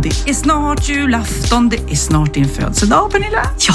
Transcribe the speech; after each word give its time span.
Och 0.00 0.04
det 0.06 0.30
är 0.30 0.34
snart 0.34 0.88
julafton, 0.88 1.68
det 1.68 1.76
är 1.90 1.96
snart 1.96 2.34
din 2.34 2.48
födelsedag 2.48 3.10
Pernilla. 3.10 3.42
Ja, 3.68 3.74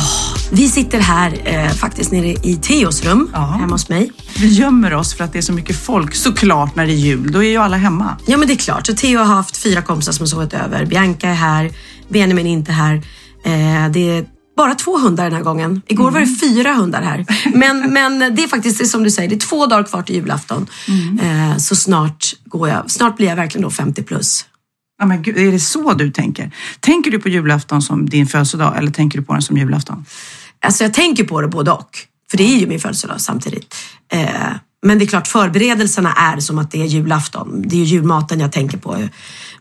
vi 0.52 0.70
sitter 0.70 1.00
här 1.00 1.34
eh, 1.44 1.70
faktiskt 1.70 2.12
nere 2.12 2.28
i 2.28 2.60
Theos 2.62 3.04
rum 3.04 3.30
Ja. 3.34 3.40
hemma 3.40 3.74
hos 3.74 3.90
mig. 3.90 4.12
Vi 4.40 4.48
gömmer 4.48 4.94
oss 4.94 5.14
för 5.14 5.24
att 5.24 5.34
det 5.34 5.38
är 5.38 5.42
så 5.42 5.54
mycket 5.54 5.76
folk 5.86 6.16
såklart 6.16 6.76
när 6.76 6.86
det 6.86 6.92
är 6.94 6.96
jul. 6.96 7.32
Då 7.32 7.44
är 7.44 7.50
ju 7.50 7.58
alla 7.58 7.78
hemma. 7.78 8.18
Ja, 8.28 8.38
men 8.38 8.48
det 8.48 8.54
är 8.54 8.58
klart. 8.58 8.88
Så 8.88 8.94
Theo 8.94 9.18
har 9.20 9.26
haft 9.26 9.58
fyra 9.58 9.82
kompisar 9.82 10.12
som 10.12 10.24
har 10.24 10.28
sovit 10.28 10.54
över. 10.54 10.86
Bianca 10.86 11.30
är 11.30 11.34
här, 11.34 11.72
Benjamin 12.10 12.48
är 12.48 12.52
inte 12.52 12.72
här. 12.72 12.96
Eh, 13.46 13.92
det 13.92 14.10
är 14.18 14.26
bara 14.58 14.76
två 14.76 14.98
hundar 14.98 15.24
den 15.24 15.34
här 15.34 15.44
gången. 15.44 15.82
Igår 15.88 16.12
var 16.12 16.20
det 16.20 16.36
fyra 16.42 16.74
hundar 16.74 17.02
här. 17.02 17.26
Men, 17.54 17.94
men 17.94 18.20
det 18.36 18.44
är 18.44 18.48
faktiskt 18.48 18.88
som 18.92 19.04
du 19.04 19.12
säger, 19.12 19.30
det 19.30 19.36
är 19.36 19.40
två 19.40 19.66
dagar 19.66 19.84
kvar 19.84 20.02
till 20.02 20.16
julafton. 20.16 20.68
Eh, 21.22 21.58
så 21.58 21.76
snart, 21.76 22.34
går 22.46 22.70
jag, 22.70 22.92
snart 22.92 23.18
blir 23.18 23.28
jag 23.28 23.36
verkligen 23.36 23.64
då 23.64 23.70
50 23.72 24.04
plus. 24.04 24.46
Ja, 25.00 25.06
men 25.06 25.22
gud, 25.22 25.38
är 25.38 25.52
det 25.52 25.60
så 25.60 25.94
du 25.94 26.12
tänker? 26.12 26.52
Tänker 26.80 27.12
du 27.12 27.20
på 27.20 27.30
julafton 27.30 27.82
som 27.82 28.10
din 28.10 28.28
födelsedag 28.28 28.78
eller 28.78 28.92
tänker 28.92 29.20
du 29.20 29.26
på 29.26 29.34
den 29.34 29.42
som 29.42 29.58
julafton? 29.58 30.06
Alltså 30.66 30.84
jag 30.84 30.94
tänker 30.94 31.24
på 31.24 31.42
det 31.42 31.48
både 31.48 31.72
och. 31.72 31.98
För 32.32 32.38
det 32.38 32.44
är 32.44 32.58
ju 32.58 32.68
min 32.68 32.80
födelsedag 32.80 33.22
samtidigt. 33.22 33.76
Eh, 34.12 34.30
men 34.86 35.00
det 35.00 35.06
är 35.06 35.08
klart, 35.08 35.28
förberedelserna 35.28 36.14
är 36.14 36.40
som 36.40 36.60
att 36.60 36.72
det 36.72 36.82
är 36.82 36.86
julafton. 36.86 37.64
Det 37.66 37.76
är 37.76 37.80
ju 37.80 37.86
julmaten 37.86 38.40
jag 38.40 38.52
tänker 38.52 38.78
på. 38.78 39.08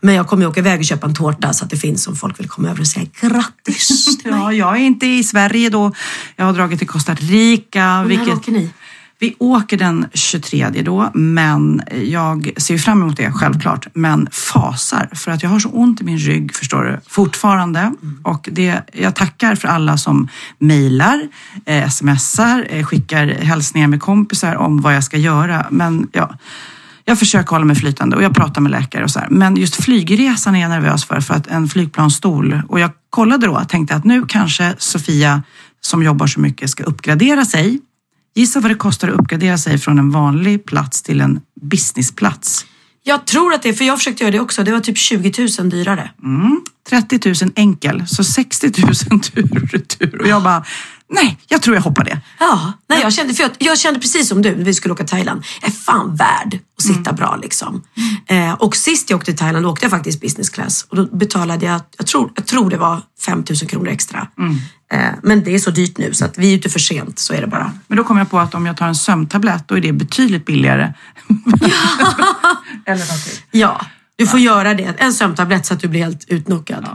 Men 0.01 0.15
jag 0.15 0.27
kommer 0.27 0.43
ju 0.43 0.49
åka 0.49 0.59
iväg 0.59 0.79
och 0.79 0.85
köpa 0.85 1.07
en 1.07 1.13
tårta 1.13 1.53
så 1.53 1.63
att 1.63 1.69
det 1.69 1.77
finns 1.77 2.07
om 2.07 2.15
folk 2.15 2.39
vill 2.39 2.49
komma 2.49 2.69
över 2.69 2.79
och 2.79 2.87
säga 2.87 3.05
grattis 3.21 4.17
till 4.17 4.31
mig. 4.31 4.39
Ja, 4.39 4.53
jag 4.53 4.75
är 4.75 4.81
inte 4.81 5.07
i 5.07 5.23
Sverige 5.23 5.69
då. 5.69 5.91
Jag 6.35 6.45
har 6.45 6.53
dragit 6.53 6.79
till 6.79 6.87
Costa 6.87 7.13
Rica. 7.13 7.99
Och 7.99 8.07
när 8.07 8.33
åker 8.33 8.51
ni? 8.51 8.69
Vi 9.19 9.35
åker 9.39 9.77
den 9.77 10.05
23 10.13 10.69
då, 10.69 11.11
men 11.13 11.81
jag 12.03 12.53
ser 12.57 12.77
fram 12.77 13.01
emot 13.01 13.17
det 13.17 13.31
självklart, 13.31 13.87
men 13.93 14.27
fasar 14.31 15.09
för 15.13 15.31
att 15.31 15.43
jag 15.43 15.49
har 15.49 15.59
så 15.59 15.69
ont 15.69 16.01
i 16.01 16.03
min 16.03 16.17
rygg, 16.17 16.55
förstår 16.55 16.83
du, 16.83 16.99
fortfarande. 17.07 17.93
Och 18.23 18.49
det, 18.51 18.81
jag 18.93 19.15
tackar 19.15 19.55
för 19.55 19.67
alla 19.67 19.97
som 19.97 20.27
mejlar, 20.59 21.27
eh, 21.65 21.89
smsar, 21.89 22.67
eh, 22.69 22.85
skickar 22.85 23.27
hälsningar 23.27 23.87
med 23.87 24.01
kompisar 24.01 24.55
om 24.55 24.81
vad 24.81 24.95
jag 24.95 25.03
ska 25.03 25.17
göra. 25.17 25.67
Men 25.71 26.09
ja, 26.11 26.37
jag 27.05 27.19
försöker 27.19 27.49
hålla 27.49 27.65
mig 27.65 27.75
flytande 27.75 28.15
och 28.15 28.23
jag 28.23 28.35
pratar 28.35 28.61
med 28.61 28.71
läkare 28.71 29.03
och 29.03 29.11
så 29.11 29.19
här. 29.19 29.29
Men 29.29 29.55
just 29.55 29.83
flygresan 29.83 30.55
är 30.55 30.61
jag 30.61 30.69
nervös 30.69 31.05
för, 31.05 31.21
för 31.21 31.33
att 31.33 31.47
en 31.47 31.67
flygplansstol, 31.67 32.61
och 32.69 32.79
jag 32.79 32.91
kollade 33.09 33.47
då 33.47 33.53
och 33.53 33.69
tänkte 33.69 33.95
att 33.95 34.03
nu 34.03 34.25
kanske 34.27 34.75
Sofia 34.77 35.43
som 35.81 36.03
jobbar 36.03 36.27
så 36.27 36.39
mycket 36.39 36.69
ska 36.69 36.83
uppgradera 36.83 37.45
sig 37.45 37.79
Gissa 38.37 38.59
vad 38.59 38.71
det 38.71 38.75
kostar 38.75 39.07
att 39.07 39.19
uppgradera 39.19 39.57
sig 39.57 39.77
från 39.77 39.99
en 39.99 40.11
vanlig 40.11 40.65
plats 40.65 41.01
till 41.01 41.21
en 41.21 41.39
businessplats. 41.61 42.65
Jag 43.03 43.27
tror 43.27 43.53
att 43.53 43.63
det 43.63 43.73
för 43.73 43.85
jag 43.85 43.97
försökte 43.97 44.23
göra 44.23 44.31
det 44.31 44.39
också, 44.39 44.63
det 44.63 44.71
var 44.71 44.79
typ 44.79 44.97
20 44.97 45.47
000 45.59 45.69
dyrare. 45.69 46.11
30 46.89 47.19
000 47.43 47.51
enkel, 47.55 48.07
så 48.07 48.23
60 48.23 48.71
000 49.11 49.19
tur 49.19 49.63
och 49.63 49.69
retur. 49.71 50.21
Och 50.21 50.27
jag 50.27 50.43
bara, 50.43 50.65
nej, 51.09 51.37
jag 51.47 51.61
tror 51.61 51.75
jag 51.75 51.83
hoppar 51.83 52.03
det. 52.03 52.21
Ja, 52.39 52.73
nej, 52.89 53.01
jag, 53.01 53.13
kände, 53.13 53.33
för 53.33 53.43
jag, 53.43 53.51
jag 53.59 53.77
kände 53.77 53.99
precis 53.99 54.27
som 54.27 54.41
du 54.41 54.55
när 54.55 54.63
vi 54.63 54.73
skulle 54.73 54.93
åka 54.93 55.03
till 55.03 55.11
Thailand. 55.11 55.45
Jag 55.61 55.69
är 55.69 55.73
fan 55.73 56.15
värd 56.15 56.59
att 56.77 56.83
sitta 56.83 57.13
bra 57.13 57.35
liksom. 57.41 57.83
Eh, 58.27 58.53
och 58.53 58.75
sist 58.75 59.09
jag 59.09 59.17
åkte 59.17 59.31
till 59.31 59.39
Thailand 59.39 59.65
åkte 59.65 59.85
jag 59.85 59.91
faktiskt 59.91 60.21
business 60.21 60.49
class. 60.49 60.85
Och 60.89 60.95
då 60.95 61.05
betalade 61.05 61.65
jag, 61.65 61.81
jag 61.97 62.07
tror, 62.07 62.31
jag 62.35 62.45
tror 62.45 62.69
det 62.69 62.77
var 62.77 63.01
5 63.25 63.43
000 63.49 63.69
kronor 63.69 63.87
extra. 63.87 64.27
Eh, 64.91 64.99
men 65.23 65.43
det 65.43 65.55
är 65.55 65.59
så 65.59 65.71
dyrt 65.71 65.97
nu 65.97 66.13
så 66.13 66.25
att 66.25 66.37
vi 66.37 66.53
är 66.53 66.57
ute 66.57 66.69
för 66.69 66.79
sent, 66.79 67.19
så 67.19 67.33
är 67.33 67.41
det 67.41 67.47
bara. 67.47 67.71
Men 67.87 67.97
då 67.97 68.03
kom 68.03 68.17
jag 68.17 68.29
på 68.29 68.39
att 68.39 68.55
om 68.55 68.65
jag 68.65 68.77
tar 68.77 68.87
en 68.87 68.95
sömntablett, 68.95 69.67
då 69.67 69.77
är 69.77 69.81
det 69.81 69.93
betydligt 69.93 70.45
billigare. 70.45 70.93
Eller 72.85 73.05
någonting. 73.05 73.33
Ja, 73.51 73.85
du 74.15 74.27
får 74.27 74.39
göra 74.39 74.73
det. 74.73 74.95
En 74.97 75.13
sömntablett 75.13 75.65
så 75.65 75.73
att 75.73 75.79
du 75.79 75.87
blir 75.87 76.03
helt 76.03 76.25
utnockad. 76.27 76.87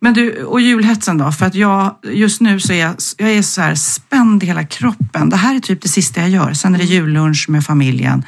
Men 0.00 0.14
du, 0.14 0.44
och 0.44 0.60
julhetsen 0.60 1.18
då? 1.18 1.32
För 1.32 1.46
att 1.46 1.54
jag, 1.54 1.96
just 2.02 2.40
nu 2.40 2.60
så 2.60 2.72
är 2.72 2.76
jag, 2.76 2.94
jag 3.16 3.30
är 3.30 3.42
så 3.42 3.60
här 3.60 3.74
spänd 3.74 4.42
i 4.42 4.46
hela 4.46 4.64
kroppen. 4.64 5.30
Det 5.30 5.36
här 5.36 5.54
är 5.54 5.60
typ 5.60 5.82
det 5.82 5.88
sista 5.88 6.20
jag 6.20 6.30
gör. 6.30 6.52
Sen 6.52 6.74
är 6.74 6.78
det 6.78 6.84
jullunch 6.84 7.46
med 7.48 7.64
familjen 7.64 8.24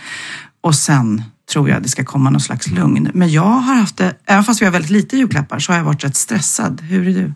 och 0.61 0.75
sen 0.75 1.23
tror 1.53 1.69
jag 1.69 1.83
det 1.83 1.89
ska 1.89 2.05
komma 2.05 2.31
någon 2.31 2.41
slags 2.41 2.67
lugn. 2.67 3.11
Men 3.15 3.33
jag 3.33 3.43
har 3.43 3.75
haft 3.75 3.97
det, 3.97 4.15
även 4.27 4.45
fast 4.45 4.61
vi 4.61 4.65
har 4.65 4.73
väldigt 4.73 4.91
lite 4.91 5.17
julklappar, 5.17 5.59
så 5.59 5.73
har 5.73 5.79
jag 5.79 5.85
varit 5.85 6.05
rätt 6.05 6.17
stressad. 6.17 6.81
Hur 6.81 7.09
är 7.09 7.13
du? 7.13 7.35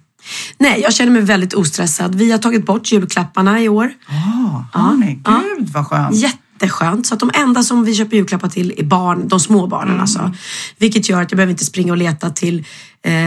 Nej, 0.58 0.80
jag 0.80 0.94
känner 0.94 1.12
mig 1.12 1.22
väldigt 1.22 1.54
ostressad. 1.54 2.14
Vi 2.14 2.30
har 2.30 2.38
tagit 2.38 2.66
bort 2.66 2.92
julklapparna 2.92 3.60
i 3.60 3.68
år. 3.68 3.92
Ja, 4.08 4.66
har 4.72 4.96
ni? 4.96 5.20
Ja. 5.24 5.42
Gud 5.58 5.68
vad 5.68 5.86
skönt. 5.86 6.16
Jätteskönt. 6.16 7.06
Så 7.06 7.14
att 7.14 7.20
de 7.20 7.30
enda 7.34 7.62
som 7.62 7.84
vi 7.84 7.94
köper 7.94 8.16
julklappar 8.16 8.48
till 8.48 8.74
är 8.76 8.84
barn, 8.84 9.28
de 9.28 9.40
små 9.40 9.66
barnen 9.66 10.00
alltså. 10.00 10.34
Vilket 10.78 11.08
gör 11.08 11.22
att 11.22 11.30
jag 11.30 11.36
behöver 11.36 11.50
inte 11.50 11.64
springa 11.64 11.92
och 11.92 11.98
leta 11.98 12.30
till 12.30 12.64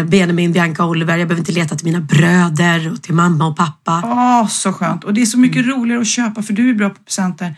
Benjamin, 0.07 0.51
Bianca 0.51 0.83
och 0.83 0.89
Oliver. 0.89 1.17
Jag 1.17 1.27
behöver 1.27 1.41
inte 1.41 1.51
leta 1.51 1.75
till 1.75 1.85
mina 1.85 1.99
bröder 2.01 2.91
och 2.91 3.01
till 3.01 3.13
mamma 3.13 3.47
och 3.47 3.57
pappa. 3.57 4.01
Åh, 4.05 4.47
så 4.47 4.73
skönt. 4.73 5.03
Och 5.03 5.13
det 5.13 5.21
är 5.21 5.25
så 5.25 5.39
mycket 5.39 5.65
roligare 5.65 6.01
att 6.01 6.07
köpa 6.07 6.41
för 6.41 6.53
du 6.53 6.69
är 6.69 6.73
bra 6.73 6.89
på 6.89 7.03
presenter 7.03 7.55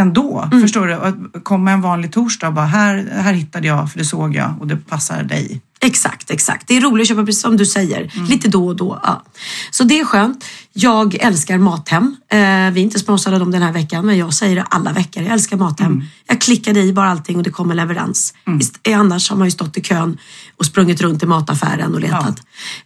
ändå. 0.00 0.48
Förstår 0.62 0.86
du? 0.86 0.94
Att 0.94 1.44
komma 1.44 1.70
en 1.70 1.80
vanlig 1.80 2.12
torsdag 2.12 2.48
och 2.48 2.54
bara 2.54 2.66
här, 2.66 3.08
här 3.12 3.32
hittade 3.32 3.66
jag 3.66 3.92
för 3.92 3.98
det 3.98 4.04
såg 4.04 4.34
jag 4.34 4.54
och 4.60 4.66
det 4.66 4.76
passar 4.76 5.22
dig. 5.22 5.60
Exakt, 5.84 6.30
exakt. 6.30 6.68
Det 6.68 6.76
är 6.76 6.80
roligt 6.80 7.02
att 7.04 7.08
köpa 7.08 7.24
precis 7.26 7.42
som 7.42 7.56
du 7.56 7.66
säger. 7.66 8.10
Lite 8.28 8.48
då 8.48 8.66
och 8.66 8.76
då. 8.76 9.00
Ja. 9.02 9.22
Så 9.70 9.84
det 9.84 10.00
är 10.00 10.04
skönt. 10.04 10.44
Jag 10.72 11.14
älskar 11.14 11.58
Mathem. 11.58 12.16
Eh, 12.28 12.38
vi 12.38 12.40
är 12.44 12.78
inte 12.78 12.98
sponsrade 12.98 13.36
av 13.36 13.40
dem 13.40 13.50
den 13.50 13.62
här 13.62 13.72
veckan, 13.72 14.06
men 14.06 14.18
jag 14.18 14.34
säger 14.34 14.56
det 14.56 14.62
alla 14.62 14.92
veckor. 14.92 15.22
Jag 15.22 15.32
älskar 15.32 15.56
Mathem. 15.56 16.04
Jag 16.26 16.40
klickade 16.40 16.80
i 16.80 16.92
bara 16.92 17.10
allting 17.10 17.36
och 17.36 17.42
det 17.42 17.50
kommer 17.50 17.74
leverans. 17.74 18.34
Ist- 18.46 18.78
eh, 18.82 19.00
Annars 19.00 19.30
har 19.30 19.36
man 19.36 19.46
ju 19.46 19.50
stått 19.50 19.76
i 19.76 19.80
kön 19.82 20.18
och 20.56 20.66
sprungit 20.66 21.00
runt 21.00 21.22
i 21.22 21.26
mataffären 21.26 21.94
och 21.94 22.00
letat. 22.00 22.36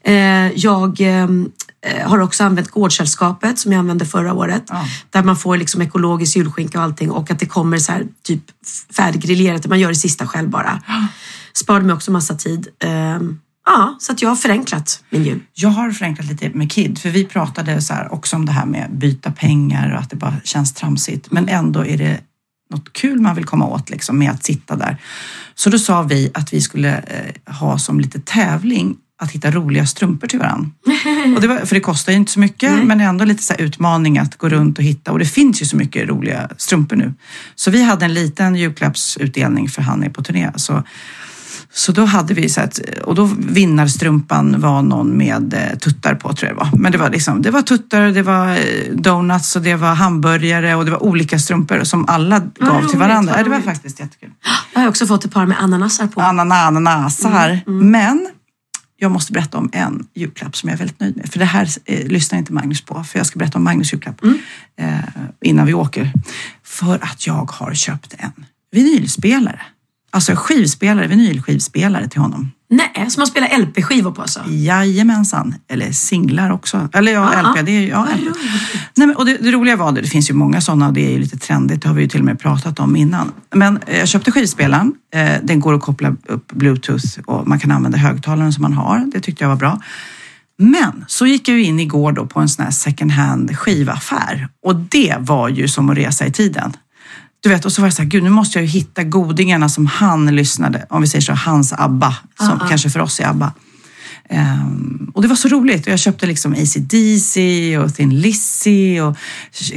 Eh, 0.05 0.15
jag 0.59 1.01
eh, 1.01 1.28
har 2.07 2.19
också 2.19 2.45
använt 2.45 2.71
Gårdsällskapet 2.71 3.59
som 3.59 3.73
jag 3.73 3.78
använde 3.78 4.07
förra 4.07 4.34
året. 4.34 4.65
Ja. 4.69 4.84
Där 5.11 5.23
man 5.23 5.37
får 5.37 5.57
liksom 5.57 5.83
ekologisk 5.83 6.37
julskinka 6.37 6.78
och 6.78 6.84
allting 6.84 7.10
och 7.10 7.31
att 7.31 7.39
det 7.39 7.47
kommer 7.47 7.78
så 7.78 7.93
här 7.93 8.07
typ 8.22 8.43
färdiggriljerat. 8.97 9.66
Man 9.66 9.81
gör 9.81 9.89
det 9.89 9.95
sista 9.95 10.27
själv 10.27 10.48
bara. 10.51 10.83
Sparade 11.57 11.85
mig 11.85 11.95
också 11.95 12.11
massa 12.11 12.35
tid. 12.35 12.69
Ehm, 12.79 13.41
ja, 13.67 13.97
så 14.01 14.13
att 14.13 14.23
jag 14.23 14.29
har 14.29 14.37
förenklat 14.37 15.05
min 15.11 15.25
jul. 15.25 15.41
Jag 15.55 15.69
har 15.69 15.91
förenklat 15.91 16.27
lite 16.27 16.51
med 16.51 16.73
Kid, 16.73 16.99
för 16.99 17.11
vi 17.11 17.25
pratade 17.25 17.83
så 17.83 17.95
här 17.95 18.13
också 18.13 18.37
om 18.37 18.47
det 18.47 18.53
här 18.53 18.67
med 18.67 18.91
byta 18.91 19.33
pengar 19.33 19.93
och 19.93 19.99
att 19.99 20.11
det 20.11 20.17
bara 20.17 20.35
känns 20.45 20.73
tramsigt. 20.73 21.31
Men 21.31 21.49
ändå 21.49 21.87
är 21.87 21.99
det 21.99 22.21
något 22.71 22.93
kul 22.93 23.21
man 23.21 23.35
vill 23.35 23.45
komma 23.45 23.67
åt 23.67 23.91
liksom, 23.91 24.19
med 24.19 24.31
att 24.31 24.45
sitta 24.45 24.77
där. 24.77 24.97
Så 25.55 25.71
då 25.71 25.79
sa 25.79 26.03
vi 26.03 26.31
att 26.35 26.53
vi 26.53 26.61
skulle 26.61 26.99
eh, 26.99 27.55
ha 27.55 27.79
som 27.79 28.01
lite 28.01 28.21
tävling 28.21 28.97
att 29.19 29.31
hitta 29.31 29.51
roliga 29.51 29.87
strumpor 29.87 30.27
till 30.27 30.39
varandra. 30.39 30.71
Och 31.35 31.41
det 31.41 31.49
var, 31.49 31.59
för 31.59 31.75
det 31.75 31.81
kostar 31.81 32.13
ju 32.13 32.19
inte 32.19 32.33
så 32.33 32.41
mycket, 32.41 32.85
men 32.85 33.01
ändå 33.01 33.25
lite 33.25 33.43
så 33.43 33.55
utmaning 33.55 34.19
att 34.19 34.37
gå 34.37 34.49
runt 34.49 34.79
och 34.79 34.85
hitta. 34.85 35.13
Och 35.13 35.19
det 35.19 35.25
finns 35.25 35.63
ju 35.63 35.67
så 35.67 35.77
mycket 35.77 36.09
roliga 36.09 36.51
strumpor 36.57 36.97
nu. 36.97 37.15
Så 37.55 37.71
vi 37.71 37.83
hade 37.83 38.05
en 38.05 38.15
liten 38.15 38.57
julklappsutdelning 38.57 39.69
för 39.69 39.83
han 39.83 40.03
är 40.03 40.11
på 40.11 40.23
turné. 40.23 40.51
Så 40.57 40.83
Så 41.73 41.93
då 41.93 42.05
hade 42.05 42.35
vi 42.35 42.49
så 42.49 42.61
att, 42.61 42.79
och 43.05 43.15
då 43.15 43.25
vinnarstrumpan 43.39 44.61
var 44.61 44.83
någon 44.83 45.17
med 45.17 45.55
eh, 45.55 45.79
tuttar 45.79 46.15
på 46.15 46.33
tror 46.33 46.49
jag 46.49 46.57
det 46.57 46.71
var. 46.71 46.79
Men 46.79 46.93
det 46.93 46.99
var 46.99 47.11
liksom, 47.11 47.43
det 47.43 47.51
var 47.51 47.63
tuttar, 47.63 48.03
det 48.03 48.23
var 48.23 48.49
eh, 48.51 48.95
donuts 48.95 49.57
och 49.57 49.63
det 49.63 49.75
var 49.75 49.95
hamburgare 49.95 50.75
och 50.75 50.85
det 50.85 50.91
var 50.91 51.03
olika 51.03 51.39
strumpor 51.39 51.85
som 51.85 52.09
alla 52.09 52.39
gav 52.39 52.77
roligt, 52.79 52.91
till 52.91 52.99
varandra. 52.99 53.33
vad 53.37 53.45
det 53.45 53.51
var 53.51 53.61
faktiskt 53.61 54.01
jättekul. 54.01 54.31
Jag 54.75 54.81
har 54.81 54.89
också 54.89 55.07
fått 55.07 55.25
ett 55.25 55.33
par 55.33 55.47
med 55.47 55.63
ananasar 55.63 56.07
på. 56.07 56.21
Anana, 56.21 56.55
ananasar. 56.55 57.61
Mm, 57.67 57.91
Men 57.91 58.29
jag 58.99 59.11
måste 59.11 59.33
berätta 59.33 59.59
om 59.59 59.71
en 59.73 60.07
julklapp 60.15 60.57
som 60.57 60.69
jag 60.69 60.75
är 60.75 60.79
väldigt 60.79 61.01
nöjd 61.01 61.17
med. 61.17 61.29
För 61.33 61.39
det 61.39 61.45
här 61.45 61.69
eh, 61.85 62.07
lyssnar 62.07 62.39
inte 62.39 62.53
Magnus 62.53 62.81
på. 62.85 63.05
För 63.05 63.19
jag 63.19 63.27
ska 63.27 63.39
berätta 63.39 63.59
om 63.59 63.65
Magnus 63.65 63.93
julklapp 63.93 64.23
Mm. 64.23 64.39
eh, 64.81 64.99
innan 65.43 65.67
vi 65.67 65.75
åker. 65.75 66.13
För 66.65 66.95
att 67.05 67.27
jag 67.27 67.51
har 67.53 67.75
köpt 67.75 68.15
en 68.19 68.45
vinylspelare. 68.73 69.61
Alltså 70.16 70.33
skivspelare, 70.36 71.07
vinylskivspelare 71.07 72.09
till 72.09 72.21
honom. 72.21 72.53
Nej, 72.71 73.10
som 73.10 73.21
man 73.21 73.27
spelar 73.27 73.59
LP-skivor 73.59 74.13
på 74.13 74.22
alltså. 74.22 74.41
Jajamensan. 74.48 75.54
Eller 75.68 75.92
singlar 75.92 76.51
också. 76.51 76.89
Eller 76.92 77.13
ja, 77.13 77.33
Ja, 77.34 77.51
LP. 77.51 77.66
Det 77.66 77.72
är, 77.72 77.89
ja, 77.89 78.09
LP. 78.16 78.36
Nej, 78.95 79.07
men, 79.07 79.16
och 79.16 79.27
det, 79.27 79.36
det 79.41 79.51
roliga 79.51 79.77
var 79.77 79.92
det, 79.92 80.01
det 80.01 80.09
finns 80.09 80.30
ju 80.30 80.34
många 80.34 80.60
sådana 80.60 80.86
och 80.86 80.92
det 80.92 81.07
är 81.07 81.10
ju 81.10 81.18
lite 81.18 81.39
trendigt. 81.39 81.83
Det 81.83 81.89
har 81.89 81.95
vi 81.95 82.03
ju 82.03 82.09
till 82.09 82.21
och 82.21 82.24
med 82.24 82.41
pratat 82.41 82.80
om 82.80 82.97
innan. 82.97 83.33
Men 83.54 83.78
eh, 83.86 83.98
jag 83.98 84.09
köpte 84.09 84.30
skivspelaren. 84.33 84.95
Eh, 85.15 85.33
den 85.42 85.60
går 85.60 85.74
att 85.74 85.83
koppla 85.83 86.16
upp 86.27 86.53
bluetooth 86.53 87.21
och 87.27 87.48
man 87.48 87.59
kan 87.59 87.71
använda 87.71 87.98
högtalaren 87.98 88.53
som 88.53 88.62
man 88.62 88.72
har. 88.72 89.10
Det 89.12 89.21
tyckte 89.21 89.45
jag 89.45 89.48
var 89.48 89.57
bra. 89.57 89.80
Men 90.59 91.04
så 91.09 91.27
gick 91.27 91.48
jag 91.48 91.57
ju 91.57 91.65
in 91.65 91.80
igår 91.80 92.12
då 92.12 92.27
på 92.27 92.41
en 92.41 92.48
sån 92.48 92.65
här 92.65 92.72
second 92.72 93.12
hand 93.12 93.57
skivaffär 93.59 94.48
och 94.62 94.77
det 94.77 95.16
var 95.21 95.48
ju 95.48 95.69
som 95.69 95.91
att 95.91 95.97
resa 95.97 96.27
i 96.27 96.33
tiden. 96.33 96.72
Du 97.47 97.51
vet, 97.51 97.65
och 97.65 97.72
så 97.72 97.83
var 97.83 97.87
jag 97.87 97.95
så 97.95 98.03
här, 98.03 98.09
gud 98.09 98.22
nu 98.22 98.31
måste 98.31 98.59
jag 98.59 98.65
ju 98.65 98.71
hitta 98.71 99.03
godingarna 99.03 99.69
som 99.69 99.87
han 99.87 100.27
lyssnade, 100.27 100.87
om 100.91 101.01
vi 101.01 101.09
säger 101.09 101.22
så, 101.22 101.33
hans 101.33 101.72
ABBA, 101.72 102.16
som 102.39 102.60
kanske 102.69 102.91
för 102.91 103.01
oss 103.01 103.21
är 103.21 103.25
ABBA. 103.27 103.53
Ehm, 104.28 105.10
och 105.15 105.22
det 105.22 105.28
var 105.28 105.37
så 105.37 105.48
roligt. 105.48 105.87
Och 105.87 105.93
jag 105.93 105.98
köpte 105.98 106.27
liksom 106.27 106.53
AC/DC 106.53 107.78
och 107.78 107.95
Thin 107.95 108.21
Lizzy 108.21 109.01
och 109.01 109.16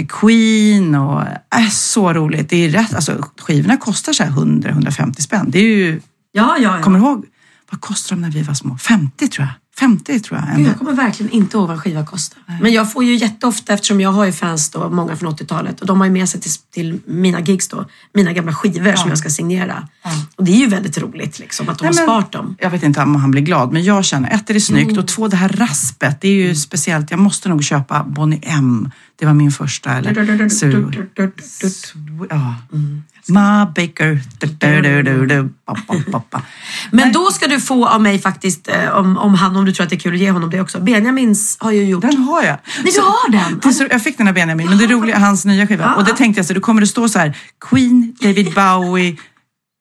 Queen 0.10 0.96
och 0.96 1.22
äh, 1.56 1.70
så 1.72 2.14
roligt. 2.14 2.50
Det 2.50 2.66
är 2.66 2.70
rätt, 2.70 2.94
alltså 2.94 3.26
skivorna 3.38 3.78
kostar 3.78 4.14
så 4.14 4.24
här 4.24 4.32
100-150 4.32 5.22
spänn. 5.22 5.46
Det 5.52 5.60
är 5.60 5.64
ju, 5.64 6.02
Ja, 6.32 6.58
ja, 6.60 6.78
ja. 6.78 6.84
kommer 6.84 7.00
du 7.00 7.06
ihåg, 7.06 7.26
vad 7.72 7.82
kostade 7.82 8.22
de 8.22 8.28
när 8.28 8.32
vi 8.32 8.42
var 8.42 8.54
små? 8.54 8.78
50 8.78 9.28
tror 9.28 9.48
jag. 9.48 9.54
50 9.80 10.20
tror 10.20 10.40
jag. 10.40 10.56
Ändå. 10.56 10.70
jag 10.70 10.78
kommer 10.78 10.94
verkligen 10.94 11.32
inte 11.32 11.58
ihåg 11.58 11.68
vad 11.68 11.76
en 11.76 11.82
skiva 11.82 12.06
kostar. 12.06 12.44
Men 12.62 12.74
jag 12.74 12.92
får 12.92 13.04
ju 13.04 13.16
jätteofta, 13.16 13.74
eftersom 13.74 14.02
jag 14.02 14.12
har 14.12 14.26
ju 14.26 14.32
fans 14.32 14.70
då, 14.70 14.90
många 14.90 15.16
från 15.16 15.34
80-talet 15.36 15.82
och 15.82 15.88
de 15.88 16.00
har 16.00 16.08
ju 16.08 16.14
med 16.14 16.30
sig 16.30 16.42
till, 16.42 16.52
till 16.72 17.00
mina 17.06 17.40
gigs 17.40 17.68
då, 17.68 17.86
mina 18.14 18.34
gamla 18.34 18.54
skivor 18.54 18.96
som 18.96 19.10
jag 19.10 19.18
ska 19.18 19.30
signera. 19.30 19.88
Och 20.36 20.44
det 20.44 20.52
är 20.52 20.58
ju 20.58 20.68
väldigt 20.68 20.98
roligt 20.98 21.40
liksom 21.40 21.70
att 21.70 21.80
de 21.80 21.86
Nej, 21.86 21.98
har 21.98 22.04
sparat 22.04 22.32
dem. 22.32 22.56
Jag 22.60 22.70
vet 22.70 22.84
inte 22.84 23.02
om 23.02 23.16
han 23.16 23.32
blir 23.32 23.42
glad, 23.42 23.74
men 23.74 23.84
jag 23.84 24.06
känner 24.06 24.32
ett 24.32 24.50
är 24.50 24.54
det 24.54 24.62
snyggt 24.62 24.98
och 24.98 25.08
två 25.08 25.28
det 25.28 25.38
här 25.38 25.50
raspet. 25.50 26.22
Det 26.22 26.28
är 26.28 26.34
ju 26.34 26.56
speciellt. 26.56 27.12
Jag 27.12 27.20
måste 27.20 27.50
nog 27.50 27.64
köpa 27.64 28.04
Bonnie 28.04 28.40
M. 28.44 28.92
Det 29.16 29.26
var 29.26 29.34
min 29.34 29.52
första. 29.52 29.94
Eller 29.94 30.14
Ja. 32.30 32.56
Ma 33.28 33.66
Baker. 33.66 34.22
Men 36.92 37.12
då 37.12 37.32
ska 37.32 37.48
du 37.48 37.60
få 37.60 37.88
av 37.88 38.02
mig 38.02 38.20
faktiskt, 38.20 38.68
eh, 38.68 38.90
om, 38.90 39.18
om 39.18 39.36
han, 39.36 39.56
om 39.56 39.66
du 39.70 39.74
tror 39.76 39.84
att 39.84 39.90
det 39.90 39.96
är 39.96 40.00
kul 40.00 40.14
att 40.14 40.20
ge 40.20 40.32
honom 40.32 40.50
det 40.50 40.62
också. 40.62 40.80
Benjamins 40.80 41.58
har 41.60 41.72
ju 41.72 41.84
gjort... 41.86 42.02
Den 42.02 42.18
har 42.18 42.44
jag. 42.44 42.58
Nej, 42.84 42.94
du 42.96 43.02
har 43.02 43.32
den? 43.62 43.74
Så, 43.74 43.88
jag 43.92 44.04
fick 44.04 44.18
den 44.18 44.28
av 44.28 44.34
Benjamin, 44.34 44.70
men 44.70 44.78
det 44.78 44.88
roliga 44.88 45.18
hans 45.18 45.46
nya 45.46 45.68
skiva. 45.68 45.84
Ja. 45.84 45.96
Och 45.96 46.06
det 46.06 46.14
tänkte 46.14 46.40
jag 46.40 46.46
så, 46.46 46.54
då 46.54 46.62
kommer 46.62 46.82
det 46.82 46.88
stå 46.88 47.10
så 47.10 47.20
här 47.20 47.38
Queen, 47.70 48.16
David 48.22 48.54
Bowie, 48.54 49.18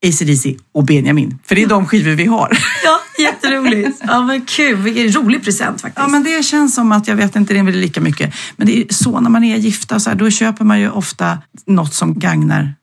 AC/DC 0.06 0.56
och 0.74 0.84
Benjamin. 0.84 1.38
För 1.44 1.54
det 1.54 1.62
är 1.62 1.66
de 1.66 1.86
skivor 1.86 2.10
vi 2.10 2.24
har. 2.26 2.58
Ja, 2.84 3.00
jätteroligt. 3.24 4.02
Ja 4.06 4.22
men 4.22 4.40
kul, 4.40 4.76
vilken 4.76 5.22
rolig 5.22 5.44
present 5.44 5.80
faktiskt. 5.80 5.98
Ja, 6.02 6.08
men 6.08 6.22
det 6.22 6.42
känns 6.44 6.74
som 6.74 6.92
att, 6.92 7.08
jag 7.08 7.16
vet 7.16 7.36
inte, 7.36 7.52
det 7.54 7.58
är 7.60 7.64
väl 7.64 7.74
lika 7.74 8.00
mycket. 8.00 8.34
Men 8.56 8.66
det 8.66 8.78
är 8.78 8.84
så 8.94 9.20
när 9.20 9.30
man 9.30 9.44
är 9.44 9.56
gifta, 9.56 10.00
så 10.00 10.10
här, 10.10 10.16
då 10.16 10.30
köper 10.30 10.64
man 10.64 10.80
ju 10.80 10.90
ofta 10.90 11.38
något 11.66 11.94
som 11.94 12.18
gagnar 12.18 12.74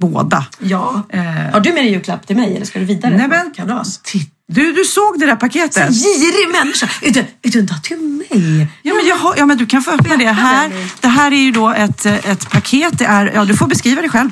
båda. 0.00 0.46
Ja. 0.58 1.02
Eh. 1.08 1.22
Har 1.52 1.60
du 1.60 1.72
med 1.72 1.84
dig 1.84 1.90
julklapp 1.92 2.26
till 2.26 2.36
mig 2.36 2.56
eller 2.56 2.66
ska 2.66 2.78
du 2.78 2.84
vidare? 2.84 3.16
Nej, 3.16 3.28
men, 3.28 3.52
Kalas. 3.56 4.00
titt- 4.02 4.33
du, 4.52 4.72
du 4.72 4.84
såg 4.84 5.18
det 5.20 5.26
där 5.26 5.36
paketet? 5.36 5.90
Girig 5.94 6.52
människa! 6.52 6.88
Utan, 7.02 7.24
utan 7.42 7.66
ta 7.66 7.74
till 7.74 7.98
mig. 7.98 8.66
Ja 8.82 8.94
men, 8.94 9.06
jag 9.06 9.16
har, 9.16 9.34
ja, 9.36 9.46
men 9.46 9.56
du 9.58 9.66
kan 9.66 9.82
få 9.82 9.90
öppna 9.90 10.16
det. 10.16 10.26
Här, 10.30 10.72
det 11.00 11.08
här 11.08 11.32
är 11.32 11.36
ju 11.36 11.50
då 11.50 11.68
ett, 11.70 12.06
ett 12.06 12.50
paket. 12.50 12.98
Det 12.98 13.04
är, 13.04 13.32
ja, 13.34 13.44
du 13.44 13.56
får 13.56 13.66
beskriva 13.66 14.02
det 14.02 14.08
själv. 14.08 14.30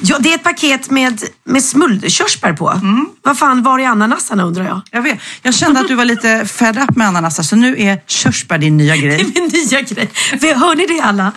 Ja, 0.00 0.18
det 0.18 0.30
är 0.30 0.34
ett 0.34 0.42
paket 0.42 0.90
med, 0.90 1.22
med 1.44 1.64
smulkörsbär 1.64 2.52
på. 2.52 2.70
Mm. 2.70 3.06
Vad 3.22 3.38
fan, 3.38 3.62
var 3.62 3.78
är 3.78 3.86
ananasarna 3.86 4.44
undrar 4.44 4.64
jag? 4.64 4.80
Jag, 4.90 5.02
vet. 5.02 5.18
jag 5.42 5.54
kände 5.54 5.80
att 5.80 5.88
du 5.88 5.94
var 5.94 6.04
lite 6.04 6.46
fed 6.46 6.78
up 6.78 6.96
med 6.96 7.06
ananasar, 7.06 7.42
så 7.42 7.56
nu 7.56 7.76
är 7.82 8.00
körsbär 8.06 8.58
din 8.58 8.76
nya 8.76 8.94
Det 8.96 9.00
grej. 9.00 9.20
är 9.20 9.24
min 9.40 9.50
nya 9.52 9.80
grej. 9.80 10.10
För 10.14 10.54
hör 10.54 10.74
ni 10.74 10.86
det 10.86 11.00
alla? 11.00 11.32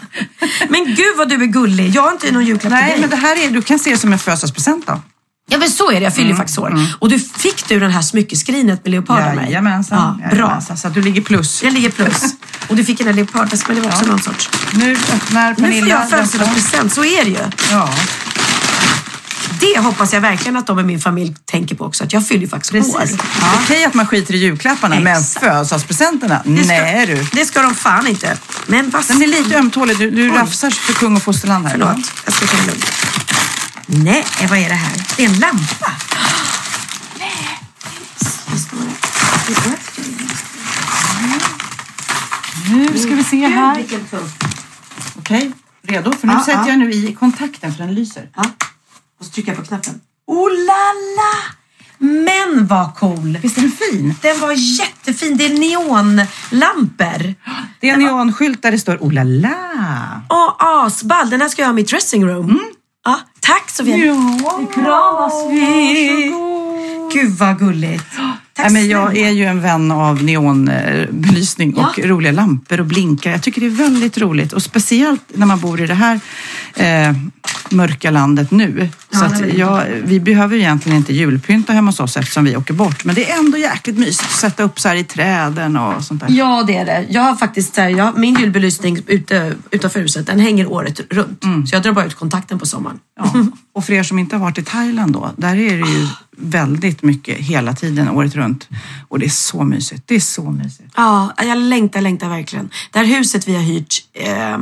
Men 0.69 0.85
gud 0.85 1.17
vad 1.17 1.29
du 1.29 1.35
är 1.35 1.45
gullig. 1.45 1.89
Jag 1.95 2.01
har 2.01 2.11
inte 2.11 2.31
någon 2.31 2.45
julklapp 2.45 2.61
till 2.61 2.71
Nej, 2.71 2.91
dig. 2.91 3.01
men 3.01 3.09
det 3.09 3.15
här 3.15 3.45
är, 3.45 3.49
du 3.49 3.61
kan 3.61 3.79
se 3.79 3.91
det 3.91 3.97
som 3.97 4.13
en 4.13 4.19
födelsedagspresent 4.19 4.87
då. 4.87 5.01
Ja 5.49 5.57
men 5.57 5.69
så 5.69 5.91
är 5.91 5.95
det, 5.95 6.01
jag 6.03 6.15
fyller 6.15 6.29
ju 6.29 6.35
faktiskt 6.35 6.59
år. 6.59 6.79
Och 6.99 7.09
du 7.09 7.19
fick 7.19 7.67
du 7.67 7.79
den 7.79 7.91
här 7.91 8.01
smyckeskrinet 8.01 8.83
med 8.85 8.91
leopard 8.91 9.23
av 9.23 9.35
mig? 9.35 9.45
Jajamensan. 9.45 10.19
Ja, 10.23 10.29
bra. 10.29 10.37
Jajamensan, 10.37 10.77
Så 10.77 10.87
att 10.87 10.93
du 10.93 11.01
ligger 11.01 11.21
plus. 11.21 11.59
Det 11.61 11.69
ligger 11.71 11.89
plus. 11.89 12.23
Och 12.67 12.75
du 12.75 12.83
fick 12.85 12.97
den 12.97 13.07
här 13.07 13.13
leopardväskan, 13.13 13.75
men 13.75 13.83
det 13.83 13.89
var 13.89 13.95
också 13.97 14.09
någon 14.09 14.21
sorts. 14.21 14.49
Nu 14.73 14.91
öppnar 15.13 15.49
Nu 15.49 15.55
får 15.55 15.61
Pernilla 15.63 15.87
jag 15.87 16.09
födelsedagspresent, 16.09 16.93
så 16.93 17.03
är 17.05 17.23
det 17.25 17.29
ju. 17.29 17.37
Ja, 17.71 17.89
Det 19.59 19.79
hoppas 19.79 20.13
jag 20.13 20.21
verkligen 20.21 20.57
att 20.57 20.67
de 20.67 20.79
i 20.79 20.83
min 20.83 20.99
familj 20.99 21.35
tänker 21.45 21.75
på 21.75 21.85
också, 21.85 22.03
att 22.03 22.13
jag 22.13 22.27
fyller 22.27 22.41
ju 22.41 22.47
faktiskt 22.47 22.71
precis. 22.71 22.95
år. 22.95 23.03
Ja. 23.41 23.59
Okej 23.63 23.85
att 23.85 23.93
man 23.93 24.07
skiter 24.07 24.33
i 24.33 24.37
julklapparna, 24.37 24.99
men 24.99 25.17
Exakt. 25.21 25.45
födelsedagspresenterna? 25.45 26.41
Det 26.45 26.63
ska, 26.63 26.67
Nej 26.73 27.05
du. 27.05 27.25
Det 27.39 27.45
ska 27.45 27.61
de 27.61 27.75
fan 27.75 28.07
inte. 28.07 28.37
Men 28.65 28.89
vad 28.89 29.07
Den 29.07 29.21
är 29.21 29.27
lite 29.27 29.57
ömtålig. 29.57 29.97
Du, 29.97 30.11
du 30.11 30.29
Oj. 30.31 30.37
rafsar 30.37 30.69
för 30.69 30.93
kung 30.93 31.15
och 31.15 31.23
fosterland 31.23 31.65
här. 31.65 31.71
Förlåt, 31.71 32.11
jag 32.25 32.33
ska 32.33 32.45
ta 32.45 32.57
det 32.57 32.67
lugnt. 32.67 32.85
Nej, 33.89 34.25
vad 34.49 34.59
är 34.59 34.69
det 34.69 34.75
här? 34.75 35.05
Det 35.17 35.25
är 35.25 35.29
en 35.29 35.39
lampa. 35.39 35.91
Nej, 37.19 37.59
det 38.51 38.59
står 38.59 38.77
Nu 42.69 42.97
ska 42.99 43.15
vi 43.15 43.23
se 43.23 43.47
här. 43.47 43.85
Okej, 45.19 45.51
redo? 45.83 46.11
För 46.11 46.27
nu 46.27 46.33
Ja, 46.33 46.43
sätter 46.45 46.59
ja. 46.59 46.67
jag 46.67 46.79
nu 46.79 46.91
i 46.91 47.13
kontakten 47.13 47.73
för 47.73 47.83
den 47.83 47.93
lyser. 47.95 48.29
Ja. 48.35 48.43
Och 49.19 49.25
så 49.25 49.31
trycker 49.31 49.51
jag 49.51 49.57
på 49.59 49.65
knappen. 49.65 50.01
Oh 50.27 50.49
la 50.49 50.93
la! 51.17 51.53
Men 51.99 52.67
vad 52.67 52.95
cool! 52.95 53.37
Visst 53.41 53.57
är 53.57 53.61
den 53.61 53.71
fin? 53.71 54.15
Den 54.21 54.39
var 54.39 54.51
jättefin. 54.79 55.37
Det 55.37 55.45
är 55.45 55.59
neonlampor. 55.59 57.35
Det 57.79 57.89
är 57.89 57.93
en 57.93 57.99
neonskylt 57.99 58.61
där 58.61 58.71
det 58.71 58.79
står 58.79 58.97
oh 58.97 59.13
la 59.13 59.23
la. 59.23 60.21
Åh, 60.29 60.55
asball. 60.59 61.29
Den 61.29 61.41
här 61.41 61.49
ska 61.49 61.61
jag 61.61 61.67
ha 61.67 61.73
i 61.73 61.75
mitt 61.75 61.89
dressing 61.89 62.25
room. 62.25 62.61
Ja, 63.07 63.19
tack 63.39 63.69
Sofia. 63.69 63.97
Ja, 63.97 64.67
kramas 64.73 65.33
vi. 65.49 66.33
Gud 67.13 67.31
vad 67.31 67.59
gulligt. 67.59 68.05
Tack 68.57 68.71
Nej, 68.71 68.73
men 68.73 68.87
jag 68.89 69.17
är 69.17 69.29
ju 69.29 69.45
en 69.45 69.61
vän 69.61 69.91
av 69.91 70.23
neonbelysning 70.23 71.73
och 71.73 71.93
Ja. 71.97 72.07
roliga 72.07 72.31
lampor 72.31 72.79
och 72.79 72.85
blinkar. 72.85 73.31
Jag 73.31 73.43
tycker 73.43 73.61
det 73.61 73.67
är 73.67 73.71
väldigt 73.71 74.17
roligt 74.17 74.53
och 74.53 74.63
speciellt 74.63 75.21
när 75.33 75.45
man 75.45 75.59
bor 75.59 75.81
i 75.81 75.87
det 75.87 75.93
här 75.93 76.19
eh, 76.75 77.13
mörka 77.69 78.11
landet 78.11 78.51
nu. 78.51 78.89
Ja, 79.09 79.19
så 79.19 79.25
att 79.25 79.53
jag, 79.53 79.83
vi 80.03 80.19
behöver 80.19 80.57
egentligen 80.57 80.97
inte 80.97 81.13
julpynta 81.13 81.73
hemma 81.73 81.87
hos 81.91 81.99
oss 81.99 82.17
eftersom 82.17 82.43
vi 82.45 82.57
åker 82.57 82.73
bort. 82.73 83.05
Men 83.05 83.15
det 83.15 83.31
är 83.31 83.39
ändå 83.39 83.57
jäkligt 83.57 83.97
mysigt 83.97 84.29
att 84.29 84.31
sätta 84.39 84.63
upp 84.63 84.79
så 84.79 84.87
här 84.87 84.95
i 84.95 85.03
träden 85.03 85.77
och 85.77 86.03
sånt 86.03 86.19
där. 86.21 86.27
Ja, 86.31 86.63
det 86.67 86.77
är 86.77 86.85
det. 86.85 87.05
Jag 87.09 87.21
har 87.21 87.35
faktiskt 87.35 87.75
så 87.75 87.81
här, 87.81 87.89
jag, 87.89 88.17
min 88.17 88.35
julbelysning 88.35 88.99
ute, 89.07 89.53
utanför 89.71 89.99
huset, 89.99 90.27
den 90.27 90.39
hänger 90.39 90.71
året 90.71 91.01
runt. 91.09 91.43
Så 91.69 91.75
jag 91.75 91.83
drar 91.83 91.91
bara 91.91 92.05
ut 92.05 92.15
kontakten 92.15 92.59
på 92.59 92.65
sommaren. 92.65 92.99
Ja. 93.19 93.33
Och 93.73 93.85
för 93.85 93.93
er 93.93 94.03
som 94.03 94.19
inte 94.19 94.35
har 94.35 94.41
varit 94.41 94.57
i 94.57 94.63
Thailand 94.63 95.13
då, 95.13 95.31
där 95.37 95.55
är 95.55 95.77
det 95.77 95.89
ju 95.89 96.07
väldigt 96.37 97.03
mycket 97.03 97.37
hela 97.37 97.73
tiden, 97.73 98.09
året 98.09 98.35
runt. 98.35 98.46
Och 99.07 99.19
det 99.19 99.25
är 99.25 99.29
så 99.29 99.63
mysigt. 99.63 100.03
Det 100.05 100.15
är 100.15 100.19
så 100.19 100.51
mysigt. 100.51 100.93
Ja, 100.95 101.33
jag 101.37 101.57
längtar, 101.57 102.01
längtar 102.01 102.29
verkligen. 102.29 102.69
Det 102.91 102.99
här 102.99 103.05
huset 103.05 103.47
vi 103.47 103.55
har 103.55 103.61
hyrt 103.61 103.95
eh, 104.13 104.57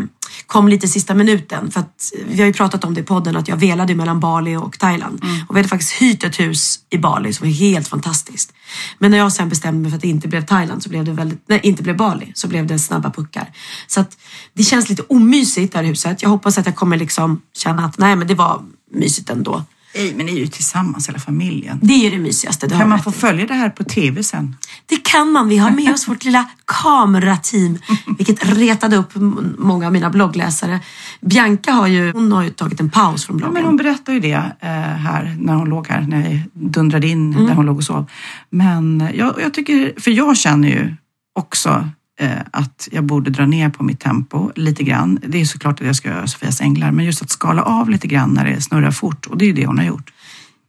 kom 0.48 0.68
lite 0.68 0.88
sista 0.88 1.13
minuten. 1.13 1.72
För 1.72 1.80
att 1.80 2.12
vi 2.27 2.39
har 2.39 2.48
ju 2.48 2.54
pratat 2.54 2.84
om 2.84 2.94
det 2.94 3.01
i 3.01 3.04
podden 3.04 3.38
att 3.38 3.48
jag 3.48 3.58
velade 3.58 3.96
mellan 3.96 4.20
Bali 4.20 4.56
och 4.56 4.80
Thailand. 4.80 5.22
Och 5.48 5.56
vi 5.56 5.60
hade 5.60 5.70
faktiskt 5.70 5.92
hyrt 5.92 6.24
ett 6.24 6.39
hus 6.39 6.80
i 6.89 6.98
Bali 6.98 7.34
som 7.34 7.48
var 7.48 7.54
helt 7.54 7.88
fantastiskt. 7.88 8.54
Men 9.00 9.12
när 9.12 9.18
jag 9.18 9.32
sen 9.32 9.50
bestämde 9.50 9.82
mig 9.82 9.92
för 9.92 9.96
att 9.96 10.01
det 10.01 10.08
inte 10.08 10.27
blev 10.27 10.46
Thailand 10.46 10.84
så 10.84 10.89
blev 10.89 11.04
det 11.06 11.12
väldigt, 11.12 11.44
nej 11.48 11.60
inte 11.63 11.84
blev 11.84 11.98
Bali 11.98 12.32
så 12.36 12.48
blev 12.48 12.68
det 12.68 12.80
snabba 12.80 13.10
puckar. 13.10 13.51
Så 13.88 14.00
att 14.00 14.18
det 14.54 14.63
känns 14.63 14.89
lite 14.89 15.04
omysigt 15.10 15.74
det 15.74 15.80
här 15.80 15.86
huset. 15.86 16.22
Jag 16.22 16.30
hoppas 16.30 16.58
att 16.58 16.65
jag 16.65 16.75
kommer 16.75 16.98
liksom 16.98 17.42
känna 17.58 17.86
att 17.86 17.98
nej 17.98 18.15
men 18.15 18.27
det 18.27 18.36
var 18.36 18.63
mysigt 18.92 19.30
ändå. 19.30 19.63
Nej, 19.95 20.13
men 20.15 20.25
ni 20.25 20.31
är 20.31 20.39
ju 20.39 20.47
tillsammans 20.47 21.09
hela 21.09 21.19
familjen. 21.19 21.79
Det 21.81 21.93
är 22.07 22.11
det 22.11 22.17
mysigaste. 22.17 22.67
Det 22.67 22.77
Kan 22.77 22.89
man 22.89 23.03
få 23.03 23.11
följa 23.11 23.45
det 23.45 23.53
här 23.53 23.69
på 23.69 23.83
tv 23.83 24.23
sen? 24.23 24.55
Det 24.85 25.03
kan 25.05 25.31
man. 25.31 25.49
Vi 25.49 25.57
har 25.57 25.71
med 25.71 25.93
oss 25.93 26.07
vårt 26.07 26.23
lilla 26.25 26.45
kamerateam, 26.65 27.77
vilket 28.17 28.45
retade 28.57 28.95
upp 28.95 29.11
många 29.57 29.85
av 29.87 29.93
mina 29.93 30.09
bloggläsare. 30.09 30.79
Bianca 31.21 31.71
har 31.71 31.87
ju, 31.87 32.11
hon 32.11 32.31
har 32.31 32.43
ju 32.43 32.49
tagit 32.49 32.79
en 32.79 32.89
paus 32.89 33.25
från 33.25 33.35
Ja, 33.35 33.37
bloggen. 33.37 33.53
men 33.53 33.63
hon 33.65 33.77
berättade 33.77 34.13
ju 34.13 34.19
det 34.19 34.33
eh, 34.59 34.69
här 34.69 35.35
när 35.39 35.53
hon 35.53 35.69
låg 35.69 35.87
här, 35.87 36.01
när 36.01 36.29
jag 36.31 36.39
dundrade 36.53 37.07
in 37.07 37.33
Mm. 37.33 37.45
där 37.47 37.53
hon 37.53 37.65
låg 37.65 37.77
och 37.77 37.83
sov. 37.83 38.09
Men 38.49 39.09
jag, 39.13 39.35
jag 39.41 39.53
tycker, 39.53 39.93
för 39.99 40.11
jag 40.11 40.37
känner 40.37 40.67
ju 40.67 40.95
också 41.39 41.89
Eh, 42.19 42.29
att 42.51 42.88
jag 42.91 43.03
borde 43.03 43.29
dra 43.29 43.45
ner 43.45 43.69
på 43.69 43.84
mitt 43.84 44.00
tempo 44.00 44.51
lite 44.55 44.84
grann. 44.84 45.19
Det 45.27 45.41
är 45.41 45.45
såklart 45.45 45.81
att 45.81 45.88
jag 45.88 45.95
ska 45.95 46.10
göra 46.10 46.27
Sofias 46.27 46.62
änglar, 46.62 46.91
men 46.91 47.05
just 47.05 47.22
att 47.22 47.29
skala 47.29 47.63
av 47.63 47.89
lite 47.89 48.07
grann 48.07 48.34
när 48.34 48.45
det 48.45 48.62
snurrar 48.62 48.91
fort. 48.91 49.25
Och 49.25 49.38
det 49.38 49.45
är 49.45 49.48
ju 49.48 49.53
det 49.53 49.65
hon 49.65 49.77
har 49.77 49.86
gjort. 49.86 50.13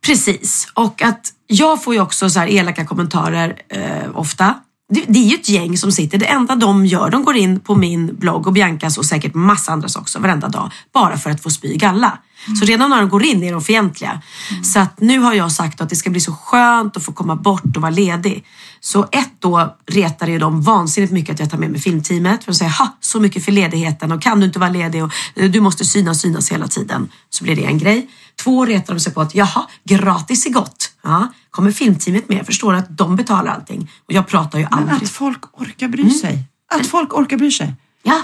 Precis. 0.07 0.69
Och 0.75 1.03
att 1.03 1.33
jag 1.47 1.85
får 1.85 1.95
ju 1.95 2.01
också 2.01 2.31
så 2.31 2.41
här 2.41 2.47
elaka 2.47 2.85
kommentarer 2.85 3.57
eh, 3.69 4.11
ofta. 4.15 4.55
Det, 4.89 5.05
det 5.09 5.19
är 5.19 5.25
ju 5.25 5.35
ett 5.35 5.49
gäng 5.49 5.77
som 5.77 5.93
sitter. 5.93 6.19
Det 6.19 6.27
enda 6.27 6.57
de 6.57 6.87
gör, 6.87 7.11
de 7.11 7.25
går 7.25 7.37
in 7.37 7.61
på 7.61 7.75
min 7.75 8.17
blogg 8.17 8.47
och 8.47 8.53
Biancas 8.53 8.99
och 8.99 9.07
säkert 9.07 9.35
massa 9.35 9.73
andras 9.73 9.97
också 9.97 10.19
varenda 10.19 10.49
dag. 10.49 10.71
Bara 10.95 11.17
för 11.17 11.31
att 11.31 11.43
få 11.43 11.51
spy 11.51 11.77
galla. 11.77 12.19
Så 12.61 12.65
redan 12.65 12.91
när 12.91 12.97
de 13.01 13.09
går 13.09 13.25
in 13.25 13.43
är 13.43 13.53
de 13.53 13.63
fientliga. 13.63 14.23
Så 14.63 14.79
att 14.79 15.01
nu 15.01 15.19
har 15.19 15.35
jag 15.35 15.53
sagt 15.53 15.81
att 15.81 15.89
det 15.89 15.97
ska 15.97 16.11
bli 16.11 16.21
så 16.21 16.33
skönt 16.33 16.97
att 16.97 17.05
få 17.05 17.13
komma 17.13 17.37
bort 17.37 17.77
och 17.77 17.83
vara 17.83 17.91
ledig. 17.91 18.45
Så 18.81 19.07
ett 19.13 19.33
då 19.39 19.77
retar 19.87 20.27
ju 20.27 20.39
de 20.39 20.63
vansinnigt 20.63 21.13
mycket 21.13 21.35
att 21.35 21.41
jag 21.41 21.51
tar 21.51 21.59
med 21.59 21.71
mig 21.71 21.81
filmteamet. 21.81 22.45
För 22.45 22.53
de 22.53 22.59
säger, 22.59 22.71
ha 22.73 22.97
så 23.01 23.21
mycket 23.21 23.45
för 23.45 23.53
ledigheten 23.53 24.13
och 24.13 24.23
kan 24.23 24.41
du 24.41 24.47
inte 24.47 24.59
vara 24.59 24.71
ledig 24.71 25.05
och 25.05 25.11
eh, 25.37 25.51
du 25.51 25.61
måste 25.61 25.85
synas, 25.85 26.21
synas 26.21 26.53
hela 26.53 26.69
tiden. 26.69 27.09
Så 27.31 27.45
blir 27.45 27.57
det 27.57 27.65
en 27.65 27.79
grej. 27.79 28.11
Två 28.43 28.65
retar 28.67 28.95
de 28.95 29.01
sig 29.01 29.15
på 29.15 29.21
att, 29.21 29.35
jaha, 29.35 29.67
gratis 29.85 30.47
är 30.47 30.51
gott. 30.51 30.93
Ja, 31.03 31.33
kommer 31.51 31.71
filmteamet 31.71 32.29
med, 32.29 32.47
förstår 32.47 32.75
att 32.75 32.99
de 32.99 33.17
betalar 33.17 33.53
allting. 33.53 33.91
Och 34.09 34.13
jag 34.13 34.27
pratar 34.27 34.59
ju 34.59 34.65
Men 34.71 34.79
aldrig. 34.79 35.03
att 35.03 35.09
folk 35.11 35.61
orkar 35.61 35.89
bry 35.89 36.11
sig. 36.11 36.45
Att 36.75 36.87
folk 36.87 37.15
orkar 37.15 37.37
bry 37.37 37.51
sig. 37.51 37.75
Ja. 38.03 38.21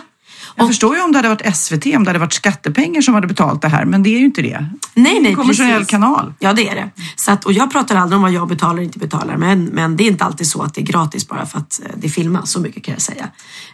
Jag 0.57 0.65
Och- 0.65 0.71
förstår 0.71 0.97
ju 0.97 1.03
om 1.03 1.13
det 1.13 1.19
hade 1.19 1.29
varit 1.29 1.57
SVT, 1.57 1.97
om 1.97 2.05
det 2.05 2.09
hade 2.11 2.19
varit 2.19 2.33
skattepengar 2.33 3.01
som 3.01 3.15
hade 3.15 3.27
betalt 3.27 3.63
det 3.63 3.69
här, 3.69 3.85
men 3.85 4.03
det 4.03 4.11
är 4.15 4.19
ju 4.19 4.25
inte 4.25 4.43
det. 4.43 4.67
Nej, 4.95 5.21
nej, 5.21 5.35
kommersiell 5.35 5.71
precis. 5.73 5.91
kanal. 5.91 6.35
Ja, 6.39 6.53
det 6.53 6.69
är 6.69 6.75
det. 6.75 6.91
Så 7.17 7.33
att, 7.33 7.45
och 7.45 7.53
jag 7.53 7.73
pratar 7.73 7.97
aldrig 7.97 8.17
om 8.17 8.23
vad 8.23 8.33
jag 8.33 8.49
betalar 8.49 8.77
och 8.79 8.83
inte 8.85 8.99
betalar. 8.99 9.37
Men, 9.37 9.65
men 9.65 9.97
det 9.97 10.05
är 10.05 10.09
inte 10.09 10.25
alltid 10.25 10.47
så 10.47 10.63
att 10.63 10.75
det 10.75 10.81
är 10.81 10.85
gratis 10.85 11.29
bara 11.29 11.47
för 11.47 11.59
att 11.59 11.81
eh, 11.85 11.91
det 11.97 12.09
filmas. 12.09 12.51
Så 12.51 12.61
mycket 12.61 12.85
kan 12.85 12.93
jag 12.95 13.03
säga. 13.03 13.29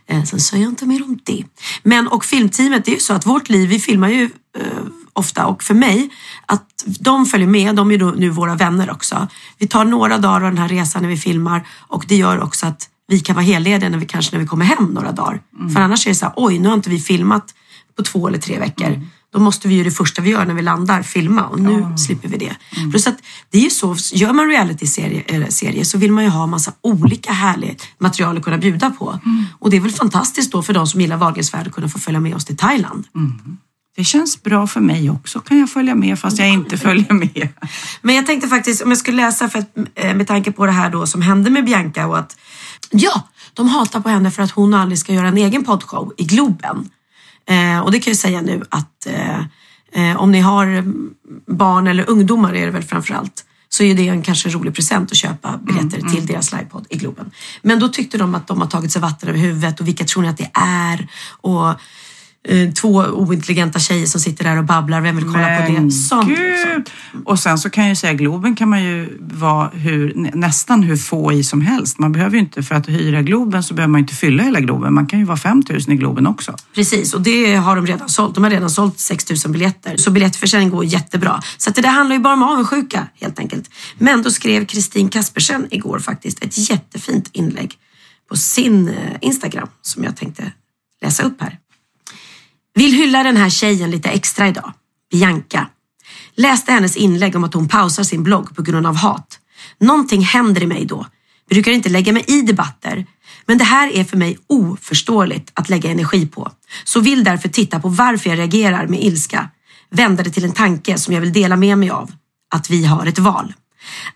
Eh, 0.06 0.24
sen 0.24 0.40
säger 0.40 0.62
jag 0.64 0.72
inte 0.72 0.86
mer 0.86 1.02
om 1.04 1.18
det. 1.24 1.44
Men 1.82 2.08
och 2.08 2.24
filmteamet, 2.24 2.84
det 2.84 2.90
är 2.90 2.94
ju 2.94 3.00
så 3.00 3.14
att 3.14 3.26
vårt 3.26 3.48
liv, 3.48 3.68
vi 3.68 3.78
filmar 3.78 4.08
ju 4.08 4.22
eh, 4.58 4.62
ofta 5.12 5.46
och 5.46 5.62
för 5.62 5.74
mig, 5.74 6.10
att 6.46 6.64
de 7.00 7.26
följer 7.26 7.48
med, 7.48 7.74
de 7.76 7.90
är 7.90 7.98
ju 7.98 8.14
nu 8.16 8.28
våra 8.30 8.54
vänner 8.54 8.90
också. 8.90 9.28
Vi 9.58 9.66
tar 9.68 9.84
några 9.84 10.18
dagar 10.18 10.36
av 10.36 10.50
den 10.50 10.58
här 10.58 10.68
resan 10.68 11.02
när 11.02 11.08
vi 11.08 11.16
filmar 11.16 11.66
och 11.88 12.04
det 12.08 12.16
gör 12.16 12.42
också 12.42 12.66
att 12.66 12.88
vi 13.08 13.20
kan 13.20 13.36
vara 13.36 13.44
hellediga 13.44 13.88
när 13.88 13.98
vi 13.98 14.06
kanske 14.06 14.36
när 14.36 14.40
vi 14.40 14.48
kommer 14.48 14.64
hem 14.64 14.84
några 14.84 15.12
dagar. 15.12 15.40
För 15.74 15.80
annars 15.80 16.06
är 16.06 16.10
det 16.10 16.14
så 16.14 16.24
här, 16.24 16.34
oj 16.36 16.58
nu 16.58 16.68
har 16.68 16.74
inte 16.74 16.90
vi 16.90 17.00
filmat 17.00 17.54
på 17.96 18.02
två 18.02 18.28
eller 18.28 18.38
tre 18.38 18.58
veckor. 18.58 19.02
Då 19.32 19.40
måste 19.40 19.68
vi 19.68 19.74
ju 19.74 19.84
det 19.84 19.90
första 19.90 20.22
vi 20.22 20.30
gör 20.30 20.44
när 20.44 20.54
vi 20.54 20.62
landar 20.62 21.02
filma 21.02 21.44
och 21.44 21.60
nu 21.60 21.86
slipper 21.96 22.28
vi 22.28 22.36
det. 22.36 22.56
Plus 22.90 23.06
att 23.06 23.18
det 23.50 23.58
är 23.58 23.62
ju 23.62 23.70
så, 23.70 23.96
gör 24.12 24.32
man 24.32 24.48
reality-serie 24.48 25.24
eh, 25.26 25.46
serie, 25.48 25.84
så 25.84 25.98
vill 25.98 26.12
man 26.12 26.24
ju 26.24 26.30
ha 26.30 26.46
massa 26.46 26.72
olika 26.80 27.32
härligt 27.32 27.88
material 27.98 28.38
att 28.38 28.44
kunna 28.44 28.58
bjuda 28.58 28.90
på. 28.90 29.18
Och 29.58 29.70
det 29.70 29.76
är 29.76 29.80
väl 29.80 29.92
fantastiskt 29.92 30.52
då 30.52 30.62
för 30.62 30.74
de 30.74 30.86
som 30.86 31.00
gillar 31.00 31.16
Wahlgrens 31.16 31.54
värld 31.54 31.66
att 31.66 31.72
kunna 31.72 31.88
få 31.88 31.98
följa 31.98 32.20
med 32.20 32.34
oss 32.34 32.44
till 32.44 32.56
Thailand. 32.56 33.04
Det 33.96 34.04
känns 34.04 34.42
bra 34.42 34.66
för 34.66 34.80
mig 34.80 35.10
också. 35.10 35.40
Kan 35.40 35.58
jag 35.58 35.70
följa 35.70 35.94
med 35.94 36.18
fast 36.18 36.38
jag 36.38 36.48
inte 36.48 36.76
följer 36.76 37.12
med? 37.12 37.48
Men 38.02 38.14
jag 38.14 38.26
tänkte 38.26 38.48
faktiskt, 38.48 38.82
om 38.82 38.90
jag 38.90 38.98
skulle 38.98 39.16
läsa 39.16 39.48
för 39.48 39.58
att, 39.58 39.76
eh, 39.94 40.14
med 40.14 40.26
tanke 40.26 40.52
på 40.52 40.66
det 40.66 40.72
här 40.72 40.90
då 40.90 41.06
som 41.06 41.22
hände 41.22 41.50
med 41.50 41.64
Bianca 41.64 42.06
och 42.06 42.18
att 42.18 42.36
ja, 42.90 43.22
de 43.54 43.68
hatar 43.68 44.00
på 44.00 44.08
henne 44.08 44.30
för 44.30 44.42
att 44.42 44.50
hon 44.50 44.74
aldrig 44.74 44.98
ska 44.98 45.12
göra 45.12 45.28
en 45.28 45.38
egen 45.38 45.64
poddshow 45.64 46.12
i 46.16 46.24
Globen. 46.24 46.90
Eh, 47.48 47.80
och 47.80 47.92
det 47.92 48.00
kan 48.00 48.10
jag 48.10 48.18
säga 48.18 48.40
nu 48.40 48.64
att 48.68 49.06
eh, 49.06 49.38
eh, 49.92 50.16
om 50.16 50.32
ni 50.32 50.40
har 50.40 50.66
mm, 50.66 51.10
barn 51.46 51.86
eller 51.86 52.10
ungdomar 52.10 52.54
är 52.54 52.66
det 52.66 52.72
väl 52.72 52.82
framför 52.82 53.14
allt 53.14 53.44
så 53.68 53.82
är 53.82 53.94
det 53.94 54.08
en 54.08 54.22
kanske 54.22 54.48
rolig 54.48 54.74
present 54.74 55.12
att 55.12 55.16
köpa 55.16 55.58
biljetter 55.62 56.00
till 56.00 56.26
deras 56.26 56.52
livepodd 56.52 56.86
i 56.90 56.96
Globen. 56.96 57.30
Men 57.62 57.78
då 57.78 57.88
tyckte 57.88 58.18
de 58.18 58.34
att 58.34 58.46
de 58.46 58.60
har 58.60 58.68
tagit 58.68 58.92
sig 58.92 59.02
vatten 59.02 59.28
över 59.28 59.38
huvudet 59.38 59.80
och 59.80 59.88
vilka 59.88 60.04
tror 60.04 60.22
ni 60.22 60.28
att 60.28 60.36
det 60.36 60.50
är? 60.54 61.08
Och 61.40 61.74
eh, 62.48 62.70
två 62.72 62.90
ointelligenta 63.12 63.78
tjejer 63.78 64.06
som 64.06 64.20
sitter 64.20 64.44
där 64.44 64.58
och 64.58 64.64
babblar, 64.64 65.00
vem 65.00 65.16
vill 65.16 65.24
kolla 65.24 65.56
på 65.66 65.72
det? 65.72 65.90
Sånt, 65.90 66.28
gud! 66.28 66.90
Och 67.24 67.38
sen 67.38 67.58
så 67.58 67.70
kan 67.70 67.84
jag 67.84 67.88
ju 67.88 67.96
säga, 67.96 68.12
Globen 68.14 68.56
kan 68.56 68.68
man 68.68 68.84
ju 68.84 69.18
vara 69.20 69.68
hur, 69.68 70.14
nä- 70.14 70.30
nästan 70.34 70.82
hur 70.82 70.96
få 70.96 71.32
i 71.32 71.44
som 71.44 71.60
helst. 71.60 71.98
Man 71.98 72.12
behöver 72.12 72.32
ju 72.34 72.38
inte, 72.40 72.62
för 72.62 72.74
att 72.74 72.88
hyra 72.88 73.22
Globen 73.22 73.62
så 73.62 73.74
behöver 73.74 73.90
man 73.92 74.00
inte 74.00 74.14
fylla 74.14 74.42
hela 74.42 74.60
Globen. 74.60 74.94
Man 74.94 75.06
kan 75.06 75.18
ju 75.18 75.24
vara 75.24 75.36
5000 75.36 75.92
i 75.92 75.96
Globen 75.96 76.26
också. 76.26 76.54
Precis, 76.74 77.14
och 77.14 77.20
det 77.20 77.54
har 77.54 77.76
de 77.76 77.86
redan 77.86 78.08
sålt. 78.08 78.34
De 78.34 78.44
har 78.44 78.50
redan 78.50 78.70
sålt 78.70 78.98
6 78.98 79.30
000 79.44 79.52
biljetter. 79.52 79.96
Så 79.96 80.10
biljettförsäljning 80.10 80.70
går 80.70 80.84
jättebra. 80.84 81.40
Så 81.58 81.70
det 81.70 81.80
där 81.80 81.88
handlar 81.88 82.16
ju 82.16 82.22
bara 82.22 82.32
om 82.34 82.42
avundsjuka 82.42 83.06
helt 83.20 83.38
enkelt. 83.38 83.70
Men 83.98 84.22
då 84.22 84.30
skrev 84.30 84.64
Kristin 84.66 85.08
Kaspersen 85.08 85.66
igår 85.70 85.98
faktiskt 85.98 86.44
ett 86.44 86.70
jättefint 86.70 87.30
inlägg 87.32 87.74
på 88.28 88.36
sin 88.36 88.88
eh, 88.88 88.94
Instagram 89.20 89.68
som 89.82 90.04
jag 90.04 90.16
tänkte 90.16 90.52
läsa 91.02 91.22
upp 91.22 91.40
här. 91.42 91.58
Vill 92.78 92.92
hylla 92.92 93.22
den 93.22 93.36
här 93.36 93.50
tjejen 93.50 93.90
lite 93.90 94.08
extra 94.08 94.48
idag. 94.48 94.72
Bianca. 95.10 95.66
Läste 96.36 96.72
hennes 96.72 96.96
inlägg 96.96 97.36
om 97.36 97.44
att 97.44 97.54
hon 97.54 97.68
pausar 97.68 98.02
sin 98.02 98.22
blogg 98.22 98.56
på 98.56 98.62
grund 98.62 98.86
av 98.86 98.96
hat. 98.96 99.38
Någonting 99.80 100.22
händer 100.22 100.62
i 100.62 100.66
mig 100.66 100.84
då. 100.84 101.06
Brukar 101.50 101.72
inte 101.72 101.88
lägga 101.88 102.12
mig 102.12 102.24
i 102.28 102.42
debatter. 102.42 103.06
Men 103.46 103.58
det 103.58 103.64
här 103.64 103.92
är 103.92 104.04
för 104.04 104.16
mig 104.16 104.38
oförståeligt 104.46 105.50
att 105.54 105.68
lägga 105.68 105.90
energi 105.90 106.26
på. 106.26 106.52
Så 106.84 107.00
vill 107.00 107.24
därför 107.24 107.48
titta 107.48 107.80
på 107.80 107.88
varför 107.88 108.30
jag 108.30 108.38
reagerar 108.38 108.86
med 108.86 109.04
ilska. 109.04 109.50
Vända 109.90 110.22
det 110.22 110.30
till 110.30 110.44
en 110.44 110.52
tanke 110.52 110.98
som 110.98 111.14
jag 111.14 111.20
vill 111.20 111.32
dela 111.32 111.56
med 111.56 111.78
mig 111.78 111.90
av. 111.90 112.10
Att 112.54 112.70
vi 112.70 112.84
har 112.84 113.06
ett 113.06 113.18
val. 113.18 113.54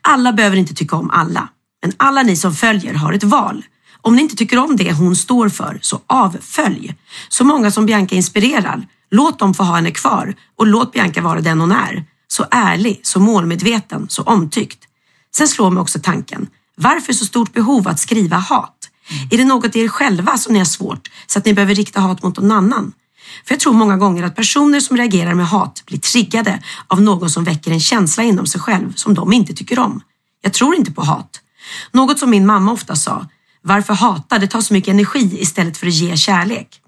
Alla 0.00 0.32
behöver 0.32 0.56
inte 0.56 0.74
tycka 0.74 0.96
om 0.96 1.10
alla. 1.10 1.48
Men 1.82 1.92
alla 1.96 2.22
ni 2.22 2.36
som 2.36 2.54
följer 2.54 2.94
har 2.94 3.12
ett 3.12 3.24
val. 3.24 3.64
Om 4.02 4.16
ni 4.16 4.22
inte 4.22 4.36
tycker 4.36 4.58
om 4.58 4.76
det 4.76 4.92
hon 4.92 5.16
står 5.16 5.48
för, 5.48 5.78
så 5.82 6.00
avfölj. 6.06 6.94
Så 7.28 7.44
många 7.44 7.70
som 7.70 7.86
Bianca 7.86 8.14
inspirerar, 8.14 8.86
låt 9.10 9.38
dem 9.38 9.54
få 9.54 9.62
ha 9.62 9.76
henne 9.76 9.90
kvar 9.90 10.34
och 10.58 10.66
låt 10.66 10.92
Bianca 10.92 11.20
vara 11.20 11.40
den 11.40 11.60
hon 11.60 11.72
är. 11.72 12.04
Så 12.28 12.46
ärlig, 12.50 13.00
så 13.02 13.20
målmedveten, 13.20 14.06
så 14.08 14.22
omtyckt. 14.22 14.78
Sen 15.36 15.48
slår 15.48 15.70
mig 15.70 15.80
också 15.80 16.00
tanken, 16.02 16.46
varför 16.76 17.12
så 17.12 17.24
stort 17.24 17.52
behov 17.52 17.88
att 17.88 18.00
skriva 18.00 18.36
hat? 18.36 18.88
Är 19.30 19.38
det 19.38 19.44
något 19.44 19.76
i 19.76 19.80
er 19.80 19.88
själva 19.88 20.38
som 20.38 20.52
ni 20.52 20.58
har 20.58 20.66
svårt 20.66 21.10
så 21.26 21.38
att 21.38 21.44
ni 21.44 21.54
behöver 21.54 21.74
rikta 21.74 22.00
hat 22.00 22.22
mot 22.22 22.36
någon 22.36 22.52
annan? 22.52 22.92
För 23.44 23.54
jag 23.54 23.60
tror 23.60 23.72
många 23.72 23.96
gånger 23.96 24.22
att 24.22 24.36
personer 24.36 24.80
som 24.80 24.96
reagerar 24.96 25.34
med 25.34 25.48
hat 25.48 25.82
blir 25.86 25.98
triggade 25.98 26.62
av 26.86 27.02
någon 27.02 27.30
som 27.30 27.44
väcker 27.44 27.70
en 27.70 27.80
känsla 27.80 28.22
inom 28.22 28.46
sig 28.46 28.60
själv 28.60 28.92
som 28.94 29.14
de 29.14 29.32
inte 29.32 29.54
tycker 29.54 29.78
om. 29.78 30.00
Jag 30.42 30.52
tror 30.52 30.74
inte 30.74 30.92
på 30.92 31.02
hat. 31.02 31.40
Något 31.92 32.18
som 32.18 32.30
min 32.30 32.46
mamma 32.46 32.72
ofta 32.72 32.96
sa, 32.96 33.26
varför 33.62 33.94
hata? 33.94 34.38
Det 34.38 34.46
tar 34.46 34.60
så 34.60 34.74
mycket 34.74 34.92
energi 34.92 35.38
istället 35.40 35.76
för 35.76 35.86
att 35.86 35.94
ge 35.94 36.16
kärlek. 36.16 36.80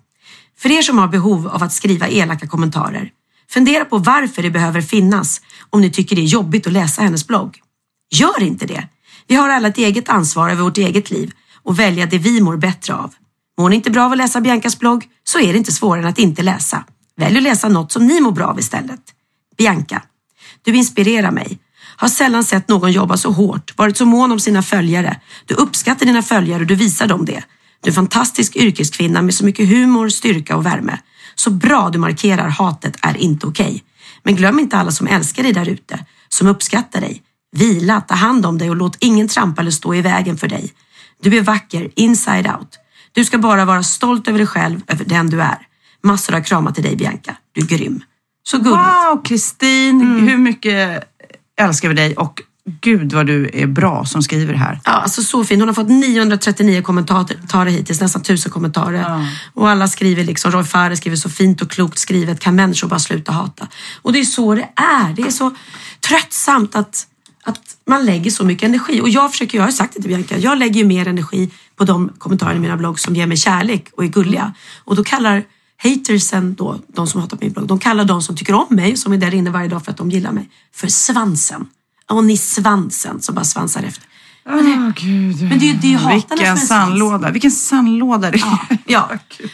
För 0.59 0.71
er 0.71 0.83
som 0.83 0.99
har 0.99 1.09
behov 1.09 1.49
av 1.49 1.63
att 1.63 1.73
skriva 1.73 2.09
elaka 2.09 2.47
kommentarer, 2.47 3.11
fundera 3.51 3.85
på 3.85 3.99
varför 3.99 4.43
det 4.43 4.51
behöver 4.51 4.81
finnas 4.81 5.41
om 5.71 5.81
ni 5.81 5.91
tycker 5.91 6.17
det 6.17 6.23
är 6.23 6.27
jobbigt 6.27 6.67
att 6.67 6.73
läsa 6.73 7.03
hennes 7.03 7.27
blogg. 7.27 7.61
Gör 8.11 8.43
inte 8.43 8.67
det. 8.67 8.89
Vi 9.27 9.35
har 9.35 9.49
alla 9.49 9.69
ett 9.69 9.79
eget 9.79 10.09
ansvar 10.09 10.51
över 10.51 10.63
vårt 10.63 10.79
eget 10.79 11.11
liv 11.11 11.33
och 11.63 11.79
välja 11.79 12.07
det 12.07 12.19
vi 12.19 12.41
mår 12.41 12.57
bättre 12.57 12.95
av. 12.95 13.15
Mår 13.59 13.69
ni 13.69 13.77
inte 13.77 13.91
bra 13.91 14.05
av 14.05 14.13
att 14.13 14.19
läsa 14.19 14.41
Biancas 14.41 14.79
blogg 14.79 15.05
så 15.25 15.41
är 15.41 15.53
det 15.53 15.59
inte 15.59 15.73
svårare 15.73 16.03
än 16.03 16.09
att 16.09 16.19
inte 16.19 16.43
läsa. 16.43 16.85
Välj 17.17 17.37
att 17.37 17.43
läsa 17.43 17.69
något 17.69 17.93
som 17.93 18.07
ni 18.07 18.21
mår 18.21 18.33
bra 18.33 18.47
av 18.47 18.59
istället. 18.59 19.01
Bianca, 19.57 20.03
du 20.63 20.77
inspirerar 20.77 21.31
mig. 21.31 21.59
Har 21.97 22.09
sällan 22.09 22.45
sett 22.45 22.69
någon 22.69 22.93
jobba 22.93 23.17
så 23.17 23.31
hårt, 23.31 23.79
varit 23.79 23.97
så 23.97 24.05
mån 24.05 24.33
om 24.33 24.41
sina 24.41 24.63
följare. 24.63 25.21
Du 25.47 25.55
uppskattar 25.55 26.07
dina 26.07 26.23
följare 26.23 26.61
och 26.61 26.67
du 26.67 26.75
visar 26.75 27.07
dem 27.07 27.25
det. 27.25 27.45
Du 27.81 27.89
är 27.89 27.91
en 27.91 27.95
fantastisk 27.95 28.57
yrkeskvinna 28.57 29.23
med 29.23 29.35
så 29.35 29.45
mycket 29.45 29.69
humor, 29.69 30.09
styrka 30.09 30.57
och 30.57 30.67
värme. 30.67 30.99
Så 31.35 31.51
bra 31.51 31.91
du 31.91 31.99
markerar 31.99 32.49
hatet 32.49 32.97
är 33.03 33.17
inte 33.17 33.47
okej. 33.47 33.85
Men 34.23 34.37
glöm 34.37 34.59
inte 34.59 34.77
alla 34.77 34.91
som 34.91 35.07
älskar 35.07 35.43
dig 35.43 35.53
där 35.53 35.69
ute, 35.69 36.05
som 36.29 36.47
uppskattar 36.47 37.01
dig. 37.01 37.23
Vila, 37.57 38.01
ta 38.01 38.15
hand 38.15 38.47
om 38.47 38.59
dig 38.59 38.71
och 38.71 38.77
låt 38.77 38.97
ingen 39.01 39.29
trampa 39.29 39.61
eller 39.61 39.71
stå 39.71 39.95
i 39.95 40.01
vägen 40.01 40.37
för 40.37 40.49
dig. 40.49 40.73
Du 41.23 41.37
är 41.37 41.43
vacker 41.43 41.91
inside 41.97 42.47
out. 42.47 42.79
Du 43.13 43.25
ska 43.25 43.39
bara 43.39 43.65
vara 43.65 43.83
stolt 43.83 44.29
över 44.29 44.39
dig 44.39 44.47
själv, 44.47 44.81
över 44.87 45.05
den 45.05 45.31
du 45.31 45.43
är. 45.43 45.59
Massor 46.03 46.35
av 46.35 46.41
kramar 46.41 46.73
till 46.73 46.83
dig 46.83 46.97
Bianca. 46.97 47.37
Du 47.53 47.61
är 47.61 47.67
grym. 47.67 48.03
Så 48.43 48.59
gulligt. 48.59 48.79
Wow, 48.79 49.23
Kristin! 49.25 50.01
Hur 50.29 50.37
mycket 50.37 51.05
älskar 51.61 51.89
vi 51.89 51.95
dig 51.95 52.17
och 52.17 52.43
Gud 52.81 53.13
vad 53.13 53.27
du 53.27 53.51
är 53.53 53.67
bra 53.67 54.05
som 54.05 54.23
skriver 54.23 54.55
här. 54.55 54.81
Ja, 54.85 54.91
alltså 54.91 55.23
så 55.23 55.45
fin. 55.45 55.61
Hon 55.61 55.69
har 55.69 55.75
fått 55.75 55.89
939 55.89 56.83
kommentarer 56.83 57.71
hittills, 57.71 58.01
nästan 58.01 58.23
1000 58.23 58.53
kommentarer. 58.53 59.27
Och 59.55 59.71
alla 59.71 59.89
skriver 59.89 60.25
liksom, 60.25 60.51
Roy 60.51 60.65
Fares 60.65 60.99
skriver 60.99 61.17
så 61.17 61.31
fint 61.31 61.63
och 61.63 61.71
klokt 61.71 61.99
skrivet, 61.99 62.41
kan 62.41 62.55
människor 62.55 62.89
bara 62.89 62.99
sluta 62.99 63.33
hata? 63.33 63.69
Och 64.03 64.13
det 64.13 64.21
är 64.21 64.25
så 64.25 64.55
det 64.55 64.69
är. 64.77 65.13
Det 65.13 65.23
är 65.23 65.31
så 65.31 65.55
tröttsamt 66.09 66.77
att, 66.77 67.07
att 67.45 67.61
man 67.87 68.05
lägger 68.05 68.31
så 68.31 68.45
mycket 68.45 68.69
energi. 68.69 69.01
Och 69.01 69.09
jag 69.09 69.31
försöker, 69.31 69.59
jag 69.59 69.65
har 69.65 69.71
sagt 69.71 69.95
det 69.95 70.01
till 70.01 70.11
Bianca, 70.11 70.39
jag 70.39 70.59
lägger 70.59 70.81
ju 70.81 70.87
mer 70.87 71.09
energi 71.09 71.51
på 71.77 71.85
de 71.85 72.13
kommentarer 72.19 72.55
i 72.55 72.59
mina 72.59 72.77
blogg 72.77 73.01
som 73.01 73.17
ger 73.17 73.27
mig 73.27 73.37
kärlek 73.37 73.89
och 73.97 74.05
är 74.05 74.09
gulliga. 74.09 74.55
Och 74.85 74.97
då 74.97 75.05
kallar 75.05 75.45
hatersen 75.83 76.55
då, 76.55 76.79
de 76.87 77.07
som 77.07 77.21
hatar 77.21 77.39
min 77.41 77.53
blogg, 77.53 77.67
de 77.67 77.79
kallar 77.79 78.05
de 78.05 78.23
som 78.23 78.37
tycker 78.37 78.55
om 78.55 78.67
mig, 78.71 78.97
som 78.97 79.13
är 79.13 79.17
där 79.17 79.35
inne 79.35 79.51
varje 79.51 79.69
dag 79.69 79.85
för 79.85 79.91
att 79.91 79.97
de 79.97 80.11
gillar 80.11 80.33
mig, 80.33 80.49
för 80.75 80.89
svansen. 80.89 81.67
Och 82.11 82.25
ni 82.25 82.37
svansen 82.37 83.23
som 83.23 83.35
bara 83.35 83.45
svansar 83.45 83.83
efter. 83.83 84.05
Åh 84.47 84.57
oh, 84.57 84.91
gud. 84.97 85.43
Men 85.43 85.59
det 85.59 85.65
är 85.65 85.73
ju 85.73 85.79
det 85.79 85.87
är 85.87 85.91
ju 85.91 85.97
hatarna 85.97 86.21
som 86.21 86.33
är 86.33 86.37
Vilken 86.37 86.57
svans. 86.57 86.69
sandlåda. 86.69 87.31
Vilken 87.31 87.51
sandlåda 87.51 88.31
det 88.31 88.39
är. 88.39 88.79
Ja, 88.87 89.11
ja. 89.11 89.19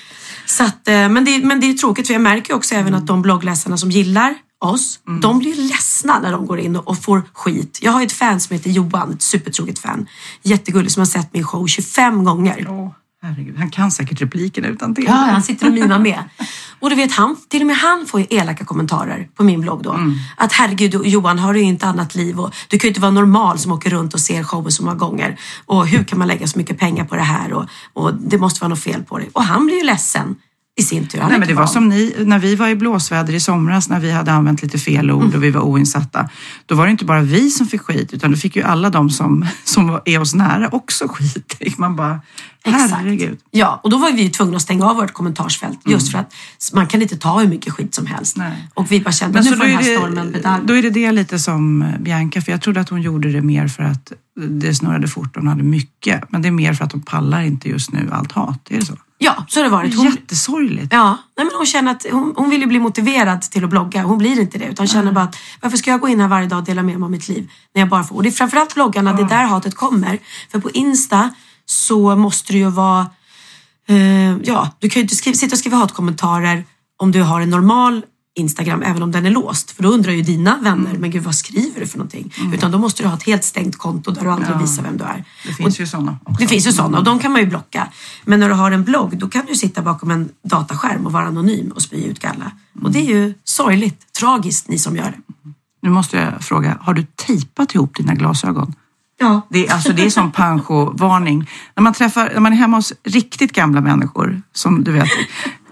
Så 0.47 0.65
att, 0.65 0.89
eh, 0.89 1.09
men, 1.09 1.25
det, 1.25 1.45
men 1.45 1.61
det 1.61 1.67
är 1.67 1.75
tråkigt 1.75 2.07
för 2.07 2.15
jag 2.15 2.23
märker 2.23 2.51
ju 2.51 2.57
också 2.57 2.75
även 2.75 2.95
att 2.95 3.07
de 3.07 3.23
bloggläsarna 3.23 3.77
som 3.77 3.91
gillar 3.91 4.35
oss, 4.59 4.99
de 5.23 5.39
blir 5.39 5.55
ledsna 5.55 6.19
när 6.19 6.33
de 6.33 6.47
går 6.47 6.61
in 6.61 6.77
och, 6.77 7.03
får 7.05 7.23
skit. 7.33 7.79
Jag 7.83 7.93
har 7.93 8.03
ett 8.03 8.13
fan 8.13 8.41
som 8.41 8.55
heter 8.55 8.71
Johan, 8.71 9.13
ett 9.13 9.23
supertroget 9.23 9.79
fan. 9.79 10.07
Jättegullig 10.43 10.93
som 10.93 11.01
har 11.01 11.07
sett 11.07 11.35
min 11.35 11.45
show 11.45 11.67
25 11.67 12.25
gånger. 12.25 12.67
Åh, 12.69 12.91
herregud, 13.23 13.59
han 13.59 13.71
kan 13.71 13.91
säkert 13.91 14.21
replikerna 14.23 14.69
utan 14.69 14.95
till. 14.95 15.05
Ja, 15.05 15.13
han 15.13 15.43
sitter 15.43 15.67
och 15.67 15.73
mimar 15.73 15.99
med. 15.99 16.25
Och 16.81 16.91
du 16.91 16.97
vet, 16.97 17.13
han, 17.13 17.37
till 17.49 17.61
och 17.61 17.67
med 17.67 17.77
han 17.77 18.07
får 18.07 18.21
ju 18.21 18.27
elaka 18.31 18.65
kommentarer 18.65 19.29
på 19.35 19.45
min 19.45 19.61
blogg 19.61 19.83
då. 19.83 19.99
Att 20.37 20.53
herregud 20.53 21.01
Johan, 21.05 21.39
har 21.39 21.55
du 21.55 21.61
ju 21.61 21.67
inte 21.67 21.87
annat 21.87 22.15
liv 22.15 22.41
och 22.41 22.55
du 22.69 22.79
kan 22.79 22.89
ju 22.89 22.91
inte 22.91 23.01
vara 23.01 23.11
normal 23.11 23.59
som 23.59 23.73
åker 23.73 23.91
runt 23.91 24.15
och 24.15 24.21
ser 24.21 24.43
showen 24.43 24.73
så 24.73 24.83
många 24.83 24.97
gånger. 24.97 25.41
Och 25.67 25.87
hur 25.87 26.05
kan 26.05 26.19
man 26.19 26.29
lägga 26.29 26.47
så 26.47 26.59
mycket 26.59 26.79
pengar 26.79 27.05
på 27.05 27.17
det 27.17 27.23
här? 27.23 27.53
Och, 27.53 27.67
och 27.93 28.15
det 28.15 28.39
måste 28.39 28.61
vara 28.61 28.69
något 28.69 28.83
fel 28.83 29.03
på 29.03 29.19
det. 29.19 29.27
Och 29.33 29.45
han 29.45 29.67
blir 29.67 29.77
ju 29.77 29.85
ledsen 29.85 30.37
i 30.81 30.83
sin 30.83 31.07
tur. 31.09 31.19
Nej, 31.19 31.39
men 31.39 31.49
det 31.49 31.55
var 31.55 31.67
som 31.67 31.89
ni, 31.89 32.15
när 32.19 32.39
vi 32.39 32.55
var 32.55 32.69
i 32.69 32.75
blåsväder 32.75 33.35
i 33.35 33.41
somras 33.41 33.89
när 33.89 34.01
vi 34.01 34.11
hade 34.11 34.33
använt 34.33 34.63
lite 34.63 34.79
fel 34.79 35.11
ord 35.11 35.35
och 35.35 35.45
vi 35.45 35.51
var 35.51 35.61
oinsatta. 35.61 36.29
Då 36.67 36.75
var 36.75 36.85
det 36.85 36.91
inte 36.91 37.05
bara 37.05 37.21
vi 37.23 37.51
som 37.51 37.67
fick 37.67 37.81
skit 37.81 38.13
utan 38.13 38.31
då 38.31 38.37
fick 38.37 38.57
ju 38.57 38.63
alla 38.63 38.91
de 38.91 39.11
som, 39.11 39.47
som 39.65 40.01
är 40.05 40.21
oss 40.21 40.35
nära 40.35 40.69
också 40.73 41.09
skit. 41.09 41.57
Man 41.79 41.97
bara, 41.97 42.21
Exakt. 42.65 42.95
herregud. 42.95 43.39
Ja, 43.51 43.81
och 43.83 43.91
då 43.91 43.99
var 43.99 44.13
vi 44.13 44.31
tvungna 44.31 44.57
att 44.57 44.63
stänga 44.63 44.87
av 44.87 44.97
vårt 44.97 45.13
kommentarsfält 45.13 45.79
just 45.87 46.13
för 46.13 46.19
att 46.19 46.35
man 46.73 46.87
kan 46.87 47.03
inte 47.03 47.17
ta 47.17 47.41
hur 47.41 47.49
mycket 47.49 47.73
skit 47.73 47.95
som 47.95 48.07
helst. 48.07 48.37
Nej. 48.37 48.69
Och 48.75 48.93
vi 48.93 49.01
bara 49.01 49.13
kände, 49.13 49.43
Men 49.43 49.51
nu 49.51 49.57
får 49.57 49.65
då 49.65 49.65
den 49.65 49.73
är, 49.73 49.83
här 49.83 49.97
stormen 49.97 50.27
det, 50.27 50.33
bedarra. 50.33 50.61
då 50.65 50.77
är 50.77 50.83
det 50.83 50.91
det 50.91 51.13
lite 51.13 51.39
som 51.39 51.93
Bianca, 52.01 52.41
för 52.41 52.53
jag 52.53 52.63
trodde 52.63 52.81
att 52.81 52.89
hon 52.89 53.03
gjorde 53.03 53.33
det 53.33 53.41
mer 53.41 53.69
för 53.69 53.83
att 53.83 54.13
det 54.49 54.75
snurrade 54.75 55.09
fort 55.09 55.37
och 55.37 55.43
hon 55.43 55.49
hade 55.49 55.63
mycket. 55.63 56.33
Men 56.33 56.43
det 56.43 56.49
är 56.49 56.53
mer 56.53 56.75
för 56.75 56.85
att 56.85 56.93
hon 56.93 57.03
pallar 57.03 57.43
inte 57.43 57.69
just 57.69 57.93
nu 57.93 58.09
allt 58.13 58.33
hat. 58.33 58.71
Är 58.71 58.79
det 58.79 58.87
så? 58.87 58.97
Ja, 59.23 59.45
så 59.49 59.59
har 59.59 59.65
det 59.65 59.71
varit. 59.71 59.97
Hon, 59.97 60.07
Jättesorgligt. 60.07 60.93
Ja, 60.93 61.19
nej 61.37 61.47
men 61.47 61.51
hon 61.57 61.67
känner 61.67 61.93
att 61.93 62.07
hon, 62.11 62.35
hon 62.37 62.51
vill 62.51 62.61
ju 62.61 62.67
bli 62.67 62.81
motiverad 62.81 63.43
till 63.43 63.65
att 63.65 63.71
blogga. 63.71 64.03
Hon 64.03 64.19
blir 64.19 64.41
inte 64.41 64.59
det 64.59 64.65
utan 64.65 64.87
känner 64.87 65.13
bara 65.13 65.25
att 65.25 65.37
varför 65.61 65.77
ska 65.77 65.91
jag 65.91 66.01
gå 66.01 66.09
in 66.09 66.21
här 66.21 66.29
varje 66.29 66.47
dag 66.47 66.59
och 66.59 66.65
dela 66.65 66.83
med 66.83 66.99
mig 66.99 67.05
av 67.05 67.11
mitt 67.11 67.29
liv? 67.29 67.51
När 67.75 67.83
jag 67.83 67.89
bara 67.89 68.05
får. 68.05 68.17
Och 68.17 68.23
det 68.23 68.29
är 68.29 68.31
framförallt 68.33 68.75
bloggarna, 68.75 69.13
det 69.13 69.23
är 69.23 69.29
där 69.29 69.45
hatet 69.45 69.75
kommer. 69.75 70.19
För 70.53 70.61
på 70.61 70.71
Insta 70.71 71.31
så 71.67 72.17
måste 72.17 72.53
det 72.53 72.59
ju 72.59 72.71
vara 72.71 73.07
eh, 73.89 74.37
ja, 74.43 74.71
du 74.79 74.89
kan 74.89 75.01
ju 75.01 75.03
inte 75.03 75.17
skriva, 75.17 75.35
sitta 75.35 75.55
och 75.55 75.59
skriva 75.59 75.77
hatkommentarer 75.77 76.65
om 76.97 77.13
du 77.13 77.23
har 77.23 77.41
en 77.41 77.51
normal 77.51 78.03
Instagram 78.35 78.83
även 78.83 79.03
om 79.03 79.13
den 79.13 79.27
är 79.27 79.31
låst. 79.31 79.71
För 79.71 79.83
då 79.83 79.89
undrar 79.89 80.13
ju 80.13 80.23
dina 80.23 80.59
vänner, 80.59 80.99
men 80.99 81.11
gud 81.11 81.23
vad 81.23 81.35
skriver 81.35 81.81
du 81.81 81.87
för 81.87 81.99
någonting? 81.99 82.35
Utan 82.55 82.71
då 82.71 82.79
måste 82.79 83.03
du 83.03 83.09
ha 83.09 83.17
ett 83.17 83.23
helt 83.23 83.45
stängt 83.45 83.79
konto 83.79 84.11
där 84.11 84.23
du 84.23 84.31
aldrig 84.31 84.59
visar 84.59 84.83
vem 84.83 84.97
du 84.97 85.05
är. 85.05 85.25
Det 85.47 85.55
finns 85.55 85.81
ju 85.81 85.87
sådana 85.87 86.19
också. 86.25 86.43
Det 86.43 86.49
finns 86.49 86.67
ju 86.67 86.73
sådana 86.73 86.99
och 86.99 87.05
de 87.05 87.19
kan 87.19 87.33
man 87.33 87.41
ju 87.41 87.47
blocka. 87.47 87.89
Men 88.25 88.41
när 88.41 88.49
du 88.49 88.55
har 88.55 88.71
en 88.71 88.85
blogg 88.85 89.19
då 89.19 89.29
kan 89.29 89.47
du 89.47 89.55
sitta 89.55 89.83
bakom 89.83 90.11
en 90.11 90.29
dataskärm 90.45 91.07
och 91.07 91.13
vara 91.13 91.27
anonym 91.27 91.73
och 91.75 91.83
spy 91.83 92.05
ut 92.05 92.19
galla. 92.19 92.53
Och 92.83 92.93
det 92.93 92.99
är 92.99 93.19
ju 93.19 93.35
sorgligt, 93.45 94.13
tragiskt 94.13 94.69
ni 94.69 94.79
som 94.79 94.97
gör 94.97 95.05
det. 95.05 95.51
Nu 95.83 95.91
måste 95.91 96.17
jag 96.17 96.43
fråga, 96.43 96.79
har 96.81 96.95
du 96.95 97.07
tejpat 97.27 97.75
ihop 97.75 97.97
dina 97.97 98.15
glasögon? 98.15 98.75
Ja. 99.21 99.41
Det 99.51 99.67
är, 99.67 99.73
alltså, 99.73 99.93
det 99.93 100.03
är 100.03 100.11
som 100.11 100.33
pancho-varning. 100.33 101.51
När 101.77 101.83
man, 101.83 101.93
träffar, 101.93 102.31
när 102.35 102.41
man 102.41 102.53
är 102.53 102.57
hemma 102.57 102.77
hos 102.77 102.93
riktigt 103.05 103.53
gamla 103.53 103.81
människor 103.81 104.43
som 104.53 104.85
du 104.85 104.93
vet 104.93 105.09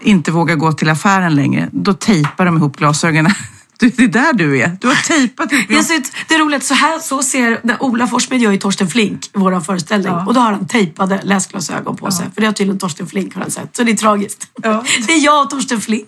inte 0.01 0.31
vågar 0.31 0.55
gå 0.55 0.71
till 0.71 0.89
affären 0.89 1.35
längre, 1.35 1.69
då 1.71 1.93
tejpar 1.93 2.45
de 2.45 2.57
ihop 2.57 2.77
glasögonen. 2.77 3.31
Du, 3.79 3.89
det 3.89 4.03
är 4.03 4.07
där 4.07 4.33
du 4.33 4.61
är. 4.61 4.77
Du 4.81 4.87
har 4.87 4.95
tejpat 4.95 5.51
ihop 5.51 5.65
Det 5.67 5.77
är, 5.77 5.81
så, 5.81 6.01
det 6.27 6.35
är 6.35 6.39
roligt, 6.39 6.63
så 6.63 6.73
här 6.73 6.99
så 6.99 7.23
ser 7.23 7.59
när 7.63 7.83
Ola 7.83 8.07
Forssmed 8.07 8.39
gör 8.41 8.51
ju 8.51 8.57
Torsten 8.57 8.87
Flink 8.87 9.25
i 9.25 9.29
vår 9.33 9.59
föreställning 9.59 10.13
och 10.13 10.33
då 10.33 10.39
har 10.39 10.51
han 10.51 10.67
tejpade 10.67 11.21
läsglasögon 11.23 11.95
på 11.95 12.11
sig. 12.11 12.25
För 12.33 12.41
det 12.41 12.47
har 12.47 12.53
tydligen 12.53 12.79
Torsten 12.79 13.07
Flink 13.07 13.35
har 13.35 13.41
han 13.41 13.51
sett. 13.51 13.75
Så 13.75 13.83
det 13.83 13.91
är 13.91 13.95
tragiskt. 13.95 14.47
Ja. 14.63 14.83
Det 15.07 15.13
är 15.13 15.25
jag 15.25 15.43
och 15.43 15.49
Torsten 15.49 15.81
Flink. 15.81 16.07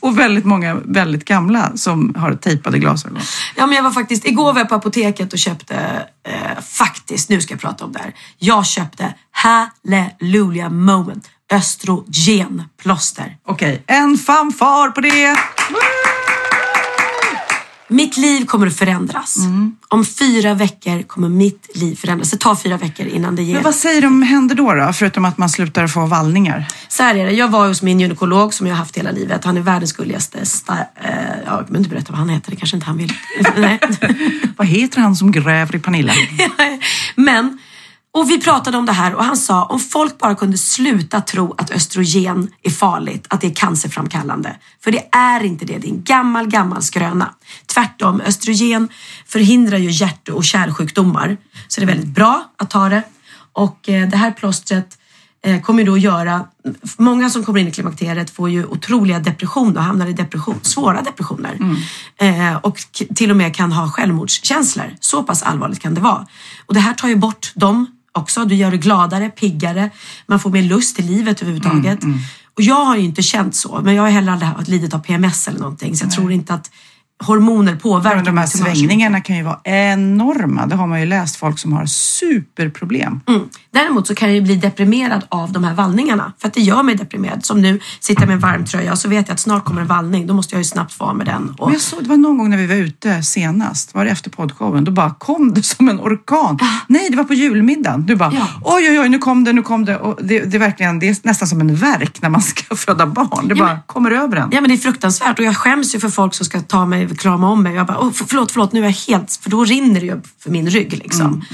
Och 0.00 0.18
väldigt 0.18 0.44
många 0.44 0.74
väldigt 0.74 1.24
gamla 1.24 1.76
som 1.76 2.14
har 2.18 2.34
tejpade 2.34 2.78
glasögon. 2.78 3.20
Ja, 3.54 3.66
men 3.66 3.76
jag 3.76 3.82
var 3.82 3.90
faktiskt, 3.90 4.26
igår 4.26 4.52
var 4.52 4.60
jag 4.60 4.68
på 4.68 4.74
apoteket 4.74 5.32
och 5.32 5.38
köpte, 5.38 6.06
eh, 6.28 6.62
faktiskt, 6.62 7.28
nu 7.28 7.40
ska 7.40 7.54
jag 7.54 7.60
prata 7.60 7.84
om 7.84 7.92
det 7.92 7.98
här. 7.98 8.14
Jag 8.38 8.66
köpte 8.66 9.14
Hallelujah 9.30 10.70
Moment 10.70 11.28
östrogenplåster. 11.52 13.36
Okej, 13.46 13.84
en 13.86 14.18
fanfar 14.18 14.90
på 14.90 15.00
det! 15.00 15.36
Mitt 17.88 18.16
liv 18.16 18.44
kommer 18.46 18.66
att 18.66 18.76
förändras. 18.76 19.36
Om 19.88 20.04
fyra 20.04 20.54
veckor 20.54 21.02
kommer 21.02 21.28
mitt 21.28 21.70
liv 21.74 21.96
förändras. 21.96 22.30
Det 22.30 22.36
tar 22.36 22.54
fyra 22.54 22.76
veckor 22.76 23.06
innan 23.06 23.36
det 23.36 23.42
ger. 23.42 23.54
Men 23.54 23.62
vad 23.62 23.74
säger 23.74 24.02
de 24.02 24.22
händer 24.22 24.54
då, 24.54 24.74
då? 24.74 24.92
Förutom 24.92 25.24
att 25.24 25.38
man 25.38 25.48
slutar 25.48 25.86
få 25.86 26.06
vallningar? 26.06 26.66
Så 26.88 27.02
här 27.02 27.14
är 27.14 27.26
det. 27.26 27.32
Jag 27.32 27.48
var 27.48 27.68
hos 27.68 27.82
min 27.82 28.00
gynekolog 28.00 28.54
som 28.54 28.66
jag 28.66 28.74
har 28.74 28.78
haft 28.78 28.96
hela 28.98 29.10
livet. 29.10 29.44
Han 29.44 29.56
är 29.56 29.60
världens 29.60 29.92
gulligaste. 29.92 30.38
sta- 30.44 30.76
ja, 30.76 31.10
jag 31.44 31.44
behöver 31.44 31.78
inte 31.78 31.90
berätta 31.90 32.12
vad 32.12 32.18
han 32.18 32.28
heter. 32.28 32.50
Det 32.50 32.56
kanske 32.56 32.76
inte 32.76 32.86
han 32.86 32.96
vill. 32.96 33.12
Vad 34.56 34.66
heter 34.66 35.00
han 35.00 35.16
som 35.16 35.32
gräver 35.32 35.76
i 35.76 35.78
Pernilla? 35.78 36.12
Men, 37.14 37.58
och 38.14 38.30
vi 38.30 38.40
pratade 38.40 38.78
om 38.78 38.86
det 38.86 38.92
här 38.92 39.14
och 39.14 39.24
han 39.24 39.36
sa 39.36 39.64
om 39.64 39.80
folk 39.80 40.18
bara 40.18 40.34
kunde 40.34 40.58
sluta 40.58 41.20
tro 41.20 41.54
att 41.58 41.70
östrogen 41.70 42.50
är 42.62 42.70
farligt, 42.70 43.26
att 43.30 43.40
det 43.40 43.46
är 43.46 43.54
cancerframkallande. 43.54 44.56
För 44.84 44.90
det 44.90 45.08
är 45.12 45.44
inte 45.44 45.64
det, 45.64 45.78
det 45.78 45.86
är 45.86 45.90
en 45.90 46.02
gammal, 46.04 46.46
gammal 46.46 46.82
skröna. 46.82 47.34
Tvärtom, 47.66 48.20
östrogen 48.20 48.88
förhindrar 49.26 49.78
ju 49.78 49.90
hjärt 49.90 50.28
och 50.28 50.44
kärlsjukdomar. 50.44 51.36
Så 51.68 51.80
det 51.80 51.84
är 51.84 51.86
väldigt 51.86 52.14
bra 52.14 52.52
att 52.56 52.70
ta 52.70 52.88
det. 52.88 53.02
Och 53.52 53.88
eh, 53.88 54.08
det 54.08 54.16
här 54.16 54.30
plåstret 54.30 54.98
eh, 55.44 55.60
kommer 55.60 55.84
då 55.84 55.98
göra, 55.98 56.46
många 56.96 57.30
som 57.30 57.44
kommer 57.44 57.60
in 57.60 57.68
i 57.68 57.72
klimakteriet 57.72 58.30
får 58.30 58.50
ju 58.50 58.66
otroliga 58.66 59.18
depressioner 59.18 59.76
och 59.76 59.84
hamnar 59.84 60.06
i 60.06 60.12
depression, 60.12 60.58
svåra 60.62 61.02
depressioner. 61.02 61.58
Eh, 62.16 62.56
och 62.56 62.78
till 63.14 63.30
och 63.30 63.36
med 63.36 63.56
kan 63.56 63.72
ha 63.72 63.90
självmordskänslor. 63.90 64.96
Så 65.00 65.22
pass 65.22 65.42
allvarligt 65.42 65.80
kan 65.80 65.94
det 65.94 66.00
vara. 66.00 66.26
Och 66.66 66.74
det 66.74 66.80
här 66.80 66.94
tar 66.94 67.08
ju 67.08 67.16
bort 67.16 67.52
dem 67.54 67.86
också. 68.14 68.44
Du 68.44 68.54
gör 68.54 68.70
det 68.70 68.76
gladare, 68.76 69.28
piggare, 69.30 69.90
man 70.26 70.40
får 70.40 70.50
mer 70.50 70.62
lust 70.62 70.98
i 70.98 71.02
livet 71.02 71.42
överhuvudtaget. 71.42 71.98
Och 72.56 72.62
jag 72.62 72.84
har 72.84 72.96
ju 72.96 73.02
inte 73.02 73.22
känt 73.22 73.56
så, 73.56 73.80
men 73.84 73.94
jag 73.94 74.02
har 74.02 74.10
heller 74.10 74.32
aldrig 74.32 74.68
lidit 74.68 74.94
av 74.94 74.98
PMS 74.98 75.48
eller 75.48 75.60
någonting 75.60 75.96
så 75.96 76.04
jag 76.04 76.12
tror 76.12 76.32
inte 76.32 76.54
att 76.54 76.70
hormoner 77.24 77.76
påverkar 77.76 78.16
Men 78.16 78.24
de 78.24 78.38
här 78.38 78.46
svängningarna 78.46 79.20
kan 79.20 79.36
ju 79.36 79.42
vara 79.42 79.60
enorma. 79.64 80.66
Det 80.66 80.76
har 80.76 80.86
man 80.86 81.00
ju 81.00 81.06
läst 81.06 81.36
folk 81.36 81.58
som 81.58 81.72
har 81.72 81.86
superproblem. 81.86 83.20
Mm. 83.28 83.40
Däremot 83.70 84.06
så 84.06 84.14
kan 84.14 84.28
jag 84.28 84.34
ju 84.34 84.40
bli 84.42 84.56
deprimerad 84.56 85.24
av 85.28 85.52
de 85.52 85.64
här 85.64 85.74
vallningarna. 85.74 86.32
För 86.38 86.48
att 86.48 86.54
det 86.54 86.60
gör 86.60 86.82
mig 86.82 86.94
deprimerad. 86.94 87.44
Som 87.44 87.60
nu, 87.60 87.80
sitter 88.00 88.22
jag 88.22 88.26
med 88.26 88.34
en 88.34 88.40
varm 88.40 88.64
tröja 88.64 88.92
och 88.92 88.98
så 88.98 89.08
vet 89.08 89.28
jag 89.28 89.34
att 89.34 89.40
snart 89.40 89.64
kommer 89.64 89.80
en 89.80 89.86
vallning. 89.86 90.26
Då 90.26 90.34
måste 90.34 90.54
jag 90.54 90.60
ju 90.60 90.64
snabbt 90.64 90.92
få 90.92 91.12
med 91.14 91.26
den. 91.26 91.54
Och, 91.58 91.66
Men 91.66 91.72
jag 91.72 91.82
såg, 91.82 92.02
det 92.02 92.08
var 92.08 92.16
någon 92.16 92.38
gång 92.38 92.50
när 92.50 92.56
vi 92.56 92.66
var 92.66 92.74
ute 92.74 93.22
senast, 93.22 93.94
var 93.94 94.04
det 94.04 94.10
efter 94.10 94.30
poddshowen, 94.30 94.84
då 94.84 94.92
bara 94.92 95.10
kom 95.10 95.54
det 95.54 95.62
som 95.62 95.88
en 95.88 96.00
orkan. 96.00 96.58
Nej, 96.86 97.10
det 97.10 97.16
var 97.16 97.24
på 97.24 97.34
julmiddagen. 97.34 98.06
Du 98.06 98.16
bara, 98.16 98.32
Ja. 98.34 98.46
oj, 98.64 98.90
oj, 98.90 99.00
oj, 99.00 99.08
nu 99.08 99.18
kom 99.18 99.44
det, 99.44 99.52
nu 99.52 99.62
kom 99.62 99.84
det. 99.84 99.96
Och 99.96 100.18
det, 100.24 100.40
det, 100.40 100.56
är 100.56 100.58
verkligen, 100.58 100.98
det 100.98 101.08
är 101.08 101.16
nästan 101.22 101.48
som 101.48 101.60
en 101.60 101.74
verk 101.76 102.22
när 102.22 102.28
man 102.28 102.42
ska 102.42 102.76
föda 102.76 103.06
barn. 103.06 103.48
Det 103.48 103.54
Ja, 103.54 103.64
bara 103.64 103.72
men- 103.74 103.82
kommer 103.86 104.10
över 104.10 104.36
en. 104.36 104.48
Ja 104.52 104.60
men 104.60 104.68
det 104.70 104.74
är 104.74 104.78
fruktansvärt 104.78 105.38
och 105.38 105.44
jag 105.44 105.56
skäms 105.56 105.94
ju 105.94 106.00
för 106.00 106.08
folk 106.08 106.34
som 106.34 106.46
ska 106.46 106.60
ta 106.60 106.86
mig 106.86 107.03
och 107.10 107.18
krama 107.18 107.50
om 107.50 107.62
mig. 107.62 107.74
Jag 107.74 107.86
bara, 107.86 107.98
oh, 107.98 108.12
för- 108.12 108.24
förlåt, 108.24 108.52
förlåt, 108.52 108.72
nu 108.72 108.80
är 108.80 108.84
jag 108.84 108.92
helt... 108.92 109.38
För 109.42 109.50
då 109.50 109.64
rinner 109.64 110.00
det 110.00 110.06
ju 110.06 110.20
för 110.38 110.50
min 110.50 110.70
rygg 110.70 110.92
liksom. 110.92 111.44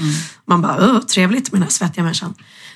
Man 0.47 0.61
bara, 0.61 0.91
oh, 0.91 0.99
trevligt 0.99 1.51
med 1.51 1.61
den 1.61 1.63
här 1.63 1.71
svettiga 1.71 2.03
människan. 2.03 2.33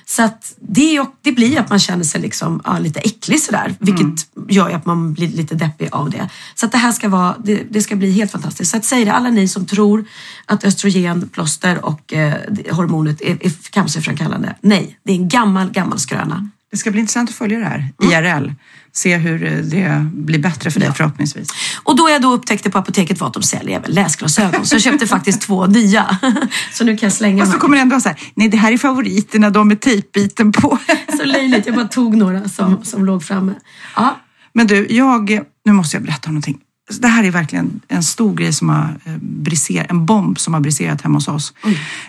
Så 0.08 0.22
att 0.22 0.54
det, 0.60 1.04
det 1.22 1.32
blir 1.32 1.60
att 1.60 1.70
man 1.70 1.78
känner 1.78 2.04
sig 2.04 2.20
liksom, 2.20 2.60
ja, 2.64 2.78
lite 2.78 3.00
äcklig 3.00 3.40
sådär. 3.40 3.74
Vilket 3.78 4.26
gör 4.48 4.68
ju 4.68 4.74
att 4.74 4.86
man 4.86 5.12
blir 5.12 5.28
lite 5.28 5.54
deppig 5.54 5.88
av 5.92 6.10
det. 6.10 6.28
Så 6.54 6.66
att 6.66 6.72
det 6.72 6.78
här 6.78 6.92
ska 6.92 7.08
vara, 7.08 7.36
det, 7.44 7.62
det 7.70 7.82
ska 7.82 7.96
bli 7.96 8.12
helt 8.12 8.32
fantastiskt. 8.32 8.70
Så 8.70 8.76
att 8.76 8.84
säg 8.84 9.04
det, 9.04 9.12
alla 9.12 9.30
ni 9.30 9.48
som 9.48 9.66
tror 9.66 10.04
att 10.46 10.64
östrogen, 10.64 11.28
plåster 11.28 11.84
och 11.84 12.12
eh, 12.12 12.34
hormonet 12.70 13.20
är, 13.20 13.46
är 13.46 13.70
cancerframkallande. 13.70 14.56
Nej, 14.60 14.98
det 15.04 15.12
är 15.12 15.16
en 15.16 15.28
gammal, 15.28 15.70
gammal 15.70 15.98
skröna. 15.98 16.50
Det 16.76 16.80
ska 16.80 16.90
bli 16.90 17.00
intressant 17.00 17.30
att 17.30 17.36
följa 17.36 17.58
det 17.58 17.64
här 17.64 17.92
IRL. 18.02 18.50
Se 18.92 19.16
hur 19.16 19.44
eh, 19.44 19.58
det 19.58 20.10
blir 20.12 20.38
bättre 20.38 20.70
för 20.70 20.80
dig 20.80 20.92
förhoppningsvis. 20.94 21.48
Och 21.82 21.96
då 21.96 22.10
jag 22.10 22.22
då 22.22 22.32
upptäckte 22.32 22.70
på 22.70 22.78
apoteket 22.78 23.20
var 23.20 23.26
att 23.26 23.34
de 23.34 23.42
säljer 23.42 23.78
även 23.78 23.90
läsglasögon. 23.90 24.66
Så 24.66 24.74
jag 24.74 24.82
köpte 24.82 25.06
faktiskt 25.16 25.40
två 25.40 25.66
nya. 25.66 26.18
Så 26.72 26.84
nu 26.84 26.96
kan 26.96 27.06
jag 27.06 27.12
slänga 27.12 27.42
Och 27.42 27.46
så 27.46 27.52
mig. 27.52 27.60
kommer 27.60 27.76
det 27.76 27.82
ändå 27.82 28.00
så 28.00 28.08
här, 28.08 28.18
nej 28.34 28.48
det 28.48 28.56
här 28.56 28.72
är 28.72 28.78
favoriterna, 28.78 29.50
de 29.50 29.68
med 29.68 29.80
tejpbiten 29.80 30.52
på. 30.52 30.78
Så 31.16 31.24
löjligt. 31.24 31.66
Jag 31.66 31.74
bara 31.74 31.88
tog 31.88 32.16
några 32.16 32.48
som, 32.48 32.84
som 32.84 33.04
låg 33.04 33.24
framme. 33.24 33.54
Ja. 33.96 34.16
Men 34.52 34.66
du, 34.66 34.86
jag, 34.90 35.40
nu 35.64 35.72
måste 35.72 35.96
jag 35.96 36.04
berätta 36.04 36.28
om 36.28 36.34
någonting. 36.34 36.58
Det 37.00 37.08
här 37.08 37.24
är 37.24 37.30
verkligen 37.30 37.80
en 37.88 38.02
stor 38.02 38.34
grej 38.34 38.52
som 38.52 38.68
har 38.68 38.98
eh, 39.04 39.16
briserat, 39.20 39.90
en 39.90 40.06
bomb 40.06 40.38
som 40.38 40.54
har 40.54 40.60
briserat 40.60 41.02
hemma 41.02 41.16
hos 41.16 41.28
oss. 41.28 41.54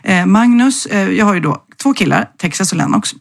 Eh, 0.03 0.25
Magnus, 0.25 0.87
jag 0.91 1.25
har 1.25 1.33
ju 1.33 1.39
då 1.39 1.63
två 1.83 1.93
killar, 1.93 2.29
Texas 2.37 2.71
och 2.71 2.77
Lennox. 2.77 3.15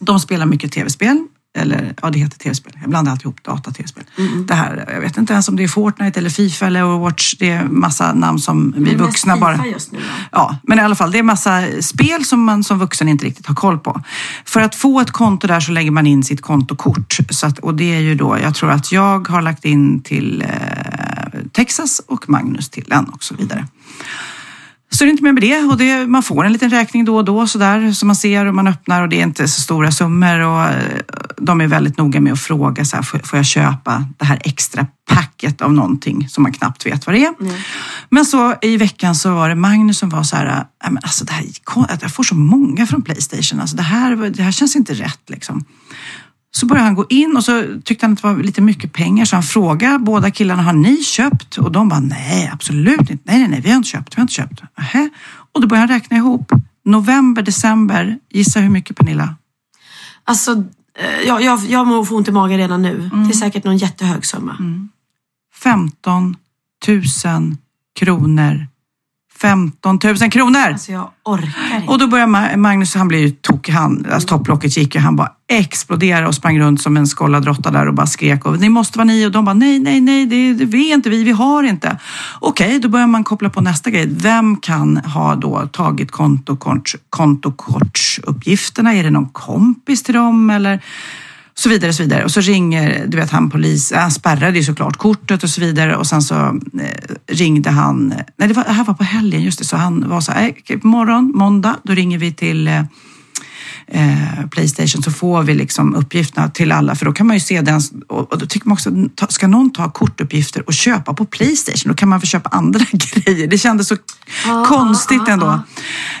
Mm, 0.00 0.06
de 0.06 0.20
spelar 0.20 0.46
mycket 0.46 0.72
tv-spel. 0.72 1.26
Eller 1.58 1.94
ja, 2.02 2.10
det 2.10 2.18
heter 2.18 2.38
tv-spel. 2.38 2.72
Jag 2.80 2.90
blandar 2.90 3.12
alltid 3.12 3.24
ihop 3.24 3.42
data 3.42 3.70
och 3.70 3.76
tv-spel. 3.76 4.04
Det 4.46 4.54
här, 4.54 4.88
jag 4.92 5.00
vet 5.00 5.16
inte 5.16 5.32
ens 5.32 5.48
om 5.48 5.56
det 5.56 5.62
är 5.62 5.68
Fortnite 5.68 6.20
eller 6.20 6.30
Fifa 6.30 6.66
eller 6.66 6.84
Overwatch. 6.84 7.34
Det 7.38 7.50
är 7.50 7.64
massa 7.64 8.12
namn 8.14 8.38
som 8.38 8.74
vi 8.76 8.80
Men 8.80 8.96
vuxna 8.96 9.36
bara... 9.36 9.56
FIFA 9.56 9.66
just 9.66 9.92
nu 9.92 9.98
då. 9.98 10.04
Ja, 10.32 10.58
men 10.62 10.78
i 10.78 10.82
alla 10.82 10.94
fall, 10.94 11.10
det 11.10 11.18
är 11.18 11.22
massa 11.22 11.62
spel 11.80 12.24
som 12.24 12.44
man 12.44 12.64
som 12.64 12.78
vuxen 12.78 13.08
inte 13.08 13.24
riktigt 13.24 13.46
har 13.46 13.54
koll 13.54 13.78
på. 13.78 14.02
För 14.44 14.60
att 14.60 14.74
få 14.74 15.00
ett 15.00 15.10
konto 15.10 15.46
där 15.46 15.60
så 15.60 15.72
lägger 15.72 15.90
man 15.90 16.06
in 16.06 16.24
sitt 16.24 16.40
kontokort. 16.40 17.18
Så 17.30 17.46
att, 17.46 17.58
och 17.58 17.74
det 17.74 17.94
är 17.94 18.00
ju 18.00 18.14
då, 18.14 18.38
jag 18.42 18.54
tror 18.54 18.70
att 18.70 18.92
jag 18.92 19.28
har 19.28 19.42
lagt 19.42 19.64
in 19.64 20.02
till 20.02 20.42
eh, 20.42 21.40
Texas 21.52 22.00
och 22.06 22.28
Magnus 22.28 22.68
till 22.68 22.92
en 22.92 23.04
och 23.04 23.24
så 23.24 23.34
vidare. 23.34 23.66
Så 24.92 25.04
det 25.04 25.08
är 25.08 25.10
inte 25.10 25.22
mer 25.24 25.32
med 25.32 25.42
det. 25.42 25.58
Och 25.58 25.76
det, 25.76 26.06
man 26.06 26.22
får 26.22 26.44
en 26.44 26.52
liten 26.52 26.70
räkning 26.70 27.04
då 27.04 27.16
och 27.16 27.24
då 27.24 27.46
sådär 27.46 27.92
som 27.92 28.06
man 28.06 28.16
ser 28.16 28.46
och 28.46 28.54
man 28.54 28.66
öppnar 28.66 29.02
och 29.02 29.08
det 29.08 29.20
är 29.20 29.22
inte 29.22 29.48
så 29.48 29.60
stora 29.60 29.90
summor. 29.90 30.40
Och 30.40 30.62
eh, 30.64 30.98
de 31.36 31.60
är 31.60 31.66
väldigt 31.66 31.98
noga 31.98 32.20
med 32.20 32.32
att 32.32 32.40
fråga 32.40 32.84
så 32.84 32.96
här, 32.96 33.02
får, 33.02 33.20
jag 33.32 33.46
köpa 33.46 34.04
det 34.18 34.24
här 34.24 34.40
extra 34.44 34.86
packet 35.10 35.62
av 35.62 35.72
någonting 35.72 36.28
som 36.28 36.42
man 36.42 36.52
knappt 36.52 36.86
vet 36.86 37.06
vad 37.06 37.14
det 37.14 37.24
är. 37.24 37.34
Men 38.08 38.24
så 38.24 38.54
i 38.62 38.76
veckan 38.76 39.14
så 39.14 39.34
var 39.34 39.48
det 39.48 39.54
Magnus 39.54 39.98
som 39.98 40.08
var 40.08 40.22
så 40.22 40.36
här, 40.36 40.46
"Nej, 40.46 40.92
men 40.92 40.98
alltså 41.02 41.24
det 41.24 41.32
här, 41.32 41.44
jag 42.00 42.12
får 42.12 42.22
så 42.22 42.34
många 42.34 42.86
från 42.86 43.02
Playstation, 43.02 43.60
alltså 43.60 43.76
det 43.76 43.82
här, 43.82 44.16
det 44.16 44.42
här 44.42 44.52
känns 44.52 44.76
inte 44.76 44.94
rätt 44.94 45.30
liksom. 45.30 45.64
Så 46.52 46.66
började 46.66 46.84
han 46.86 46.94
gå 46.94 47.06
in 47.08 47.36
och 47.36 47.44
så 47.44 47.64
tyckte 47.84 48.06
han 48.06 48.12
att 48.12 48.22
det 48.22 48.28
var 48.28 48.42
lite 48.42 48.60
mycket 48.60 48.92
pengar 48.92 49.24
så 49.24 49.36
han 49.36 49.42
frågade 49.42 49.98
båda 49.98 50.30
killarna, 50.30 50.62
har 50.62 50.72
ni 50.72 50.96
köpt? 50.96 51.58
Och 51.58 51.72
de 51.72 51.88
bara, 51.88 52.00
nej 52.00 52.50
absolut 52.52 53.00
inte, 53.00 53.18
nej 53.24 53.38
nej 53.38 53.48
nej 53.48 53.60
vi 53.60 53.70
har 53.70 53.76
inte 53.76 53.88
köpt, 53.88 54.16
vi 54.16 54.16
har 54.16 54.22
inte 54.22 54.34
köpt. 54.34 54.62
Nähä. 54.78 55.10
Och 55.52 55.60
då 55.60 55.66
började 55.66 55.92
han 55.92 56.00
räkna 56.00 56.16
ihop, 56.16 56.52
november, 56.84 57.42
december, 57.42 58.18
gissa 58.30 58.60
hur 58.60 58.70
mycket 58.70 58.96
Pernilla? 58.96 59.34
Alltså, 60.24 60.64
eh, 60.98 61.26
jag, 61.26 61.42
jag, 61.42 61.60
jag 61.68 61.86
mår 61.86 62.04
få 62.04 62.16
ont 62.16 62.28
i 62.28 62.32
magen 62.32 62.58
redan 62.58 62.82
nu. 62.82 63.10
Det 63.28 63.34
är 63.34 63.38
säkert 63.38 63.64
någon 63.64 63.76
jättehög 63.76 64.26
summa. 64.26 64.56
15 65.62 66.36
000 66.88 67.02
kronor. 67.98 68.66
15 69.42 69.98
000 70.04 70.16
kronor! 70.30 70.58
Alltså 70.58 70.92
jag 70.92 71.10
orkar 71.24 71.76
inte. 71.76 71.88
Och 71.88 71.98
då 71.98 72.06
började 72.06 72.32
Ma- 72.32 72.56
Magnus, 72.56 72.94
han 72.94 73.08
blev 73.08 73.20
ju 73.20 73.30
tokig, 73.30 73.72
han, 73.72 74.06
alltså 74.12 74.28
topplocket 74.28 74.76
gick 74.76 74.94
ju, 74.94 75.00
han 75.00 75.16
bara 75.16 75.32
exploderade 75.48 76.26
och 76.26 76.34
sprang 76.34 76.60
runt 76.60 76.82
som 76.82 76.96
en 76.96 77.06
skållad 77.06 77.44
råtta 77.44 77.70
där 77.70 77.88
och 77.88 77.94
bara 77.94 78.06
skrek 78.06 78.46
och 78.46 78.58
ni 78.60 78.68
måste 78.68 78.98
vara 78.98 79.04
ni 79.04 79.26
och 79.26 79.32
de 79.32 79.44
bara 79.44 79.54
nej, 79.54 79.78
nej, 79.78 80.00
nej, 80.00 80.26
det, 80.26 80.54
det 80.54 80.64
vi 80.64 80.90
är 80.90 80.94
inte 80.94 81.10
vi, 81.10 81.24
vi 81.24 81.32
har 81.32 81.62
inte. 81.62 81.98
Okej, 82.40 82.78
då 82.78 82.88
börjar 82.88 83.06
man 83.06 83.24
koppla 83.24 83.50
på 83.50 83.60
nästa 83.60 83.90
grej. 83.90 84.06
Vem 84.10 84.56
kan 84.56 84.96
ha 84.96 85.34
då 85.34 85.66
tagit 85.72 86.10
kontokort, 86.10 86.94
kontokortsuppgifterna? 87.10 88.94
Är 88.94 89.02
det 89.04 89.10
någon 89.10 89.28
kompis 89.28 90.02
till 90.02 90.14
dem 90.14 90.50
eller 90.50 90.80
så 91.54 91.68
vidare, 91.68 91.92
så 91.92 92.02
vidare. 92.02 92.24
Och 92.24 92.30
så 92.30 92.40
ringer, 92.40 93.04
du 93.06 93.16
vet 93.16 93.30
han 93.30 93.50
polis, 93.50 93.92
han 93.92 94.10
spärrade 94.10 94.58
ju 94.58 94.64
såklart 94.64 94.96
kortet 94.96 95.42
och 95.42 95.50
så 95.50 95.60
vidare. 95.60 95.96
Och 95.96 96.06
sen 96.06 96.22
så 96.22 96.34
eh, 96.34 97.14
ringde 97.26 97.70
han, 97.70 98.14
nej 98.36 98.48
det, 98.48 98.54
var, 98.54 98.64
det 98.64 98.72
här 98.72 98.84
var 98.84 98.94
på 98.94 99.04
helgen, 99.04 99.42
just 99.42 99.58
det, 99.58 99.64
så 99.64 99.76
han 99.76 100.08
var 100.08 100.20
så 100.20 100.32
här, 100.32 100.42
"Eh, 100.42 100.54
okej, 100.60 100.78
på 100.78 100.86
morgon, 100.86 101.32
måndag, 101.34 101.76
då 101.82 101.92
ringer 101.92 102.18
vi 102.18 102.32
till 102.32 102.68
eh, 102.68 102.82
eh, 103.90 104.46
Playstation. 104.50 105.02
Så 105.02 105.10
får 105.10 105.42
vi 105.42 105.54
liksom 105.54 105.94
uppgifterna 105.94 106.48
till 106.48 106.72
alla. 106.72 106.94
För 106.94 107.06
då 107.06 107.12
kan 107.12 107.26
man 107.26 107.36
ju 107.36 107.40
se 107.40 107.60
den 107.60 107.80
och, 108.08 108.32
och 108.32 108.38
då 108.38 108.46
tycker 108.46 108.68
man 108.68 108.72
också, 108.72 108.90
ta, 109.14 109.26
ska 109.26 109.46
någon 109.46 109.72
ta 109.72 109.90
kortuppgifter 109.90 110.66
och 110.66 110.74
köpa 110.74 111.14
på 111.14 111.24
Playstation? 111.24 111.92
Då 111.92 111.94
kan 111.94 112.08
man 112.08 112.20
få 112.20 112.26
köpa 112.26 112.48
andra 112.48 112.80
grejer. 112.92 113.46
Det 113.46 113.58
kändes 113.58 113.88
så 113.88 113.96
konstigt 114.66 115.28
ändå. 115.28 115.60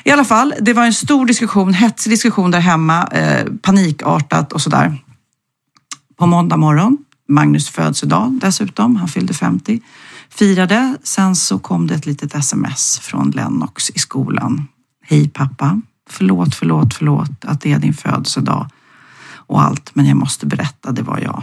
I 0.04 0.10
alla 0.10 0.24
fall, 0.24 0.54
det 0.60 0.72
var 0.72 0.86
en 0.86 0.94
stor 0.94 1.26
diskussion, 1.26 1.74
hetsig 1.74 2.12
diskussion 2.12 2.50
där 2.50 2.60
hemma, 2.60 3.06
eh, 3.06 3.44
panikartat 3.62 4.52
och 4.52 4.60
sådär 4.60 4.98
på 6.20 6.26
måndag 6.26 6.56
morgon. 6.56 6.98
Magnus 7.28 7.68
födelsedag 7.68 8.38
dessutom, 8.40 8.96
han 8.96 9.08
fyllde 9.08 9.34
50. 9.34 9.80
Firade, 10.28 10.96
sen 11.02 11.36
så 11.36 11.58
kom 11.58 11.86
det 11.86 11.94
ett 11.94 12.06
litet 12.06 12.34
sms 12.34 12.98
från 12.98 13.30
Lennox 13.30 13.90
i 13.90 13.98
skolan. 13.98 14.68
Hej 15.02 15.28
pappa, 15.28 15.80
förlåt, 16.10 16.54
förlåt, 16.54 16.94
förlåt 16.94 17.44
att 17.44 17.60
det 17.60 17.72
är 17.72 17.78
din 17.78 17.94
födelsedag 17.94 18.66
och 19.34 19.62
allt, 19.62 19.94
men 19.94 20.06
jag 20.06 20.16
måste 20.16 20.46
berätta, 20.46 20.92
det 20.92 21.02
var 21.02 21.18
jag. 21.18 21.42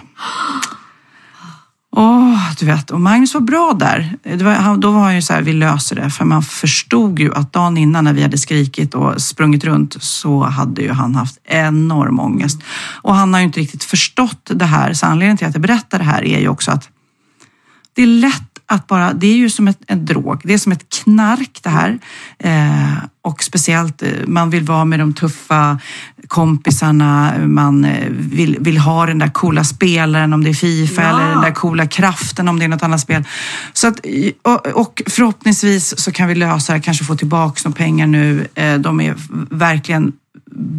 Åh, 2.00 2.52
du 2.60 2.66
vet, 2.66 2.92
och 2.92 3.02
Magnus 3.02 3.34
var 3.34 3.42
bra 3.42 3.74
där. 3.74 4.16
Det 4.24 4.44
var, 4.44 4.52
han, 4.52 4.80
då 4.80 4.92
var 4.92 5.00
han 5.00 5.16
ju 5.16 5.22
så 5.22 5.34
här, 5.34 5.42
vi 5.42 5.54
löser 5.54 5.96
det. 5.96 6.10
För 6.10 6.26
man 6.26 6.44
förstod 6.44 7.20
ju 7.20 7.34
att 7.34 7.54
dagen 7.54 7.78
innan 7.78 8.04
när 8.04 8.14
vi 8.14 8.22
hade 8.22 8.38
skrikit 8.38 8.96
och 8.96 9.22
sprungit 9.22 9.64
runt 9.64 10.04
så 10.04 10.44
hade 10.44 10.82
ju 10.82 10.92
han 10.92 11.16
haft 11.16 11.38
enorm 11.44 12.20
ångest. 12.20 12.62
Och 13.02 13.16
han 13.16 13.34
har 13.34 13.40
ju 13.42 13.46
inte 13.46 13.60
riktigt 13.60 13.84
förstått 13.84 14.52
det 14.54 14.66
här. 14.66 14.94
Så 14.94 15.06
anledningen 15.06 15.38
till 15.38 15.48
att 15.48 15.56
jag 15.56 15.62
berättar 15.62 15.98
det 15.98 16.04
här 16.04 16.26
är 16.26 16.40
ju 16.40 16.48
också 16.48 16.72
att 16.72 16.90
det 17.94 18.02
är 18.02 18.08
lätt 18.08 18.47
att 18.70 18.88
bara, 18.88 19.14
det 19.14 19.28
är 19.28 19.36
ju 19.36 19.50
som 19.50 19.68
ett, 19.68 19.80
en 19.88 20.06
drog, 20.06 20.42
det 20.44 20.54
är 20.54 20.58
som 20.58 20.72
ett 20.72 20.90
knark 20.90 21.60
det 21.64 21.70
här. 21.70 22.00
Eh, 22.40 22.98
och 23.22 23.44
speciellt, 23.44 24.02
eh, 24.04 24.10
man 24.28 24.50
vill 24.50 24.64
vara 24.64 24.86
med 24.86 25.00
de 25.00 25.14
tuffa 25.14 25.80
kompisarna, 26.28 27.34
man 27.46 27.86
eh, 27.86 28.10
vill, 28.10 28.58
vill 28.60 28.78
ha 28.78 29.06
den 29.06 29.20
där 29.20 29.28
coola 29.30 29.64
spelaren 29.64 30.34
om 30.34 30.44
det 30.44 30.50
är 30.50 30.54
Fifa 30.54 31.02
Ja. 31.02 31.10
eller 31.10 31.30
den 31.30 31.42
där 31.42 31.52
coola 31.52 31.88
kraften 31.88 32.48
om 32.48 32.60
det 32.60 32.66
är 32.66 32.70
något 32.70 32.84
annat 32.84 33.02
spel. 33.02 33.24
Så 33.74 33.88
att, 33.88 34.00
och, 34.42 34.68
och 34.68 35.02
förhoppningsvis 35.08 36.00
så 36.00 36.12
kan 36.12 36.28
vi 36.28 36.36
lösa 36.36 36.74
det, 36.74 36.80
kanske 36.80 37.04
få 37.04 37.16
tillbaka 37.16 37.62
några 37.66 37.76
pengar 37.78 38.08
nu. 38.08 38.48
Eh, 38.56 38.78
de 38.78 39.02
är 39.02 39.16
verkligen 39.50 40.14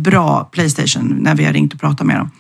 bra 0.03 0.49
Playstation 0.53 1.19
när 1.21 1.35
vi 1.35 1.45
har 1.45 1.53
ringt 1.53 1.75
och 1.75 1.81
pratat 1.81 2.07
med 2.07 2.17
dem. 2.17 2.31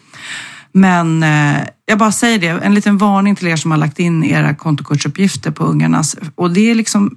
Men 0.78 1.22
eh, 1.22 1.60
jag 1.86 1.98
bara 1.98 2.12
säger 2.12 2.38
det, 2.38 2.46
en 2.48 2.74
liten 2.74 2.98
varning 2.98 3.36
till 3.36 3.48
er 3.48 3.56
som 3.56 3.70
har 3.70 3.78
lagt 3.78 3.98
in 3.98 4.24
era 4.24 4.54
kontokortsuppgifter 4.54 5.50
på 5.50 5.64
ungarnas. 5.64 6.16
Och 6.34 6.50
det 6.50 6.70
är 6.70 6.74
liksom, 6.74 7.16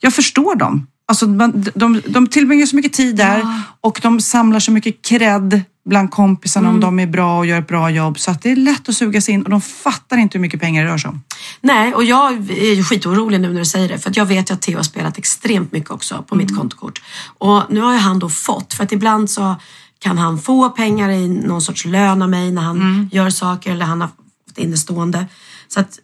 jag 0.00 0.14
förstår 0.14 0.56
dem. 0.56 0.86
Alltså, 1.08 1.26
man, 1.26 1.64
de, 1.74 2.02
de 2.06 2.26
tillbringar 2.26 2.66
så 2.66 2.76
mycket 2.76 2.92
tid 2.92 3.16
där 3.16 3.62
och 3.80 4.00
de 4.02 4.20
samlar 4.20 4.60
så 4.60 4.72
mycket 4.72 5.02
cred 5.02 5.62
bland 5.88 6.10
kompisarna 6.10 6.68
om 6.68 6.80
de 6.80 6.98
är 6.98 7.06
bra 7.06 7.38
och 7.38 7.46
gör 7.46 7.58
ett 7.58 7.68
bra 7.68 7.90
jobb. 7.90 8.18
Så 8.18 8.30
att 8.30 8.42
det 8.42 8.50
är 8.50 8.56
lätt 8.56 8.88
att 8.88 8.94
suga 8.94 9.20
sig 9.20 9.34
in 9.34 9.42
och 9.42 9.50
de 9.50 9.60
fattar 9.60 10.16
inte 10.16 10.38
hur 10.38 10.42
mycket 10.42 10.60
pengar 10.60 10.84
det 10.84 10.90
rör 10.90 10.98
sig 10.98 11.08
om. 11.08 11.22
Nej, 11.60 11.94
och 11.94 12.04
jag 12.04 12.50
är 12.50 12.74
ju 12.74 12.84
skitorolig 12.84 13.40
nu 13.40 13.52
när 13.52 13.58
du 13.58 13.64
säger 13.64 13.88
det. 13.88 13.98
För 13.98 14.10
att 14.10 14.16
jag 14.16 14.26
vet 14.26 14.50
ju 14.50 14.54
att 14.54 14.62
Theo 14.62 14.76
har 14.76 14.82
spelat 14.82 15.18
extremt 15.18 15.72
mycket 15.72 15.90
också 15.90 16.24
på 16.28 16.34
mitt 16.34 16.56
kontokort. 16.56 17.02
Och 17.38 17.62
nu 17.70 17.80
har 17.80 17.92
ju 17.92 17.98
han 17.98 18.18
då 18.18 18.28
fått, 18.28 18.74
för 18.74 18.84
att 18.84 18.92
ibland 18.92 19.30
så 19.30 19.56
kan 19.98 20.18
han 20.18 20.38
få 20.38 20.70
pengar 20.70 21.10
i 21.10 21.28
någon 21.28 21.62
sorts 21.62 21.84
lön 21.84 22.22
av 22.22 22.28
mig 22.28 22.52
när 22.52 22.62
han 22.62 23.08
gör 23.12 23.30
saker 23.30 23.72
eller 23.72 23.84
han 23.84 24.00
har 24.00 24.08
fått 24.48 24.58
innestående. 24.58 25.26
Så 25.68 25.80
att, 25.80 25.98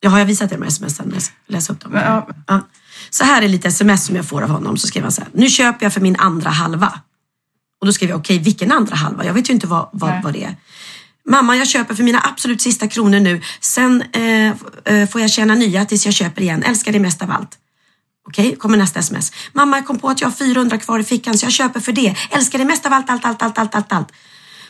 jag 0.00 0.10
har 0.10 0.18
jag 0.18 0.26
visat 0.26 0.52
er 0.52 0.56
de 0.56 0.62
här 0.62 0.70
smsen? 0.70 1.08
Läs, 1.08 1.32
läs 1.46 1.70
upp 1.70 1.80
dem. 1.80 1.92
Ja. 1.94 2.28
Ja. 2.46 2.60
Så 3.10 3.24
här 3.24 3.42
är 3.42 3.48
lite 3.48 3.68
sms 3.68 4.06
som 4.06 4.16
jag 4.16 4.24
får 4.28 4.42
av 4.42 4.48
honom. 4.48 4.76
Så 4.76 4.86
skriver 4.86 5.04
han 5.04 5.12
så 5.12 5.20
här. 5.20 5.30
Nu 5.32 5.48
köper 5.48 5.86
jag 5.86 5.92
för 5.92 6.00
min 6.00 6.16
andra 6.16 6.50
halva. 6.50 7.00
Och 7.80 7.86
då 7.86 7.92
skriver 7.92 8.12
jag, 8.12 8.20
okej 8.20 8.38
vilken 8.38 8.72
andra 8.72 8.96
halva? 8.96 9.24
Jag 9.24 9.34
vet 9.34 9.50
ju 9.50 9.54
inte 9.54 9.66
vad, 9.66 9.88
vad, 9.92 10.10
Nej. 10.10 10.20
vad 10.24 10.32
det 10.32 10.44
är. 10.44 10.56
Mamma, 11.28 11.56
jag 11.56 11.68
köper 11.68 11.94
för 11.94 12.02
mina 12.02 12.20
absolut 12.24 12.62
sista 12.62 12.88
kronor 12.88 13.20
nu. 13.20 13.42
Sen 13.60 14.02
eh, 14.12 14.52
eh, 14.94 15.08
får 15.08 15.20
jag 15.20 15.30
tjäna 15.30 15.54
nya 15.54 15.84
tills 15.84 16.04
jag 16.04 16.14
köper 16.14 16.42
igen. 16.42 16.62
Älskar 16.62 16.92
dig 16.92 17.00
mest 17.00 17.22
av 17.22 17.30
allt. 17.30 17.58
Okej, 18.26 18.56
kommer 18.56 18.78
nästa 18.78 18.98
sms. 19.00 19.32
Mamma, 19.52 19.76
jag 19.76 19.86
kom 19.86 19.98
på 19.98 20.08
att 20.08 20.20
jag 20.20 20.28
har 20.28 20.32
400 20.32 20.78
kvar 20.78 20.98
i 20.98 21.04
fickan 21.04 21.38
så 21.38 21.46
jag 21.46 21.52
köper 21.52 21.80
för 21.80 21.92
det. 21.92 22.16
Älskar 22.30 22.58
dig 22.58 22.66
mest 22.66 22.86
av 22.86 22.92
allt, 22.92 23.10
allt, 23.10 23.24
allt, 23.24 23.42
allt, 23.42 23.58
allt, 23.58 23.74
allt, 23.74 23.92
allt. 23.92 24.12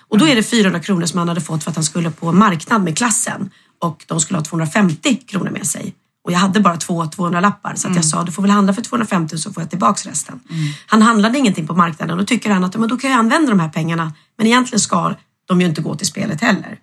Och 0.08 0.18
då 0.18 0.28
är 0.28 0.36
det 0.36 0.42
400 0.42 0.80
kronor 0.80 1.06
som 1.06 1.18
han 1.18 1.28
hade 1.28 1.40
fått 1.40 1.64
för 1.64 1.70
att 1.70 1.76
han 1.76 1.84
skulle 1.84 2.10
på 2.10 2.32
marknad 2.32 2.84
med 2.84 2.98
klassen. 2.98 3.50
Och 3.82 4.04
de 4.06 4.20
skulle 4.20 4.38
ha 4.38 4.44
250 4.44 5.16
kronor 5.16 5.50
med 5.50 5.66
sig. 5.66 5.94
Och 6.24 6.32
jag 6.32 6.38
hade 6.38 6.60
bara 6.60 6.76
två 6.76 7.06
200 7.06 7.40
lappar 7.40 7.74
så 7.74 7.88
att 7.88 7.96
jag 7.96 8.04
sa 8.04 8.24
du 8.24 8.32
får 8.32 8.42
väl 8.42 8.50
handla 8.50 8.74
för 8.74 8.82
250 8.82 9.38
så 9.38 9.52
får 9.52 9.62
jag 9.62 9.70
tillbaks 9.70 10.06
resten. 10.06 10.40
Han 10.86 11.02
handlade 11.02 11.38
ingenting 11.38 11.66
på 11.66 11.74
marknaden 11.74 12.10
och 12.10 12.18
då 12.18 12.24
tycker 12.24 12.50
han 12.50 12.64
att 12.64 12.76
men 12.76 12.88
då 12.88 12.96
kan 12.96 13.10
jag 13.10 13.18
använda 13.18 13.50
de 13.50 13.60
här 13.60 13.68
pengarna. 13.68 14.12
Men 14.38 14.46
egentligen 14.46 14.80
ska 14.80 15.14
de 15.48 15.60
ju 15.60 15.66
inte 15.66 15.80
gå 15.80 15.94
till 15.94 16.06
spelet 16.06 16.40
heller. 16.40 16.78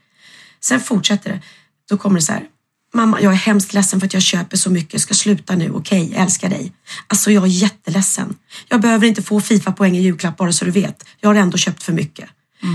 Sen 0.61 0.79
fortsätter 0.79 1.29
det. 1.29 1.41
Då 1.89 1.97
kommer 1.97 2.15
det 2.15 2.21
så 2.21 2.31
här. 2.31 2.43
Mamma, 2.93 3.21
jag 3.21 3.33
är 3.33 3.37
hemskt 3.37 3.73
ledsen 3.73 3.99
för 3.99 4.07
att 4.07 4.13
jag 4.13 4.23
köper 4.23 4.57
så 4.57 4.69
mycket. 4.69 5.01
Ska 5.01 5.13
sluta 5.13 5.55
nu, 5.55 5.71
okej? 5.71 6.09
Jag 6.13 6.21
älskar 6.21 6.49
dig. 6.49 6.71
Alltså, 7.07 7.31
jag 7.31 7.43
är 7.43 7.47
jätteledsen. 7.47 8.35
Jag 8.69 8.81
behöver 8.81 9.07
inte 9.07 9.21
få 9.21 9.41
Fifa-poäng 9.41 9.97
i 9.97 10.01
julklapp 10.01 10.37
bara 10.37 10.51
så 10.51 10.65
du 10.65 10.71
vet. 10.71 11.03
Jag 11.19 11.29
har 11.29 11.35
ändå 11.35 11.57
köpt 11.57 11.83
för 11.83 11.93
mycket. 11.93 12.29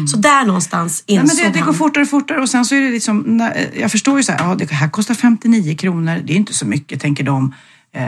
Så 0.08 0.16
där 0.16 0.44
någonstans 0.44 1.04
Nej, 1.06 1.16
insåg 1.16 1.36
men 1.44 1.52
det, 1.52 1.58
det 1.58 1.64
går 1.64 1.72
fortare 1.72 2.02
och 2.02 2.10
fortare 2.10 2.40
och 2.40 2.48
sen 2.48 2.64
så 2.64 2.74
är 2.74 2.80
det 2.80 2.90
liksom, 2.90 3.50
jag 3.80 3.90
förstår 3.90 4.16
ju 4.16 4.22
så 4.22 4.32
här, 4.32 4.48
ja, 4.48 4.54
det 4.54 4.70
här 4.70 4.88
kostar 4.88 5.14
59 5.14 5.76
kronor, 5.76 6.22
det 6.24 6.32
är 6.32 6.36
inte 6.36 6.54
så 6.54 6.66
mycket 6.66 7.00
tänker 7.00 7.24
de. 7.24 7.54
Eh, 7.94 8.06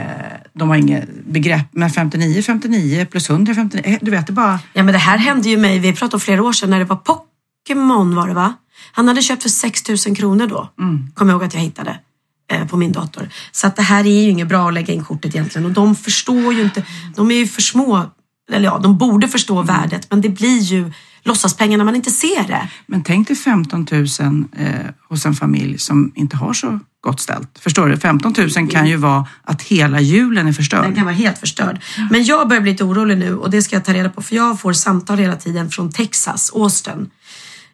de 0.53 0.69
har 0.69 0.75
inget 0.75 1.25
begrepp, 1.25 1.65
men 1.71 1.89
59, 1.89 2.41
59 2.41 3.05
plus 3.05 3.29
100, 3.29 3.55
59, 3.55 3.81
eh, 3.85 3.99
du 4.01 4.11
vet 4.11 4.27
det 4.27 4.33
bara, 4.33 4.59
Ja 4.73 4.83
men 4.83 4.93
det 4.93 4.99
här 4.99 5.17
hände 5.17 5.49
ju 5.49 5.57
mig, 5.57 5.79
vi 5.79 5.93
pratade 5.93 6.15
om 6.15 6.19
flera 6.19 6.43
år 6.43 6.53
sedan 6.53 6.69
när 6.69 6.79
det 6.79 6.85
var 6.85 6.95
Pokémon 6.95 8.15
var 8.15 8.27
det 8.27 8.33
va? 8.33 8.53
Han 8.91 9.07
hade 9.07 9.21
köpt 9.21 9.41
för 9.41 9.49
6 9.49 10.07
000 10.07 10.15
kronor 10.15 10.47
då. 10.47 10.69
Kommer 11.13 11.31
jag 11.31 11.39
ihåg 11.39 11.43
att 11.43 11.53
jag 11.53 11.61
hittade 11.61 11.99
eh, 12.51 12.67
på 12.67 12.77
min 12.77 12.91
dator. 12.91 13.29
Så 13.51 13.67
att 13.67 13.75
det 13.75 13.81
här 13.81 14.05
är 14.05 14.21
ju 14.23 14.29
inget 14.29 14.47
bra 14.47 14.67
att 14.67 14.73
lägga 14.73 14.93
in 14.93 15.03
kortet 15.03 15.35
egentligen 15.35 15.65
och 15.65 15.71
de 15.71 15.95
förstår 15.95 16.53
ju 16.53 16.61
inte, 16.61 16.85
de 17.15 17.31
är 17.31 17.35
ju 17.35 17.47
för 17.47 17.61
små, 17.61 18.05
eller 18.51 18.65
ja 18.65 18.77
de 18.77 18.97
borde 18.97 19.27
förstå 19.27 19.61
värdet 19.61 20.07
men 20.09 20.21
det 20.21 20.29
blir 20.29 20.59
ju 20.59 20.91
låtsaspengar 21.23 21.77
när 21.77 21.85
man 21.85 21.95
inte 21.95 22.11
ser 22.11 22.47
det. 22.47 22.67
men 22.85 23.03
tänk 23.03 23.27
dig 23.27 23.37
15 23.37 23.87
000 23.91 24.05
eh, 24.57 24.67
hos 25.09 25.25
en 25.25 25.33
familj 25.33 25.79
som 25.79 26.11
inte 26.15 26.37
har 26.37 26.53
så 26.53 26.79
gott 27.01 27.19
ställt. 27.19 27.59
Förstår 27.59 27.87
du? 27.87 27.97
15 27.97 28.33
000 28.57 28.69
kan 28.69 28.87
ju 28.87 28.95
vara 28.95 29.27
att 29.43 29.61
hela 29.61 30.01
julen 30.01 30.47
är 30.47 30.53
förstörd. 30.53 30.83
Den 30.83 30.95
kan 30.95 31.05
vara 31.05 31.15
helt 31.15 31.37
förstörd. 31.37 31.81
Men 32.11 32.23
jag 32.23 32.47
börjar 32.47 32.61
bli 32.61 32.71
lite 32.71 32.83
orolig 32.83 33.17
nu 33.17 33.35
och 33.37 33.49
det 33.49 33.61
ska 33.61 33.75
jag 33.75 33.85
ta 33.85 33.93
reda 33.93 34.09
på 34.09 34.21
för 34.21 34.35
jag 34.35 34.59
får 34.59 34.73
samtal 34.73 35.17
hela 35.17 35.35
tiden 35.35 35.69
från 35.69 35.91
Texas, 35.91 36.51
Austin. 36.55 37.09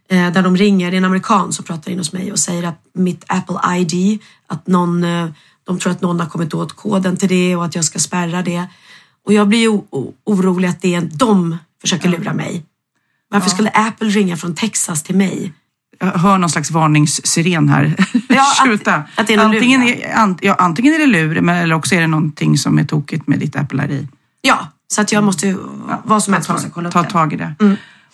Eh, 0.09 0.31
där 0.31 0.41
de 0.43 0.57
ringer, 0.57 0.91
det 0.91 0.95
är 0.95 0.97
en 0.97 1.05
amerikan 1.05 1.53
som 1.53 1.65
pratar 1.65 1.91
in 1.91 1.97
hos 1.97 2.13
mig 2.13 2.31
och 2.31 2.39
säger 2.39 2.63
att 2.63 2.81
mitt 2.93 3.23
Apple 3.27 3.77
ID, 3.77 4.19
att 4.47 4.67
någon, 4.67 5.03
eh, 5.03 5.27
de 5.63 5.79
tror 5.79 5.91
att 5.91 6.01
någon 6.01 6.19
har 6.19 6.27
kommit 6.27 6.53
åt 6.53 6.73
koden 6.73 7.17
till 7.17 7.29
det 7.29 7.55
och 7.55 7.65
att 7.65 7.75
jag 7.75 7.85
ska 7.85 7.99
spärra 7.99 8.41
det. 8.41 8.65
Och 9.25 9.33
jag 9.33 9.47
blir 9.47 9.59
ju 9.59 9.81
orolig 10.25 10.67
att 10.67 10.81
det 10.81 10.95
är 10.95 11.01
de 11.13 11.57
försöker 11.81 12.09
lura 12.09 12.33
mig. 12.33 12.65
Varför 13.29 13.49
skulle 13.49 13.69
Apple 13.69 14.07
ringa 14.09 14.37
från 14.37 14.55
Texas 14.55 15.03
till 15.03 15.15
mig? 15.15 15.53
Jag 15.99 16.07
hör 16.07 16.37
någon 16.37 16.49
slags 16.49 16.71
varningssiren 16.71 17.69
här. 17.69 17.95
Ja, 18.29 18.45
att- 18.73 18.87
att 19.19 19.27
det 19.27 19.33
är 19.33 19.39
antingen, 19.39 19.83
är, 19.83 20.15
an, 20.17 20.37
ja, 20.41 20.55
antingen 20.59 20.93
är 20.93 20.99
det 20.99 21.05
lur, 21.05 21.41
men, 21.41 21.55
eller 21.55 21.75
också 21.75 21.95
är 21.95 22.01
det 22.01 22.07
någonting 22.07 22.57
som 22.57 22.79
är 22.79 22.83
tokigt 22.83 23.27
med 23.27 23.39
ditt 23.39 23.55
Apple 23.55 23.85
ID. 23.85 24.07
Ja, 24.41 24.67
så 24.87 25.01
att 25.01 25.11
jag 25.11 25.23
måste 25.23 25.47
ju, 25.47 25.57
vad 26.03 26.23
som 26.23 26.33
helst 26.33 26.49
måste 26.49 26.65
jag 26.67 26.73
kolla 26.73 26.87
upp 26.89 26.93
Ta 26.93 27.01
det. 27.03 27.09
tag 27.09 27.33
i 27.33 27.35
det. 27.35 27.55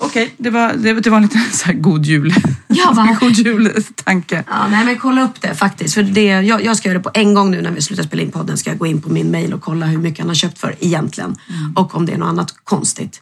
Okej, 0.05 0.33
det, 0.37 0.49
var, 0.49 0.73
det, 0.73 0.93
det 0.93 1.09
var 1.09 1.17
en 1.17 1.23
liten 1.23 1.41
så 1.51 1.65
här 1.65 1.73
god 1.73 2.05
jul. 2.05 2.33
Ja, 2.67 2.91
va? 2.91 3.17
god 3.19 3.31
jul-tanke. 3.31 4.43
Ja, 4.47 4.67
nej 4.67 4.85
men 4.85 4.97
kolla 4.97 5.23
upp 5.23 5.41
det 5.41 5.55
faktiskt. 5.55 5.93
För 5.93 6.03
det, 6.03 6.25
jag, 6.25 6.63
jag 6.63 6.77
ska 6.77 6.89
göra 6.89 6.97
det 6.97 7.03
på 7.03 7.11
en 7.13 7.33
gång 7.33 7.51
nu 7.51 7.61
när 7.61 7.71
vi 7.71 7.81
slutar 7.81 8.03
spela 8.03 8.21
in 8.21 8.31
podden. 8.31 8.57
Ska 8.57 8.69
jag 8.69 8.79
gå 8.79 8.85
in 8.85 9.01
på 9.01 9.09
min 9.09 9.31
mail 9.31 9.53
och 9.53 9.61
kolla 9.61 9.85
hur 9.85 9.97
mycket 9.97 10.19
han 10.19 10.27
har 10.27 10.35
köpt 10.35 10.59
för 10.59 10.75
egentligen. 10.79 11.35
Och 11.75 11.95
om 11.95 12.05
det 12.05 12.13
är 12.13 12.17
något 12.17 12.29
annat 12.29 12.53
konstigt. 12.63 13.21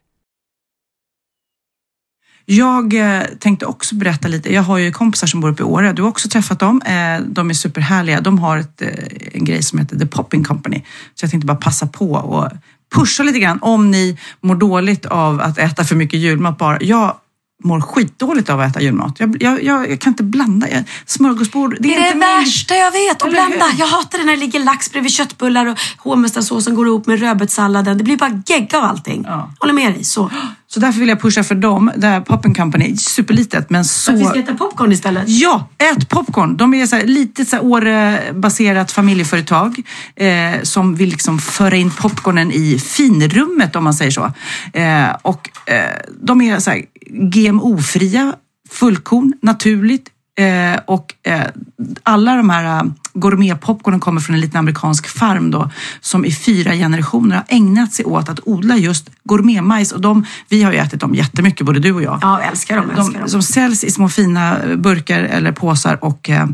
Jag 2.55 2.93
eh, 2.93 3.23
tänkte 3.39 3.65
också 3.65 3.95
berätta 3.95 4.27
lite. 4.27 4.53
Jag 4.53 4.61
har 4.61 4.77
ju 4.77 4.91
kompisar 4.91 5.27
som 5.27 5.41
bor 5.41 5.49
uppe 5.49 5.61
i 5.61 5.65
Åre. 5.65 5.93
Du 5.93 6.01
har 6.01 6.09
också 6.09 6.29
träffat 6.29 6.59
dem. 6.59 6.81
Eh, 6.85 7.21
de 7.27 7.49
är 7.49 7.53
superhärliga. 7.53 8.21
De 8.21 8.39
har 8.39 8.57
ett, 8.57 8.81
eh, 8.81 8.87
en 9.33 9.45
grej 9.45 9.63
som 9.63 9.79
heter 9.79 9.99
The 9.99 10.05
Popping 10.05 10.43
Company. 10.43 10.83
Så 11.15 11.23
jag 11.23 11.31
tänkte 11.31 11.45
bara 11.47 11.57
passa 11.57 11.87
på 11.87 12.11
och 12.11 12.49
pusha 12.95 13.23
lite 13.23 13.39
grann 13.39 13.59
om 13.61 13.91
ni 13.91 14.17
mår 14.41 14.55
dåligt 14.55 15.05
av 15.05 15.41
att 15.41 15.57
äta 15.57 15.83
för 15.83 15.95
mycket 15.95 16.19
julmat 16.19 16.57
bara. 16.57 16.77
Jag 16.81 17.15
mår 17.63 17.81
skitdåligt 17.81 18.49
av 18.49 18.59
att 18.59 18.69
äta 18.71 18.81
julmat. 18.81 19.19
Jag, 19.19 19.37
jag, 19.43 19.63
jag, 19.63 19.91
jag 19.91 19.99
kan 19.99 20.11
inte 20.11 20.23
blanda. 20.23 20.69
Jag, 20.69 20.83
smörgåsbord, 21.05 21.77
det 21.79 21.87
är, 21.87 21.89
Det 21.89 21.95
är 21.95 22.01
det 22.01 22.07
inte 22.07 22.27
min- 22.27 22.39
värsta 22.39 22.75
jag 22.75 22.91
vet, 22.91 23.21
att 23.21 23.29
blanda. 23.31 23.65
Jag 23.77 23.87
hatar 23.87 24.17
det 24.17 24.23
när 24.23 24.33
det 24.33 24.39
ligger 24.39 24.59
lax 24.59 24.91
bredvid 24.91 25.11
köttbullar 25.11 25.65
och 25.65 25.77
hovmästarsåsen 25.97 26.75
går 26.75 26.87
ihop 26.87 27.07
med 27.07 27.19
rödbetssalladen. 27.19 27.97
Det 27.97 28.03
blir 28.03 28.17
bara 28.17 28.41
gegga 28.45 28.77
av 28.77 28.83
allting. 28.83 29.23
Ja. 29.27 29.51
Håller 29.59 29.73
med 29.73 29.93
dig. 29.93 30.03
Så. 30.03 30.31
Så 30.73 30.79
därför 30.79 30.99
vill 30.99 31.09
jag 31.09 31.21
pusha 31.21 31.43
för 31.43 31.55
dem. 31.55 31.91
Det 31.95 32.07
här 32.07 32.21
Popping 32.21 32.53
Company, 32.53 32.97
superlitet 32.97 33.69
men 33.69 33.85
så... 33.85 34.11
Att 34.11 34.19
vi 34.19 34.25
ska 34.25 34.39
äta 34.39 34.53
popcorn 34.53 34.91
istället. 34.91 35.23
Ja, 35.27 35.69
ät 35.77 36.09
popcorn. 36.09 36.57
De 36.57 36.73
är 36.73 36.85
så 36.85 36.95
här, 36.95 37.03
lite 37.03 37.45
så 37.45 37.55
här 37.55 37.63
Åre-baserat 37.63 38.91
familjeföretag 38.91 39.81
eh, 40.15 40.61
som 40.63 40.95
vill 40.95 41.09
liksom 41.09 41.39
föra 41.39 41.75
in 41.75 41.91
popcornen 41.91 42.51
i 42.51 42.79
finrummet 42.79 43.75
om 43.75 43.83
man 43.83 43.93
säger 43.93 44.11
så. 44.11 44.33
Eh, 44.73 45.09
och 45.21 45.49
eh, 45.65 45.99
de 46.21 46.41
är 46.41 46.59
så 46.59 46.81
GMO-fria, 47.09 48.33
fullkorn, 48.69 49.33
naturligt. 49.41 50.09
Eh, 50.39 50.79
och 50.85 51.13
eh, 51.23 51.47
alla 52.03 52.35
de 52.35 52.49
här 52.49 52.83
eh, 52.83 52.91
gourmetpopcornen 53.13 53.99
kommer 53.99 54.21
från 54.21 54.35
en 54.35 54.41
liten 54.41 54.59
amerikansk 54.59 55.07
farm 55.07 55.51
då 55.51 55.71
som 56.01 56.25
i 56.25 56.31
fyra 56.31 56.73
generationer 56.73 57.35
har 57.35 57.45
ägnat 57.47 57.93
sig 57.93 58.05
åt 58.05 58.29
att 58.29 58.39
odla 58.43 58.77
just 58.77 59.09
gourmetmajs. 59.23 59.91
Och 59.91 60.01
de, 60.01 60.25
vi 60.49 60.63
har 60.63 60.71
ju 60.71 60.77
ätit 60.77 60.99
dem 60.99 61.15
jättemycket, 61.15 61.65
både 61.65 61.79
du 61.79 61.91
och 61.91 62.03
jag. 62.03 62.19
Ja, 62.21 62.39
jag 62.39 62.47
älskar 62.49 62.75
dem. 62.75 62.89
älskar 62.89 63.13
De, 63.13 63.19
dem. 63.19 63.29
som 63.29 63.41
säljs 63.41 63.83
i 63.83 63.91
små 63.91 64.09
fina 64.09 64.57
burkar 64.77 65.19
eller 65.23 65.51
påsar 65.51 66.03
och 66.03 66.29
eh, 66.29 66.47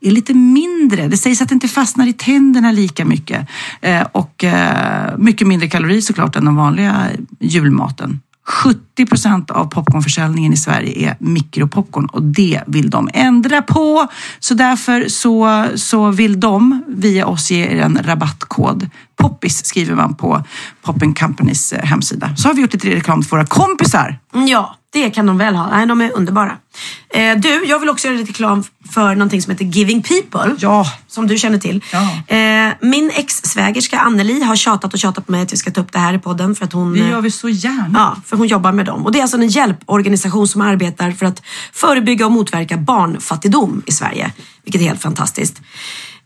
är 0.00 0.10
lite 0.10 0.34
mindre. 0.34 1.08
Det 1.08 1.16
sägs 1.16 1.42
att 1.42 1.48
det 1.48 1.54
inte 1.54 1.68
fastnar 1.68 2.06
i 2.06 2.12
tänderna 2.12 2.72
lika 2.72 3.04
mycket. 3.04 3.48
Eh, 3.80 4.02
och 4.12 4.44
eh, 4.44 5.18
mycket 5.18 5.46
mindre 5.46 5.68
kalorier 5.68 6.00
såklart 6.00 6.36
än 6.36 6.44
den 6.44 6.56
vanliga 6.56 7.06
julmaten. 7.40 8.20
70 8.46 8.80
procent 9.06 9.50
av 9.50 9.64
popcornförsäljningen 9.64 10.52
i 10.52 10.56
Sverige 10.56 11.08
är 11.08 11.16
mikropopcorn 11.20 12.06
och 12.06 12.22
det 12.22 12.62
vill 12.66 12.90
de 12.90 13.08
ändra 13.14 13.62
på. 13.62 14.06
Så 14.38 14.54
därför 14.54 15.08
så, 15.08 15.66
så 15.74 16.10
vill 16.10 16.40
de 16.40 16.84
via 16.88 17.26
oss 17.26 17.50
ge 17.50 17.66
er 17.66 17.80
en 17.80 17.98
rabattkod. 18.04 18.90
Poppis 19.16 19.66
skriver 19.66 19.94
man 19.94 20.14
på 20.14 20.44
Poppin 20.82 21.14
Companys 21.14 21.72
eh, 21.72 21.84
hemsida. 21.84 22.36
Så 22.36 22.48
har 22.48 22.54
vi 22.54 22.60
gjort 22.62 22.72
lite 22.72 22.88
reklam 22.90 23.22
för 23.22 23.30
våra 23.30 23.46
kompisar. 23.46 24.18
Mm, 24.34 24.46
Ja, 24.46 24.74
det 24.92 25.10
kan 25.10 25.26
de 25.26 25.38
väl 25.38 25.54
ha. 25.54 25.70
Nej, 25.70 25.86
de 25.86 26.00
är 26.00 26.12
underbara. 26.16 26.56
Eh, 27.14 27.36
du, 27.36 27.64
jag 27.66 27.78
vill 27.78 27.88
också 27.88 28.08
göra 28.08 28.16
lite 28.18 28.30
reklam 28.32 28.64
för 28.90 29.14
någonting 29.14 29.42
som 29.42 29.50
heter 29.50 29.64
Giving 29.64 30.02
People. 30.02 30.54
Ja. 30.58 30.86
Som 31.06 31.26
du 31.26 31.38
känner 31.38 31.58
till. 31.58 31.84
Ja. 31.92 32.36
Eh, 32.36 32.72
min 32.80 33.10
ex-svägerska 33.14 33.98
Anneli 33.98 34.42
har 34.42 34.56
tjatat 34.56 34.92
och 34.92 34.98
tjatat 34.98 35.26
på 35.26 35.32
mig 35.32 35.42
att 35.42 35.52
vi 35.52 35.56
ska 35.56 35.70
ta 35.70 35.80
upp 35.80 35.92
det 35.92 35.98
här 35.98 36.14
i 36.14 36.18
podden. 36.18 36.54
För 36.54 36.64
att 36.64 36.72
hon, 36.72 36.92
Det 36.92 37.00
eh, 37.00 37.10
gör 37.10 37.20
vi 37.20 37.30
så 37.30 37.48
gärna. 37.48 37.90
Ja, 37.94 38.16
för 38.26 38.36
hon 38.36 38.46
jobbar 38.46 38.72
med 38.72 38.86
dem. 38.88 39.04
Och 39.04 39.12
det 39.12 39.18
är 39.18 39.22
alltså 39.22 39.36
en 39.36 39.48
hjälporganisation 39.48 40.48
som 40.48 40.60
arbetar 40.60 41.10
för 41.10 41.26
att 41.26 41.42
förebygga 41.72 42.26
och 42.26 42.32
motverka 42.32 42.76
barnfattigdom 42.76 43.82
i 43.86 43.92
Sverige. 43.92 44.32
Vilket 44.64 44.80
är 44.80 44.84
helt 44.84 45.02
fantastiskt. 45.02 45.60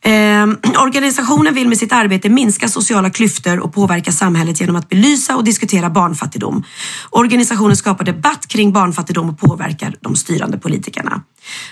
Eh, 0.05 0.47
organisationen 0.83 1.55
vill 1.55 1.69
med 1.69 1.79
sitt 1.79 1.93
arbete 1.93 2.29
minska 2.29 2.69
sociala 2.69 3.11
klyftor 3.11 3.59
och 3.61 3.75
påverka 3.75 4.13
samhället 4.13 4.61
genom 4.61 4.77
att 4.77 4.89
belysa 4.89 5.37
och 5.37 5.45
diskutera 5.45 5.91
barnfattigdom. 5.91 6.65
Organisationen 7.11 7.77
skapar 7.77 8.05
debatt 8.05 8.47
kring 8.49 8.73
barnfattigdom 8.73 9.29
och 9.29 9.39
påverkar 9.39 9.95
de 10.01 10.17
styrande 10.17 10.59
politikerna. 10.59 11.23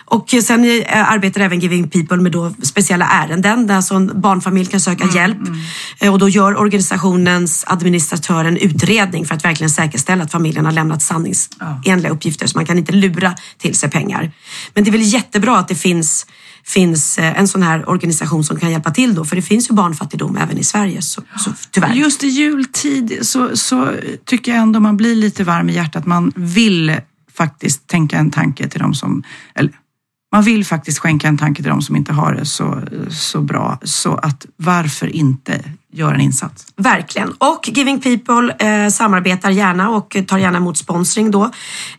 Och 0.05 0.35
sen 0.43 0.65
eh, 0.65 1.13
arbetar 1.13 1.41
även 1.41 1.61
Giving 1.61 1.91
People 1.91 2.17
med 2.17 2.33
då 2.33 2.55
speciella 2.63 3.07
ärenden 3.07 3.67
där 3.67 3.77
alltså 3.77 3.95
en 3.95 4.21
barnfamilj 4.21 4.67
kan 4.67 4.81
söka 4.81 5.05
hjälp. 5.15 5.39
Eh, 6.01 6.13
Och 6.13 6.19
då 6.19 6.29
gör 6.29 6.57
organisationens 6.61 7.65
administratör 7.67 8.45
en 8.45 8.57
utredning 8.57 9.27
för 9.27 9.35
att 9.35 9.45
verkligen 9.45 9.71
säkerställa 9.71 10.25
att 10.25 10.33
familjen 10.33 10.65
har 10.65 10.73
lämnat 10.73 11.03
sanningsenliga 11.03 12.13
uppgifter 12.13 12.47
så 12.47 12.59
man 12.59 12.67
kan 12.67 12.79
inte 12.79 12.93
lura 12.93 13.35
till 13.59 13.75
sig 13.75 13.91
pengar. 13.91 14.33
Men 14.75 14.85
det 14.85 14.91
är 14.91 14.93
väl 14.93 15.13
jättebra 15.13 15.59
att 15.59 15.69
det 15.69 15.75
finns 15.75 16.27
finns 16.73 17.19
eh, 17.19 17.39
en 17.39 17.49
sån 17.49 17.63
här 17.63 17.89
organisation 17.89 18.45
som 18.45 18.61
kan 18.61 18.71
hjälpa 18.71 18.91
till 18.91 19.15
då, 19.15 19.25
för 19.25 19.37
det 19.37 19.43
finns 19.43 19.71
ju 19.71 19.75
barnfattigdom 19.75 20.37
även 20.37 20.59
i 20.59 20.65
Sverige, 20.65 21.03
så, 21.03 21.23
så 21.39 21.53
tyvärr. 21.71 21.95
Just 21.95 22.25
i 22.25 22.27
jultid 22.27 23.19
så, 23.23 23.57
så 23.57 23.93
tycker 24.25 24.53
jag 24.53 24.61
ändå 24.61 24.81
man 24.81 24.97
blir 24.97 25.15
lite 25.15 25.45
varm 25.45 25.69
i 25.71 25.73
hjärtat. 25.73 26.07
Man 26.07 26.33
vill 26.37 26.97
faktiskt 27.33 27.87
tänka 27.87 28.19
en 28.19 28.31
tanke 28.31 28.69
till 28.69 28.81
de 28.81 28.95
som, 28.95 29.23
eller 29.55 29.73
man 30.33 30.43
vill 30.43 30.65
faktiskt 30.65 30.99
skänka 30.99 31.29
en 31.29 31.39
tanke 31.39 31.63
till 31.63 31.71
dem 31.71 31.83
som 31.83 31.97
inte 31.97 32.13
har 32.13 32.33
det 32.35 32.47
så, 32.47 32.83
så 33.11 33.41
bra. 33.41 33.79
Så 33.83 34.15
att 34.15 34.47
varför 34.57 35.07
inte 35.07 35.65
göra 35.93 36.15
en 36.15 36.21
insats? 36.21 36.67
Verkligen. 36.77 37.33
Och 37.33 37.69
Giving 37.69 38.01
People 38.01 38.55
eh, 38.59 38.89
samarbetar 38.89 39.51
gärna 39.51 39.91
och 39.91 40.17
tar 40.27 40.39
gärna 40.39 40.59
emot 40.59 40.77
sponsring 40.79 41.31
då. 41.31 41.51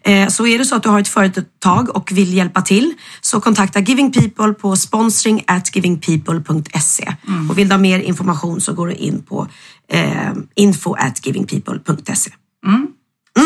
Eh, 0.01 0.27
så 0.27 0.47
är 0.47 0.57
det 0.57 0.65
så 0.65 0.75
att 0.75 0.83
du 0.83 0.89
har 0.89 0.99
ett 0.99 1.07
företag 1.07 1.95
och 1.95 2.11
vill 2.11 2.33
hjälpa 2.33 2.61
till 2.61 2.93
så 3.21 3.41
kontakta 3.41 3.79
Giving 3.79 4.11
People 4.11 4.53
på 4.53 4.75
sponsring 4.75 5.43
at 5.47 5.75
givingpeople.se. 5.75 7.15
Och 7.49 7.57
vill 7.57 7.69
du 7.69 7.73
ha 7.73 7.79
mer 7.79 7.99
information 7.99 8.61
så 8.61 8.73
går 8.73 8.87
du 8.87 8.93
in 8.93 9.23
på 9.23 9.47
eh, 9.89 10.33
info 10.55 10.93
at 10.93 11.25
givingpeople.se. 11.25 12.31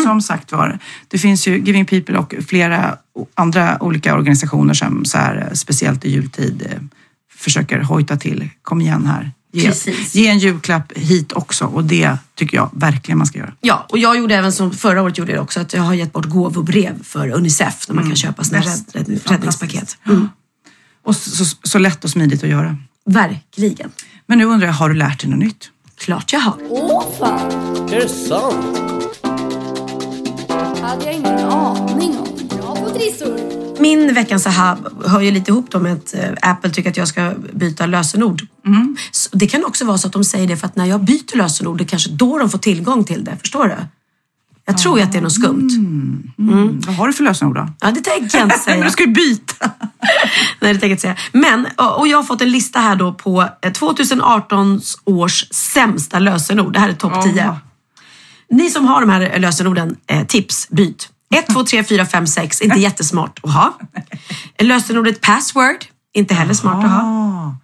Som 0.04 0.22
sagt 0.22 0.52
var, 0.52 0.78
det 1.08 1.18
finns 1.18 1.48
ju 1.48 1.58
Giving 1.58 1.86
People 1.86 2.18
och 2.18 2.34
flera 2.48 2.96
andra 3.34 3.82
olika 3.82 4.14
organisationer 4.14 4.74
som 4.74 5.04
så 5.04 5.18
här, 5.18 5.50
speciellt 5.54 6.04
i 6.04 6.10
jultid 6.10 6.66
eh, 6.70 6.78
försöker 7.36 7.78
hojta 7.80 8.16
till. 8.16 8.48
Kom 8.62 8.80
igen 8.80 9.06
här. 9.06 9.32
Ge, 9.52 9.72
ge 10.12 10.28
en 10.28 10.38
julklapp 10.38 10.92
hit 10.96 11.32
också 11.32 11.64
och 11.64 11.84
det 11.84 12.18
tycker 12.34 12.56
jag 12.56 12.70
verkligen 12.72 13.18
man 13.18 13.26
ska 13.26 13.38
göra. 13.38 13.52
Ja, 13.60 13.86
och 13.88 13.98
jag 13.98 14.18
gjorde 14.18 14.34
även 14.34 14.52
som 14.52 14.72
förra 14.72 15.02
året 15.02 15.18
gjorde 15.18 15.32
jag 15.32 15.42
också 15.42 15.60
att 15.60 15.72
jag 15.72 15.82
har 15.82 15.94
gett 15.94 16.12
bort 16.12 16.26
gåvobrev 16.26 17.02
för 17.02 17.30
Unicef 17.30 17.88
när 17.88 17.94
man 17.94 18.04
kan 18.06 18.16
köpa 18.16 18.42
rädd, 18.42 18.84
rädd, 18.92 19.20
räddningspaket. 19.24 19.98
Mm. 20.06 20.28
Och 21.02 21.16
så, 21.16 21.44
så, 21.44 21.56
så 21.62 21.78
lätt 21.78 22.04
och 22.04 22.10
smidigt 22.10 22.42
att 22.44 22.50
göra. 22.50 22.76
Verkligen. 23.06 23.90
Men 24.26 24.38
nu 24.38 24.44
undrar 24.44 24.66
jag, 24.66 24.74
har 24.74 24.88
du 24.88 24.94
lärt 24.94 25.20
dig 25.20 25.30
något 25.30 25.38
nytt? 25.38 25.70
Klart 25.98 26.32
jag 26.32 26.40
har. 26.40 26.56
Åh 26.70 27.04
fan! 27.18 27.50
Är 27.88 28.00
det 28.00 28.08
sant? 28.08 28.95
Hade 30.86 31.04
jag 31.04 31.14
ingen 31.14 31.38
aning 31.38 32.18
om. 32.18 32.76
På 32.76 32.90
trissor! 32.90 33.56
Min 33.80 34.14
veckans 34.14 34.46
aha 34.46 34.76
hör 35.04 35.20
ju 35.20 35.30
lite 35.30 35.50
ihop 35.50 35.70
då 35.70 35.78
med 35.78 35.92
att 35.92 36.14
eh, 36.14 36.50
Apple 36.50 36.70
tycker 36.70 36.90
att 36.90 36.96
jag 36.96 37.08
ska 37.08 37.32
byta 37.52 37.86
lösenord. 37.86 38.46
Så 39.10 39.36
det 39.36 39.46
kan 39.46 39.64
också 39.64 39.84
vara 39.84 39.98
så 39.98 40.06
att 40.06 40.12
de 40.12 40.24
säger 40.24 40.46
det 40.46 40.56
för 40.56 40.66
att 40.66 40.76
när 40.76 40.84
jag 40.84 41.04
byter 41.04 41.36
lösenord, 41.36 41.78
det 41.78 41.84
är 41.84 41.88
kanske 41.88 42.10
då 42.10 42.38
de 42.38 42.50
får 42.50 42.58
tillgång 42.58 43.04
till 43.04 43.24
det. 43.24 43.36
Förstår 43.40 43.68
du? 43.68 43.76
Jag 44.66 44.78
tror 44.78 44.98
ju 44.98 45.04
att 45.04 45.12
det 45.12 45.18
är 45.18 45.22
något 45.22 45.32
skumt. 45.32 45.68
Mm. 46.38 46.80
Vad 46.86 46.94
har 46.94 47.06
du 47.06 47.12
för 47.12 47.24
lösenord 47.24 47.54
då? 47.54 47.68
Ja, 47.80 47.90
det 47.90 48.00
tänker 48.00 48.38
jag 48.38 48.46
inte 48.46 48.58
säga. 48.58 48.76
Men 48.78 48.84
du 48.84 48.90
ska 48.90 49.02
ju 49.02 49.12
byta. 49.12 49.70
Nej, 50.60 50.74
det 50.74 50.80
tänker 50.80 50.86
jag 50.86 50.90
inte 50.90 51.02
säga. 51.02 51.16
Men, 51.32 51.66
och 51.98 52.08
jag 52.08 52.18
har 52.18 52.22
fått 52.22 52.42
en 52.42 52.50
lista 52.50 52.78
här 52.78 52.96
då 52.96 53.12
på 53.12 53.48
eh, 53.62 53.72
2018 53.72 54.80
års 55.04 55.48
sämsta 55.50 56.18
lösenord. 56.18 56.72
Det 56.72 56.80
här 56.80 56.88
är 56.88 56.92
topp 56.92 57.22
10. 57.22 57.56
Ni 58.50 58.70
som 58.70 58.86
har 58.86 59.00
de 59.00 59.10
här 59.10 59.38
lösenorden, 59.38 59.96
eh, 60.06 60.26
tips, 60.26 60.68
byt. 60.68 61.08
1, 61.34 61.46
2, 61.46 61.64
3, 61.64 61.84
4, 61.84 62.06
5, 62.06 62.26
6. 62.26 62.60
Inte 62.60 62.78
jättesmart 62.80 63.40
att 63.42 63.52
ha. 63.52 63.78
Lösenordet 64.58 65.20
password, 65.20 65.84
inte 66.14 66.34
heller 66.34 66.54
smart 66.54 66.84
att 66.84 66.90
ha. 66.90 67.56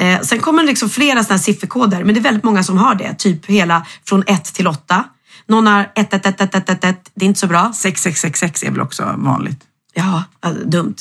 Eh, 0.00 0.20
sen 0.20 0.38
kommer 0.38 0.62
det 0.62 0.68
liksom 0.68 0.88
flera 0.88 1.22
här 1.22 1.38
sifferkoder, 1.38 2.04
men 2.04 2.14
det 2.14 2.20
är 2.20 2.22
väldigt 2.22 2.44
många 2.44 2.62
som 2.62 2.78
har 2.78 2.94
det. 2.94 3.14
Typ 3.14 3.46
hela 3.46 3.86
från 4.04 4.24
1 4.26 4.44
till 4.44 4.66
8. 4.66 5.04
Någon 5.46 5.66
har 5.66 5.92
1, 5.94 6.14
1, 6.14 6.26
1, 6.26 6.40
1, 6.40 6.54
1, 6.54 6.68
1, 6.68 6.84
1. 6.84 7.10
Det 7.14 7.24
är 7.24 7.28
inte 7.28 7.40
så 7.40 7.46
bra. 7.46 7.72
6666 7.74 8.62
är 8.62 8.70
väl 8.70 8.80
också 8.80 9.14
vanligt? 9.16 9.60
Ja, 9.94 10.24
alltså, 10.40 10.64
dumt. 10.64 10.94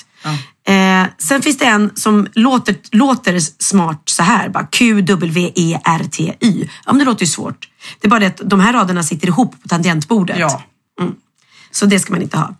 Eh, 0.65 1.05
sen 1.17 1.41
finns 1.41 1.57
det 1.57 1.65
en 1.65 1.91
som 1.95 2.27
låter, 2.33 2.75
låter 2.91 3.39
smart 3.39 4.01
så 4.05 4.23
här. 4.23 4.49
Bara 4.49 4.65
Q-W-E-R-T-Y. 4.65 6.69
Ja, 6.85 6.93
men 6.93 6.99
det 6.99 7.05
låter 7.05 7.21
ju 7.21 7.27
svårt. 7.31 7.69
Det 7.99 8.07
är 8.07 8.09
bara 8.09 8.19
det 8.19 8.25
att 8.25 8.41
de 8.45 8.59
här 8.59 8.73
raderna 8.73 9.03
sitter 9.03 9.27
ihop 9.27 9.61
på 9.61 9.67
tangentbordet. 9.67 10.39
Ja. 10.39 10.63
Mm. 11.01 11.13
Så 11.71 11.85
det 11.85 11.99
ska 11.99 12.13
man 12.13 12.21
inte 12.21 12.37
ha. 12.37 12.55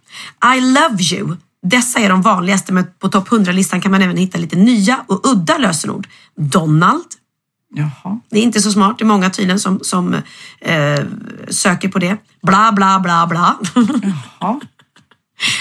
I 0.55 0.61
love 0.61 1.03
you. 1.14 1.36
Dessa 1.64 1.99
är 1.99 2.09
de 2.09 2.22
vanligaste, 2.22 2.74
men 2.74 2.86
på 2.99 3.09
topp 3.09 3.30
100-listan 3.30 3.82
kan 3.82 3.91
man 3.91 4.01
även 4.01 4.18
hitta 4.18 4.38
lite 4.38 4.55
nya 4.55 5.05
och 5.07 5.28
udda 5.28 5.57
lösenord. 5.57 6.07
Donald. 6.36 7.05
Jaha. 7.76 8.20
Det 8.30 8.39
är 8.39 8.43
inte 8.43 8.61
så 8.61 8.72
smart. 8.72 8.97
Det 8.97 9.03
är 9.03 9.07
många 9.07 9.30
tydligen 9.30 9.59
som, 9.59 9.80
som 9.82 10.14
eh, 10.59 10.99
söker 11.49 11.89
på 11.89 11.99
det. 11.99 12.18
Bla, 12.41 12.72
bla, 12.72 12.99
bla, 12.99 13.28
bla. 13.28 13.57
Jaha. 14.39 14.59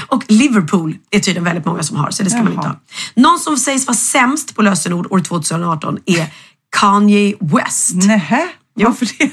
Och 0.06 0.24
Liverpool 0.28 0.96
är 1.10 1.18
tydligen 1.18 1.44
väldigt 1.44 1.64
många 1.64 1.82
som 1.82 1.96
har, 1.96 2.10
så 2.10 2.22
det 2.22 2.30
ska 2.30 2.42
man 2.42 2.52
inte 2.52 2.68
ha. 2.68 2.80
Någon 3.14 3.38
som 3.38 3.56
sägs 3.56 3.86
vara 3.86 3.96
sämst 3.96 4.56
på 4.56 4.62
lösenord 4.62 5.06
år 5.10 5.20
2018 5.20 5.98
är 6.06 6.26
Kanye 6.76 7.34
West. 7.40 7.94
Nähä, 7.94 8.48
varför 8.74 9.08
det? 9.18 9.30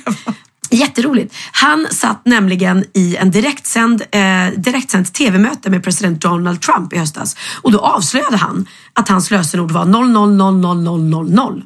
Jätteroligt. 0.71 1.35
Han 1.51 1.87
satt 1.91 2.25
nämligen 2.25 2.85
i 2.93 3.15
en 3.15 3.31
direktsänd, 3.31 4.01
eh, 4.11 4.47
direktsänd 4.57 5.13
tv-möte 5.13 5.69
med 5.69 5.83
president 5.83 6.21
Donald 6.21 6.61
Trump 6.61 6.93
i 6.93 6.97
höstas. 6.97 7.35
Och 7.61 7.71
då 7.71 7.79
avslöjade 7.79 8.37
han 8.37 8.67
att 8.93 9.09
hans 9.09 9.31
lösenord 9.31 9.71
var 9.71 9.85
000000. 9.85 11.63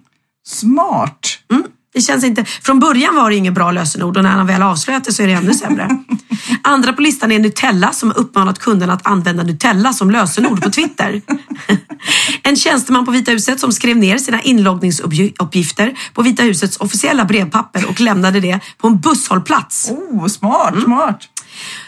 Smart. 0.47 1.27
Mm. 1.51 1.63
Det 1.93 2.01
känns 2.01 2.23
inte... 2.23 2.45
Från 2.45 2.79
början 2.79 3.15
var 3.15 3.29
det 3.29 3.35
inget 3.35 3.53
bra 3.53 3.71
lösenord 3.71 4.17
och 4.17 4.23
när 4.23 4.29
han 4.29 4.47
väl 4.47 4.61
avslöjat 4.61 5.03
det 5.03 5.13
så 5.13 5.23
är 5.23 5.27
det 5.27 5.33
ännu 5.33 5.53
sämre. 5.53 5.89
Andra 6.61 6.93
på 6.93 7.01
listan 7.01 7.31
är 7.31 7.39
Nutella 7.39 7.93
som 7.93 8.09
har 8.09 8.17
uppmanat 8.17 8.59
kunderna 8.59 8.93
att 8.93 9.07
använda 9.07 9.43
Nutella 9.43 9.93
som 9.93 10.11
lösenord 10.11 10.63
på 10.63 10.69
Twitter. 10.69 11.21
En 12.43 12.55
tjänsteman 12.55 13.05
på 13.05 13.11
Vita 13.11 13.31
huset 13.31 13.59
som 13.59 13.71
skrev 13.71 13.97
ner 13.97 14.17
sina 14.17 14.41
inloggningsuppgifter 14.41 15.93
på 16.13 16.21
Vita 16.21 16.43
husets 16.43 16.77
officiella 16.77 17.25
brevpapper 17.25 17.89
och 17.89 17.99
lämnade 17.99 18.39
det 18.39 18.59
på 18.77 18.87
en 18.87 18.99
busshållplats. 18.99 19.91
Oh, 19.91 20.27
smart, 20.27 20.73
smart. 20.83 21.29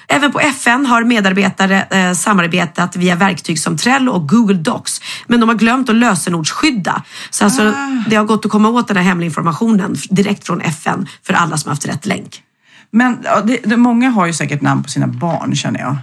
Även 0.08 0.32
på 0.32 0.40
FN 0.40 0.86
har 0.86 1.04
medarbetare 1.04 1.82
eh, 1.82 2.14
samarbetat 2.14 2.96
via 2.96 3.16
verktyg 3.16 3.60
som 3.60 3.78
Trello 3.78 4.12
och 4.12 4.30
Google 4.30 4.58
Docs. 4.58 5.02
Men 5.28 5.40
de 5.40 5.50
har 5.50 5.56
glömt 5.56 5.90
att 5.90 5.96
lösenordsskydda. 5.96 7.04
Så 7.30 7.46
alltså, 7.46 7.74
det 8.08 8.16
har 8.16 8.26
gått 8.26 8.46
att 8.46 8.52
komma 8.52 8.70
åt 8.70 8.88
den 8.88 8.98
här 8.98 9.04
hemliga 9.04 9.26
informationen 9.26 9.96
direkt 10.10 10.46
från 10.46 10.62
FN 10.62 11.08
för 11.24 11.34
alla 11.34 11.58
som 11.58 11.70
haft 11.70 11.88
rätt 11.88 12.06
länk. 12.06 12.42
Men 12.92 13.20
ja, 13.24 13.42
det, 13.42 13.60
det, 13.64 13.78
många 13.78 14.10
har 14.10 14.26
ju 14.26 14.34
säkert 14.34 14.62
namn 14.62 14.84
på 14.84 14.90
sina 14.90 15.08
barn 15.08 15.56
känner 15.56 15.80
jag. 15.80 15.98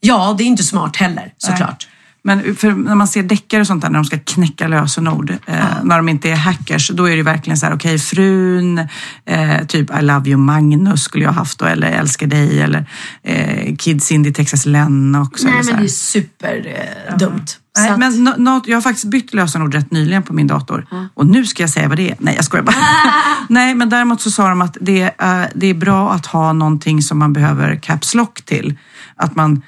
Ja, 0.00 0.34
det 0.38 0.44
är 0.44 0.46
inte 0.46 0.62
smart 0.62 0.96
heller 0.96 1.32
såklart. 1.38 1.86
Men 2.26 2.56
för 2.56 2.70
när 2.72 2.94
man 2.94 3.08
ser 3.08 3.22
deckare 3.22 3.60
och 3.60 3.66
sånt 3.66 3.82
där 3.82 3.88
när 3.90 3.98
de 3.98 4.04
ska 4.04 4.18
knäcka 4.18 4.68
lösenord, 4.68 5.30
eh, 5.46 5.56
när 5.82 5.96
de 5.96 6.08
inte 6.08 6.30
är 6.30 6.36
hackers, 6.36 6.90
då 6.94 7.08
är 7.08 7.16
det 7.16 7.22
verkligen 7.22 7.56
så 7.56 7.66
här, 7.66 7.74
okej 7.74 7.98
frun, 7.98 8.78
eh, 9.26 9.66
typ 9.68 9.98
I 9.98 10.02
love 10.02 10.30
you 10.30 10.38
Magnus 10.38 11.02
skulle 11.02 11.24
jag 11.24 11.32
haft 11.32 11.58
då, 11.58 11.66
eller 11.66 11.86
älskar 11.92 12.26
dig, 12.26 12.60
eller 12.62 12.86
eh, 13.22 13.76
Kid 13.76 14.02
Cindy 14.02 14.32
Texas 14.32 14.66
Lennox. 14.66 15.44
Nej, 15.44 15.52
men 15.64 15.76
det 15.76 15.84
är 15.84 15.88
superdumt. 15.88 17.48
Så 17.76 17.82
Nej, 17.82 17.90
att- 17.90 17.98
men 17.98 18.24
nå- 18.24 18.34
något, 18.38 18.66
jag 18.68 18.76
har 18.76 18.82
faktiskt 18.82 19.04
bytt 19.06 19.34
lösenord 19.34 19.74
rätt 19.74 19.90
nyligen 19.90 20.22
på 20.22 20.32
min 20.32 20.46
dator. 20.46 20.86
Och 21.14 21.26
nu 21.26 21.46
ska 21.46 21.62
jag 21.62 21.70
säga 21.70 21.88
vad 21.88 21.96
det 21.98 22.10
är. 22.10 22.16
Nej, 22.18 22.34
jag 22.36 22.44
skojar 22.44 22.64
bara. 22.64 22.76
Nej, 23.48 23.74
men 23.74 23.88
däremot 23.88 24.20
så 24.20 24.30
sa 24.30 24.48
de 24.48 24.60
att 24.62 24.76
det 24.80 25.12
är, 25.18 25.50
det 25.54 25.66
är 25.66 25.74
bra 25.74 26.12
att 26.12 26.26
ha 26.26 26.52
någonting 26.52 27.02
som 27.02 27.18
man 27.18 27.32
behöver 27.32 27.76
caps 27.76 28.14
lock 28.14 28.42
till. 28.44 28.78
Att 29.16 29.36
man, 29.36 29.62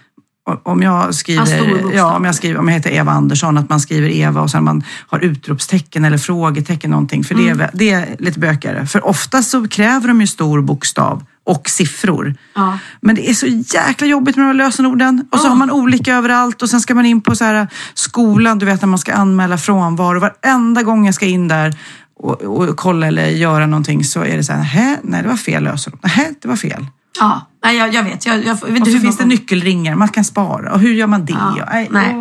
om 0.62 0.82
jag 0.82 1.14
skriver, 1.14 1.96
ja, 1.96 2.16
om 2.16 2.24
jag 2.24 2.34
skriver, 2.34 2.58
om 2.58 2.68
jag 2.68 2.74
heter 2.74 2.90
Eva 2.90 3.12
Andersson, 3.12 3.58
att 3.58 3.68
man 3.68 3.80
skriver 3.80 4.08
Eva 4.08 4.40
och 4.40 4.50
sen 4.50 4.64
man 4.64 4.82
har 5.06 5.18
utropstecken 5.18 6.04
eller 6.04 6.18
frågetecken 6.18 6.90
någonting. 6.90 7.24
För 7.24 7.34
det, 7.34 7.48
är, 7.48 7.70
det 7.72 7.90
är 7.90 8.16
lite 8.18 8.38
bökigare. 8.40 8.86
För 8.86 9.06
ofta 9.06 9.42
så 9.42 9.68
kräver 9.68 10.08
de 10.08 10.20
ju 10.20 10.26
stor 10.26 10.60
bokstav 10.62 11.24
och 11.44 11.68
siffror. 11.68 12.34
Ja. 12.54 12.78
Men 13.00 13.14
det 13.14 13.30
är 13.30 13.34
så 13.34 13.46
jäkla 13.46 14.06
jobbigt 14.06 14.36
med 14.36 14.44
de 14.44 14.46
här 14.46 14.54
lösenorden. 14.54 15.24
Och 15.32 15.38
så 15.38 15.48
har 15.48 15.56
man 15.56 15.70
olika 15.70 16.14
överallt 16.16 16.62
och 16.62 16.70
sen 16.70 16.80
ska 16.80 16.94
man 16.94 17.06
in 17.06 17.20
på 17.20 17.34
så 17.36 17.44
här 17.44 17.68
skolan, 17.94 18.58
du 18.58 18.66
vet 18.66 18.82
när 18.82 18.86
man 18.88 18.98
ska 18.98 19.14
anmäla 19.14 19.58
frånvaro. 19.58 20.20
Varenda 20.20 20.82
gång 20.82 21.06
jag 21.06 21.14
ska 21.14 21.26
in 21.26 21.48
där 21.48 21.76
och, 22.20 22.42
och 22.42 22.76
kolla 22.76 23.06
eller 23.06 23.26
göra 23.26 23.66
någonting 23.66 24.04
så 24.04 24.24
är 24.24 24.36
det 24.36 24.44
så 24.44 24.52
här, 24.52 24.62
"Hä? 24.62 24.96
nej 25.02 25.22
det 25.22 25.28
var 25.28 25.36
fel 25.36 25.62
lösenord. 25.64 26.00
Nej, 26.02 26.34
det 26.42 26.48
var 26.48 26.56
fel. 26.56 26.86
Ja, 27.20 27.46
nej, 27.64 27.76
jag, 27.76 27.94
jag 27.94 28.02
vet. 28.02 28.26
Jag, 28.26 28.44
jag, 28.44 28.54
vet 28.54 28.80
Och 28.82 28.88
så 28.88 28.98
finns 28.98 29.16
det 29.16 29.24
nyckelringar 29.24 29.94
man 29.94 30.08
kan 30.08 30.24
spara. 30.24 30.72
Och 30.72 30.80
hur 30.80 30.92
gör 30.94 31.06
man 31.06 31.24
det? 31.24 31.32
Ja, 31.32 31.68
nej, 31.72 31.88
nej. 31.90 32.14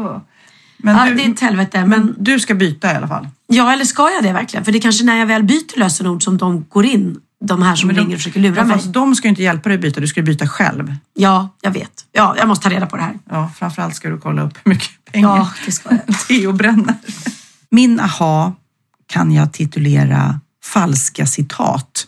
Men, 0.77 0.95
Ja, 0.97 1.05
du, 1.05 1.15
det 1.15 1.25
är 1.25 1.29
ett 1.29 1.39
helvete. 1.39 1.85
Men, 1.85 1.89
men 1.89 2.15
du 2.19 2.39
ska 2.39 2.55
byta 2.55 2.93
i 2.93 2.95
alla 2.95 3.07
fall. 3.07 3.27
ja, 3.47 3.73
eller 3.73 3.85
ska 3.85 4.11
jag 4.11 4.23
det 4.23 4.33
verkligen? 4.33 4.65
För 4.65 4.71
det 4.71 4.77
är 4.77 4.81
kanske 4.81 5.03
när 5.05 5.17
jag 5.17 5.25
väl 5.25 5.43
byter 5.43 5.79
lösenord 5.79 6.23
som 6.23 6.37
de 6.37 6.65
går 6.69 6.85
in. 6.85 7.17
De 7.45 7.61
här 7.61 7.75
som 7.75 7.87
Men 7.87 7.95
de- 7.95 8.01
ringer 8.01 8.15
och 8.15 8.19
försöker 8.19 8.39
lura 8.39 8.63
mig. 8.63 8.73
fast 8.77 8.93
de 8.93 9.15
ska 9.15 9.27
ju 9.27 9.29
inte 9.29 9.43
hjälpa 9.43 9.69
dig 9.69 9.75
att 9.75 9.81
byta, 9.81 9.99
du 10.01 10.07
ska 10.07 10.21
byta 10.21 10.47
själv. 10.47 10.95
Ja, 11.13 11.49
jag 11.61 11.71
vet. 11.71 12.05
Ja, 12.11 12.35
jag 12.37 12.47
måste 12.47 12.63
ta 12.69 12.75
reda 12.75 12.85
på 12.85 12.95
det 12.97 13.03
här. 13.03 13.13
Ja, 13.29 13.51
framförallt 13.59 13.95
ska 13.95 14.09
du 14.09 14.17
kolla 14.17 14.41
upp 14.41 14.53
hur 14.63 14.69
mycket 14.69 14.89
pengar 15.11 15.29
Ja, 15.29 15.49
det 15.65 15.71
ska 15.71 15.89
jag. 16.07 16.17
Theo 16.27 16.51
bränner. 16.51 16.95
Min 17.69 17.99
aha 17.99 18.53
kan 19.07 19.31
jag 19.31 19.53
titulera 19.53 20.39
falska 20.63 21.25
citat. 21.25 22.07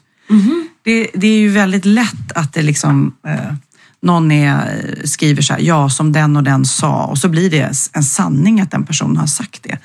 Det, 0.84 1.08
det 1.14 1.28
är 1.28 1.40
ju 1.40 1.50
väldigt 1.50 1.86
lätt 1.86 2.32
att 2.36 2.54
det 2.54 2.62
liksom 2.62 3.14
eh, 3.28 3.54
någon 4.02 4.32
är, 4.32 4.96
skriver 5.06 5.42
så 5.42 5.54
här, 5.54 5.60
ja 5.62 5.90
som 5.90 6.12
den 6.12 6.38
och 6.38 6.44
den 6.44 6.66
sa 6.66 7.06
och 7.06 7.18
så 7.18 7.30
blir 7.30 7.50
det 7.50 7.90
en 7.94 8.04
sanning 8.04 8.62
att 8.62 8.72
den 8.72 8.86
personen 8.86 9.18
har 9.18 9.28
sagt 9.28 9.64
det. 9.64 9.78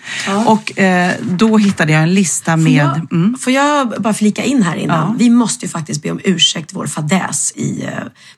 Och 0.46 0.78
eh, 0.78 1.12
då 1.22 1.58
hittade 1.58 1.92
jag 1.92 2.02
en 2.02 2.14
lista 2.14 2.56
med... 2.56 2.64
Får 2.64 2.72
jag, 2.98 3.12
Mm, 3.12 3.36
får 3.40 3.52
jag 3.52 3.94
bara 4.02 4.14
flika 4.14 4.44
in 4.44 4.62
här 4.62 4.76
innan? 4.76 5.08
Ja. 5.08 5.14
Vi 5.18 5.30
måste 5.30 5.64
ju 5.66 5.70
faktiskt 5.70 6.02
be 6.02 6.10
om 6.10 6.20
ursäkt 6.24 6.70
vår 6.74 6.86
fadäs 6.86 7.52
i 7.56 7.84
eh, 7.84 7.90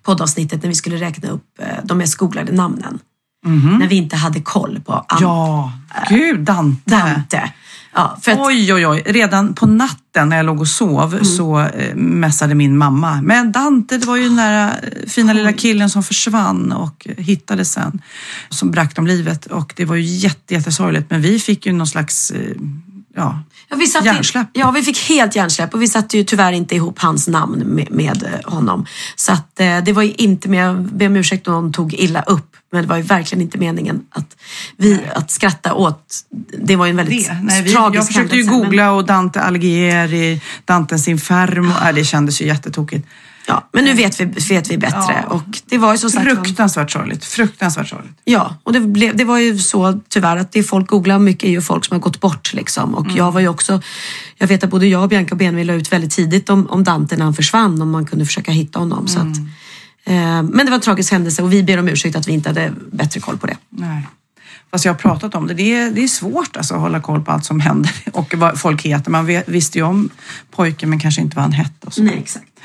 poddavsnittet 0.03 0.63
när 0.63 0.69
vi 0.69 0.75
skulle 0.75 0.97
räkna 0.97 1.29
upp 1.29 1.45
eh, 1.61 1.67
de 1.85 1.99
mest 1.99 2.15
googlade 2.17 2.53
namnen. 2.53 2.99
När 3.79 3.89
vi 3.89 3.97
inte 3.97 4.17
hade 4.17 4.41
koll 4.41 4.81
på 4.87 4.93
An- 4.93 5.05
Mhm. 5.13 5.23
ja, 5.23 5.73
gud 6.09 6.41
Dante. 6.41 6.81
Dante. 6.91 7.53
Ja, 7.97 8.19
för 8.23 8.33
att, 8.33 8.39
Oj, 8.39 8.75
oj, 8.75 8.87
oj. 8.87 9.03
Redan 9.07 9.55
på 9.55 9.67
natten 9.67 10.29
när 10.29 10.37
jag 10.37 10.47
låg 10.47 10.61
och 10.61 10.69
sov 10.69 11.13
Mm. 11.13 11.25
så 11.25 11.61
eh, 11.61 11.95
mässade 11.95 12.55
min 12.55 12.79
mamma. 12.79 13.23
Men 13.23 13.53
Dante, 13.53 13.99
det 13.99 14.07
var 14.07 14.17
ju 14.17 14.23
den 14.23 14.37
där 14.37 14.67
eh, 14.83 15.09
fina 15.09 15.33
lilla 15.33 15.53
killen 15.53 15.91
som 15.91 16.03
försvann 16.03 16.73
och 16.73 17.07
hittades 17.19 17.73
sen. 17.73 18.03
Som 18.49 18.71
bragt 18.71 18.99
om 18.99 19.07
livet. 19.07 19.47
Och 19.47 19.73
det 19.77 19.85
var 19.85 19.97
ju 19.97 20.03
jätte, 20.03 20.55
jättesorgligt. 20.55 21.11
Men 21.11 21.21
vi 21.21 21.39
fick 21.41 21.67
ju 21.67 21.73
någon 21.73 21.87
slags, 21.87 22.31
eh, 22.31 22.41
ja, 23.17 23.43
ja, 23.69 23.77
vi 23.77 23.87
satte, 23.87 24.07
hjärnsläpp. 24.07 24.49
Ja, 24.53 24.71
vi 24.71 24.83
fick 24.83 24.99
helt 25.09 25.37
hjärnsläpp 25.37 25.75
och 25.75 25.83
vi 25.83 25.89
satte 25.89 26.17
ju 26.17 26.25
tyvärr 26.25 26.53
inte 26.53 26.75
ihop 26.75 26.99
hans 26.99 27.29
namn 27.29 27.59
med, 27.59 27.91
med 27.91 28.23
eh, 28.23 28.53
honom. 28.53 28.87
Så 29.17 29.33
att 29.33 29.61
eh, 29.61 29.79
det 29.85 29.93
var 29.93 30.03
ju 30.03 30.13
inte 30.13 30.49
med, 30.49 30.69
jag 30.69 30.83
ber 30.83 31.07
om 31.07 31.17
ursäkt 31.17 31.49
om 31.49 31.55
någon 31.55 31.73
tog 31.73 31.95
illa 31.95 32.23
upp. 32.23 32.56
Men 32.77 32.83
det 32.85 32.89
var 32.89 32.97
ju 32.97 33.03
verkligen 33.03 33.43
inte 33.43 33.59
meningen 33.59 34.03
att, 34.11 34.37
vi, 34.77 35.01
att 35.15 35.31
skratta 35.31 35.75
åt. 35.75 36.15
Det 36.59 36.77
var 36.77 36.87
ju 36.87 36.91
en 36.91 36.97
väldigt 36.97 37.27
det. 37.27 37.39
Nej, 37.43 37.63
vi, 37.63 37.73
tragisk 37.73 37.99
jag 37.99 38.07
försökte 38.07 38.37
ju 38.37 38.45
googla 38.45 38.93
och 38.93 39.07
Dante 39.07 39.41
Alighieri, 39.41 40.41
Dantes 40.65 41.09
Inferno. 41.09 41.69
Äh, 41.89 41.95
det 41.95 42.05
kändes 42.05 42.41
ju 42.41 42.47
jättetokigt. 42.47 43.07
Ja, 43.49 43.69
men 43.73 43.85
nu 43.85 43.95
vet 43.95 44.21
vi, 44.21 44.25
vet 44.25 44.71
vi 44.71 44.79
bättre. 44.79 45.25
Ja. 45.29 45.35
Och 45.35 45.43
det 45.67 45.79
var 45.79 45.93
ju 45.93 45.99
som 45.99 46.11
sagt... 46.11 46.25
Fruktansvärt 46.25 46.91
sorgligt. 46.91 47.25
Fruktansvärt 47.25 47.89
sorgligt. 47.89 48.19
Ja, 48.25 48.57
och 48.63 48.73
det, 48.73 48.81
blev, 48.81 49.17
det 49.17 49.25
var 49.25 49.39
ju 49.39 49.59
så 49.59 50.01
tyvärr 50.09 50.37
att 50.37 50.53
det 50.53 50.63
folk 50.63 50.87
googlar 50.87 51.19
mycket 51.19 51.45
är 51.45 51.51
ju 51.51 51.61
folk 51.63 51.85
som 51.85 51.95
har 51.95 52.01
gått 52.01 52.21
bort. 52.21 52.55
Liksom. 52.55 52.95
Och 52.95 53.05
Mm. 53.05 53.17
jag 53.17 53.33
var 53.33 53.41
ju 53.41 53.49
också, 53.49 53.83
jag 54.37 54.47
vet 54.47 54.65
att 54.65 54.71
både 54.71 54.87
jag 54.87 55.03
och 55.03 55.09
Bianca 55.09 55.35
Benville 55.35 55.73
la 55.73 55.79
ut 55.79 55.93
väldigt 55.93 56.11
tidigt 56.11 56.51
om, 56.51 56.67
om 56.67 56.85
Dante 56.85 57.17
när 57.17 57.25
han 57.25 57.35
försvann, 57.35 57.83
om 57.83 57.91
man 57.91 58.07
kunde 58.07 58.27
försöka 58.27 58.53
hitta 58.53 58.79
honom. 58.79 59.09
Så 59.09 59.19
att, 59.21 59.27
Eh, 59.27 59.43
Men 60.07 60.57
det 60.57 60.65
var 60.65 60.75
en 60.75 60.81
tragisk 60.81 61.13
händelse 61.13 61.43
och 61.43 61.53
vi 61.53 61.63
ber 61.63 61.79
om 61.79 61.89
ursäkt 61.89 62.17
att 62.17 62.29
vi 62.29 62.33
inte 62.33 62.49
hade 62.49 62.73
bättre 62.93 63.21
koll 63.21 63.39
på 63.39 63.47
det. 63.47 63.57
Nej. 63.71 64.03
Fast 64.71 64.85
jag 64.85 64.93
har 64.93 64.99
pratat 64.99 65.35
om 65.35 65.47
det. 65.47 65.55
Det 65.55 65.75
är, 65.75 65.91
det 65.91 66.05
är 66.05 66.09
svårt 66.09 66.57
alltså, 66.57 66.75
att 66.75 66.81
hålla 66.81 67.01
koll 67.01 67.23
på 67.23 67.33
allt 67.33 67.45
som 67.45 67.61
händer 67.61 67.93
och 68.13 68.35
vad 68.37 68.61
folk 68.61 68.83
heter. 68.83 69.11
Man 69.11 69.43
visste 69.47 69.79
ju 69.79 69.85
om 69.85 70.11
pojken 70.51 70.91
men 70.91 70.99
kanske 70.99 71.21
inte 71.21 71.37
vad 71.37 71.43
han 71.43 71.53
hette. 71.53 71.87
Och 71.87 71.95
så. 71.95 72.03
Nej, 72.03 72.19
exakt. 72.19 72.56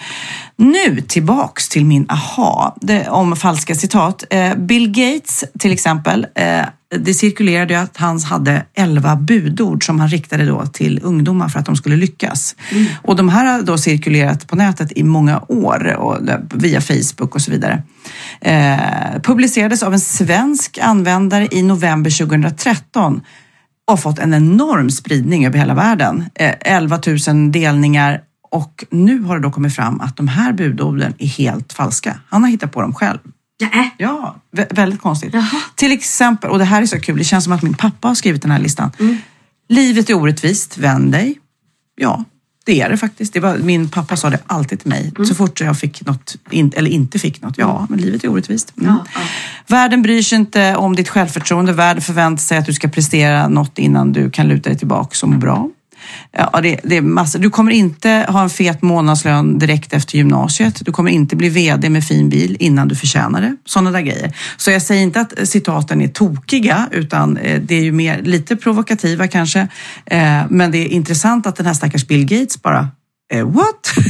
Nu 0.56 1.02
tillbaks 1.02 1.70
till 1.70 1.86
min 1.86 2.06
aha 2.10 2.78
det, 2.82 3.10
om 3.10 3.36
falska 3.36 3.76
citat. 3.76 4.24
Eh, 4.30 4.56
Bill 4.56 4.88
Gates 4.88 5.44
till 5.60 5.72
exempel, 5.72 6.28
eh, 6.36 6.66
det 6.98 7.14
cirkulerade 7.14 7.74
ju 7.74 7.80
att 7.80 7.98
han 7.98 8.20
hade 8.20 8.66
11 8.74 9.16
budord 9.16 9.86
som 9.86 10.00
han 10.00 10.10
riktade 10.10 10.46
då 10.46 10.66
till 10.66 11.00
ungdomar 11.04 11.50
för 11.50 11.60
att 11.60 11.66
de 11.66 11.76
skulle 11.76 11.96
lyckas. 11.96 12.56
Och 13.04 13.16
de 13.16 13.30
här 13.30 13.46
har 13.46 13.62
då 13.62 13.78
cirkulerat 13.78 14.48
på 14.48 14.56
nätet 14.56 14.92
i 14.96 15.04
många 15.04 15.42
år 15.48 15.96
och, 15.96 16.18
via 16.54 16.82
Facebook 16.82 17.36
och 17.36 17.42
så 17.42 17.52
vidare. 17.52 17.84
Eh, 18.42 19.22
publicerades 19.24 19.84
av 19.84 19.94
en 19.94 20.00
svensk 20.00 20.80
användare 20.82 21.48
i 21.52 21.62
november 21.62 22.12
2013 22.12 23.22
och 23.92 24.00
fått 24.00 24.20
en 24.20 24.34
enorm 24.34 24.90
spridning 24.90 25.46
över 25.46 25.60
hela 25.60 25.74
världen. 25.74 26.26
Eh, 26.36 26.54
11 26.62 27.00
000 27.28 27.52
delningar 27.52 28.22
och 28.52 28.86
nu 28.90 29.22
har 29.22 29.36
det 29.36 29.42
då 29.42 29.52
kommit 29.52 29.76
fram 29.76 30.02
att 30.02 30.18
de 30.18 30.28
här 30.28 30.54
budorden 30.54 31.14
är 31.18 31.28
helt 31.28 31.74
falska. 31.74 32.20
Han 32.30 32.44
har 32.44 32.50
hittat 32.50 32.72
på 32.72 32.82
dem 32.82 32.94
själv. 32.94 33.20
Ja, 33.58 33.68
äh. 33.68 33.86
Ja, 33.98 34.36
vä- 34.56 34.76
väldigt 34.76 35.02
konstigt. 35.02 35.36
Till 35.76 35.92
exempel, 35.92 36.50
och 36.50 36.60
det 36.60 36.66
här 36.66 36.82
är 36.82 36.86
så 36.86 37.00
kul, 37.00 37.18
det 37.18 37.24
känns 37.24 37.44
som 37.44 37.54
att 37.54 37.62
min 37.62 37.74
pappa 37.74 38.08
har 38.08 38.16
skrivit 38.16 38.42
den 38.42 38.52
här 38.52 38.60
listan. 38.60 38.92
Livet 39.70 40.10
är 40.10 40.14
orättvist, 40.14 40.78
vänd 40.78 41.12
dig. 41.12 41.40
Ja, 41.96 42.24
det 42.66 42.82
är 42.82 42.90
det 42.90 42.98
faktiskt. 42.98 43.34
Det 43.34 43.40
var, 43.40 43.58
min 43.58 43.90
pappa 43.90 44.16
sa 44.18 44.30
det 44.30 44.40
alltid 44.48 44.80
till 44.80 44.90
mig. 44.90 45.12
Så 45.28 45.36
fort 45.36 45.62
jag 45.62 45.80
fick 45.80 46.06
något, 46.06 46.36
in, 46.50 46.72
eller 46.76 46.90
inte 46.90 47.20
fick 47.20 47.42
något. 47.42 47.58
Ja, 47.58 47.88
men 47.90 48.00
livet 48.00 48.24
är 48.24 48.28
orättvist. 48.28 48.74
Mm. 48.82 48.96
Världen 49.68 50.02
bryr 50.02 50.22
sig 50.22 50.38
inte 50.38 50.76
om 50.76 50.96
ditt 50.96 51.10
självförtroende. 51.10 51.74
Världen 51.74 52.02
förväntar 52.02 52.42
sig 52.42 52.58
att 52.58 52.66
du 52.66 52.74
ska 52.74 52.88
prestera 52.88 53.48
något 53.48 53.78
innan 53.78 54.12
du 54.14 54.30
kan 54.30 54.48
luta 54.48 54.70
dig 54.70 54.78
tillbaka 54.78 55.16
och 55.24 55.30
må 55.30 55.38
bra. 55.38 55.70
Ja, 56.32 56.60
det, 56.62 56.80
det 56.84 56.98
är 56.98 57.02
massor. 57.02 57.40
Du 57.40 57.50
kommer 57.50 57.72
inte 57.72 58.26
ha 58.30 58.44
en 58.44 58.50
fet 58.50 58.82
månadslön 58.82 59.60
direkt 59.60 59.94
efter 59.94 60.18
gymnasiet. 60.18 60.86
Du 60.86 60.92
kommer 60.92 61.12
inte 61.12 61.36
bli 61.36 61.50
VD 61.50 61.90
med 61.90 62.04
fin 62.04 62.30
bil 62.30 62.58
innan 62.60 62.88
du 62.88 62.96
förtjänar 62.96 63.42
det. 63.42 63.56
Sådana 63.66 63.92
där 63.92 64.02
grejer. 64.02 64.36
Så 64.58 64.72
jag 64.72 64.82
säger 64.82 65.02
inte 65.02 65.22
att 65.22 65.40
eh, 65.40 65.46
citaten 65.46 66.02
är 66.02 66.08
tokiga, 66.08 66.88
utan 66.92 67.38
eh, 67.38 67.62
det 67.62 67.76
är 67.76 67.84
ju 67.84 67.92
mer 67.92 68.22
lite 68.22 68.56
provokativa 68.56 69.28
kanske. 69.28 69.68
Eh, 70.06 70.42
men 70.50 70.72
det 70.72 70.78
är 70.78 70.88
intressant 70.88 71.48
att 71.48 71.56
den 71.56 71.66
här 71.66 71.74
stackars 71.74 72.08
Bill 72.08 72.26
Gates 72.26 72.62
bara 72.62 72.88
eh, 73.32 73.46
What? 73.46 73.94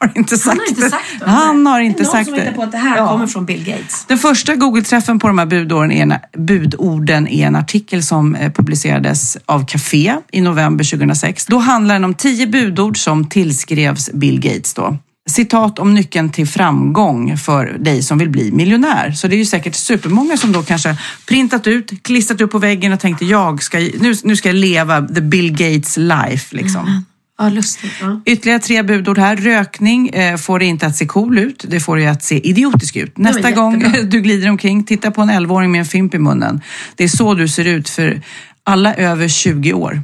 Jag 0.00 0.08
har 0.08 0.18
inte 0.18 0.36
sagt 0.38 0.58
Han 0.58 0.58
har 0.58 0.68
inte 0.68 0.80
det. 0.84 0.90
sagt 0.90 1.04
det. 1.20 1.30
Han 1.30 1.66
har 1.66 1.80
inte 1.80 1.98
det 1.98 2.02
är 2.02 2.04
någon 2.04 2.12
sagt 2.12 2.26
som 2.28 2.34
det. 2.34 2.40
hittar 2.42 2.52
på 2.54 2.62
att 2.62 2.72
det 2.72 2.78
här 2.78 2.96
Ja. 2.96 3.08
kommer 3.08 3.26
från 3.26 3.46
Bill 3.46 3.64
Gates. 3.64 4.04
Den 4.08 4.18
första 4.18 4.54
Google-träffen 4.54 5.18
på 5.18 5.26
de 5.28 5.38
här 5.38 5.46
budorden 5.46 5.92
är, 5.92 6.02
en, 6.02 6.14
budorden 6.46 7.28
är 7.28 7.46
en 7.46 7.56
artikel 7.56 8.02
som 8.02 8.34
eh, 8.34 8.52
publicerades 8.52 9.36
av 9.46 9.66
Café 9.66 10.16
i 10.32 10.40
november 10.40 10.84
2006. 10.84 11.46
Då 11.46 11.58
handlar 11.58 11.94
den 11.94 12.04
om 12.04 12.14
tio 12.14 12.46
budord 12.46 12.98
som 12.98 13.28
tillskrevs 13.28 14.10
Bill 14.12 14.40
Gates. 14.40 14.74
Då. 14.74 14.98
Citat 15.30 15.78
om 15.78 15.94
nyckeln 15.94 16.30
till 16.30 16.46
framgång 16.46 17.36
för 17.36 17.66
dig 17.78 18.02
som 18.02 18.18
vill 18.18 18.30
bli 18.30 18.52
miljonär. 18.52 19.12
Så 19.12 19.28
det 19.28 19.36
är 19.36 19.38
ju 19.38 19.44
säkert 19.46 19.74
supermånga 19.74 20.36
som 20.36 20.52
då 20.52 20.62
kanske 20.62 20.96
printat 21.28 21.66
ut, 21.66 22.02
klistrat 22.02 22.40
upp 22.40 22.50
på 22.50 22.58
väggen 22.58 22.92
och 22.92 23.00
tänkte 23.00 23.24
jag 23.24 23.62
ska, 23.62 23.78
nu, 23.78 24.14
nu 24.24 24.36
ska 24.36 24.48
jag 24.48 24.56
leva 24.56 25.02
the 25.02 25.20
Bill 25.20 25.50
Gates 25.50 25.96
life. 25.96 26.56
Liksom. 26.56 27.04
Ja, 27.38 27.48
lustigt. 27.48 27.92
Ja. 28.00 28.20
Ytterligare 28.26 28.58
tre 28.58 28.82
budord 28.82 29.18
här. 29.18 29.36
Rökning 29.36 30.08
eh, 30.08 30.36
får 30.36 30.58
det 30.58 30.64
inte 30.64 30.86
att 30.86 30.96
se 30.96 31.06
cool 31.06 31.38
ut. 31.38 31.64
Det 31.68 31.80
får 31.80 31.96
det 31.96 32.06
att 32.06 32.22
se 32.22 32.48
idiotisk 32.48 32.96
ut. 32.96 33.18
Nästa 33.18 33.50
gång 33.50 33.84
du 34.04 34.20
glider 34.20 34.50
omkring, 34.50 34.84
titta 34.84 35.10
på 35.10 35.22
en 35.22 35.30
11-åring 35.30 35.72
med 35.72 35.78
en 35.78 35.84
fimp 35.84 36.14
i 36.14 36.18
munnen. 36.18 36.60
Det 36.96 37.04
är 37.04 37.08
så 37.08 37.34
du 37.34 37.48
ser 37.48 37.64
ut 37.64 37.88
för 37.88 38.22
alla 38.64 38.94
över 38.94 39.28
20 39.28 39.72
år. 39.72 40.02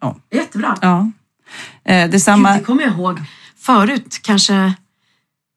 Ja. 0.00 0.16
Jättebra. 0.32 0.78
ja. 0.80 1.10
Eh, 1.84 2.10
detsamma... 2.10 2.52
Gud, 2.52 2.60
det 2.60 2.64
kommer 2.64 2.82
jag 2.82 2.92
ihåg. 2.92 3.20
Förut 3.58 4.20
kanske, 4.22 4.74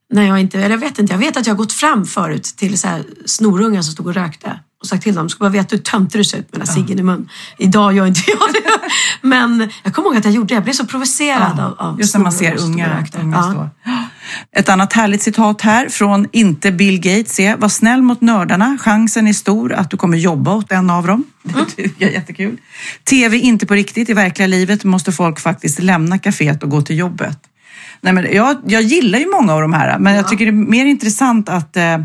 när 0.10 0.24
jag 0.24 0.39
inte, 0.39 0.58
eller 0.58 0.70
jag 0.70 0.78
vet 0.78 0.99
inte, 0.99 1.14
jag 1.14 1.20
vet 1.20 1.38
att 1.38 1.47
jag 1.47 1.53
har 1.53 1.58
gått 1.58 1.74
fram 1.74 2.05
förut 2.05 2.43
till 2.43 2.78
så 2.78 2.88
här 2.88 3.03
snorungar 3.26 3.82
som 3.82 3.93
stod 3.93 4.08
och 4.08 4.14
rökte 4.14 4.60
och 4.82 4.88
sagt 4.88 5.03
till 5.03 5.15
dem, 5.15 5.30
ska 5.30 5.39
bara 5.39 5.49
veta 5.49 5.75
hur 5.75 5.84
töntig 5.84 6.19
du 6.19 6.23
ser 6.23 6.38
ut 6.38 6.51
med 6.51 6.61
den 6.61 6.67
här 6.67 6.75
ciggen 6.75 6.99
i 6.99 7.03
mun. 7.03 7.30
Idag 7.57 7.93
gör 7.93 8.05
inte 8.05 8.21
jag 8.28 8.53
det. 8.53 8.89
Men 9.28 9.69
jag 9.84 9.93
kommer 9.93 10.09
ihåg 10.09 10.17
att 10.17 10.25
jag 10.25 10.34
gjorde 10.34 10.47
det. 10.47 10.53
Jag 10.53 10.63
blev 10.63 10.73
så 10.73 10.86
provocerad 10.86 11.59
av, 11.59 11.75
av 11.78 11.99
Just 11.99 12.15
när 12.15 12.21
man 12.21 12.32
ser 12.32 12.61
unga, 12.61 13.05
unga 13.19 13.36
Ja. 13.36 13.69
Ett 14.51 14.69
annat 14.69 14.93
härligt 14.93 15.21
citat 15.21 15.61
här 15.61 15.89
från 15.89 16.28
inte 16.32 16.71
Bill 16.71 16.99
Gates 16.99 17.39
är 17.39 17.57
Var 17.57 17.69
snäll 17.69 18.01
mot 18.01 18.21
nördarna. 18.21 18.78
Chansen 18.82 19.28
är 19.28 19.34
stor 19.34 19.73
att 19.73 19.91
du 19.91 19.97
kommer 19.97 20.17
jobba 20.17 20.55
åt 20.55 20.71
en 20.71 20.89
av 20.89 21.07
dem. 21.07 21.23
Det 21.43 21.65
tycker 21.65 21.91
jag 21.97 22.09
är 22.09 22.13
jättekul. 22.13 22.57
TV 23.09 23.38
inte 23.38 23.65
på 23.65 23.73
riktigt. 23.73 24.09
I 24.09 24.13
verkliga 24.13 24.47
livet 24.47 24.84
måste 24.84 25.11
folk 25.11 25.39
faktiskt 25.39 25.80
lämna 25.80 26.17
kaféet 26.17 26.63
och 26.63 26.69
gå 26.69 26.82
till 26.82 26.97
jobbet. 26.97 27.38
Nej, 28.01 28.13
men 28.13 28.34
jag, 28.34 28.57
jag 28.65 28.82
gillar 28.82 29.19
ju 29.19 29.32
många 29.32 29.53
av 29.53 29.61
de 29.61 29.73
här, 29.73 29.99
men 29.99 30.15
jag 30.15 30.28
tycker 30.28 30.45
det 30.45 30.51
är 30.51 30.69
mer 30.69 30.86
intressant 30.86 31.49
att 31.49 31.78
eh, 31.78 31.97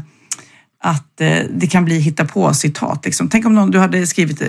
att 0.85 1.21
eh, 1.21 1.39
det 1.51 1.67
kan 1.67 1.85
bli 1.85 1.99
hitta 1.99 2.25
på 2.25 2.55
citat. 2.55 3.05
Liksom. 3.05 3.29
Tänk 3.29 3.47
om 3.47 3.55
någon, 3.55 3.71
du 3.71 3.79
hade 3.79 4.07
skrivit, 4.07 4.43
eh, 4.43 4.49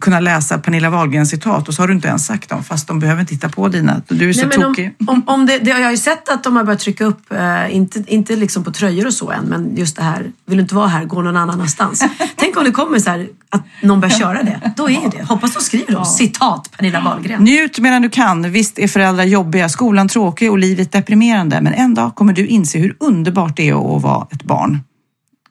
kunnat 0.00 0.22
läsa 0.22 0.58
Pernilla 0.58 0.90
Wahlgrens 0.90 1.30
citat 1.30 1.68
och 1.68 1.74
så 1.74 1.82
har 1.82 1.88
du 1.88 1.94
inte 1.94 2.08
ens 2.08 2.26
sagt 2.26 2.48
dem 2.48 2.64
fast 2.64 2.88
de 2.88 3.00
behöver 3.00 3.20
inte 3.20 3.34
hitta 3.34 3.48
på 3.48 3.68
dina. 3.68 4.02
Du 4.08 4.28
är 4.28 4.32
så 4.32 4.46
Nej, 4.46 4.58
men 4.58 4.66
om, 4.66 4.74
tokig. 4.74 4.94
om, 5.06 5.22
om 5.26 5.46
det, 5.46 5.58
det, 5.58 5.70
jag 5.70 5.84
har 5.84 5.90
ju 5.90 5.96
sett 5.96 6.28
att 6.28 6.44
de 6.44 6.56
har 6.56 6.64
börjat 6.64 6.80
trycka 6.80 7.04
upp, 7.04 7.32
eh, 7.32 7.76
inte, 7.76 8.04
inte 8.06 8.36
liksom 8.36 8.64
på 8.64 8.70
tröjor 8.70 9.06
och 9.06 9.14
så 9.14 9.30
än, 9.30 9.44
men 9.44 9.76
just 9.76 9.96
det 9.96 10.02
här, 10.02 10.32
vill 10.46 10.56
du 10.56 10.62
inte 10.62 10.74
vara 10.74 10.86
här, 10.86 11.04
gå 11.04 11.22
någon 11.22 11.36
annanstans. 11.36 12.04
Tänk 12.36 12.56
om 12.56 12.64
det 12.64 12.70
kommer 12.70 12.98
så 12.98 13.10
här, 13.10 13.28
att 13.50 13.62
någon 13.82 14.00
börjar 14.00 14.18
köra 14.18 14.42
det. 14.42 14.72
Då 14.76 14.90
är 14.90 15.10
det. 15.10 15.24
Hoppas 15.24 15.54
de 15.54 15.60
skriver 15.60 15.92
då, 15.92 16.04
citat 16.04 16.70
Pernilla 16.76 17.00
Wahlgren. 17.00 17.42
Njut 17.42 17.78
medan 17.78 18.02
du 18.02 18.10
kan. 18.10 18.52
Visst 18.52 18.78
är 18.78 18.88
föräldrar 18.88 19.24
jobbiga, 19.24 19.68
skolan 19.68 20.08
tråkig 20.08 20.50
och 20.50 20.58
livet 20.58 20.92
deprimerande. 20.92 21.60
Men 21.60 21.74
en 21.74 21.94
dag 21.94 22.14
kommer 22.14 22.32
du 22.32 22.46
inse 22.46 22.78
hur 22.78 22.96
underbart 23.00 23.56
det 23.56 23.68
är 23.68 23.96
att 23.96 24.02
vara 24.02 24.26
ett 24.30 24.42
barn. 24.42 24.78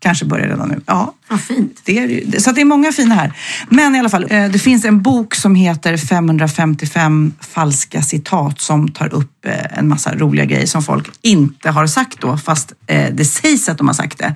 Kanske 0.02 0.26
börjar 0.26 0.48
redan 0.48 0.70
nu. 0.70 0.82
Ja, 0.86 1.14
Vad 1.28 1.42
fint. 1.42 1.82
det 1.84 1.98
är, 2.00 2.40
så 2.40 2.52
det 2.52 2.62
är 2.62 2.66
många 2.66 2.92
fina 2.92 3.16
här. 3.16 3.34
Men 3.70 3.96
i 3.96 4.00
alla 4.00 4.10
fall, 4.10 4.28
eh, 4.30 4.46
det 4.52 4.60
finns 4.60 4.86
en 4.86 5.02
bok 5.02 5.36
som 5.36 5.56
heter 5.56 5.98
555 5.98 7.34
falska 7.42 8.02
citat 8.02 8.62
som 8.62 8.92
tar 8.92 9.14
upp 9.14 9.39
eh, 9.46 9.78
en 9.80 9.88
massa 9.88 10.16
roliga 10.16 10.46
grejer 10.46 10.66
som 10.66 10.84
folk 10.84 11.10
inte 11.22 11.70
har 11.70 11.88
sagt 11.88 12.22
då, 12.22 12.38
fast 12.38 12.74
eh, 12.88 13.14
det 13.14 13.26
sägs 13.26 13.70
att 13.70 13.78
de 13.78 13.88
har 13.88 13.94
sagt 13.94 14.18
det. 14.18 14.36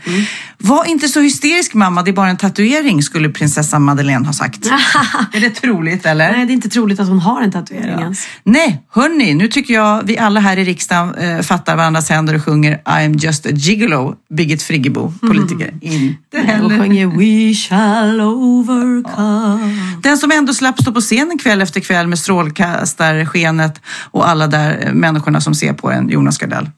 Var 0.57 0.85
inte 0.85 1.07
så 1.07 1.19
hysterisk 1.21 1.73
mamma, 1.73 2.03
det 2.03 2.11
är 2.11 2.13
bara 2.13 2.29
en 2.29 2.37
tatuering, 2.37 3.03
skulle 3.03 3.29
prinsessan 3.29 3.81
Madeleine 3.81 4.25
ha 4.25 4.33
sagt. 4.33 4.65
är 5.33 5.39
det 5.39 5.49
troligt 5.49 6.05
eller? 6.05 6.31
Nej, 6.31 6.45
det 6.45 6.51
är 6.51 6.55
inte 6.55 6.69
troligt 6.69 6.99
att 6.99 7.07
hon 7.07 7.19
har 7.19 7.41
en 7.41 7.51
tatuering 7.51 7.99
ens. 7.99 8.27
Nej, 8.43 8.83
hörni, 8.91 9.33
nu 9.33 9.47
tycker 9.47 9.73
jag 9.73 10.03
vi 10.03 10.17
alla 10.17 10.39
här 10.39 10.57
i 10.57 10.63
riksdagen 10.63 11.15
eh, 11.15 11.41
fattar 11.41 11.75
varandras 11.75 12.09
händer 12.09 12.35
och 12.35 12.45
sjunger 12.45 12.81
I'm 12.85 13.17
just 13.17 13.45
a 13.45 13.49
gigolo, 13.51 14.15
Birgit 14.29 14.63
Friggebo, 14.63 15.13
politiker. 15.21 15.73
Inte 15.81 16.37
Och 16.37 16.43
heller. 16.43 16.79
sjunger 16.79 17.07
We 17.07 17.53
shall 17.53 18.21
overcome. 18.21 19.73
Den 20.03 20.17
som 20.17 20.31
ändå 20.31 20.53
slapp 20.53 20.81
stå 20.81 20.91
på 20.91 21.01
scenen 21.01 21.37
kväll 21.39 21.61
efter 21.61 21.79
kväll 21.79 22.07
med 22.07 22.19
strålkastarskenet 22.19 23.81
och 24.11 24.29
alla 24.29 24.47
där 24.47 24.92
människorna 24.93 25.41
som 25.41 25.55
ser 25.55 25.73
på 25.73 25.91
en, 25.91 26.09
Jonas 26.09 26.37
Gardell. 26.37 26.69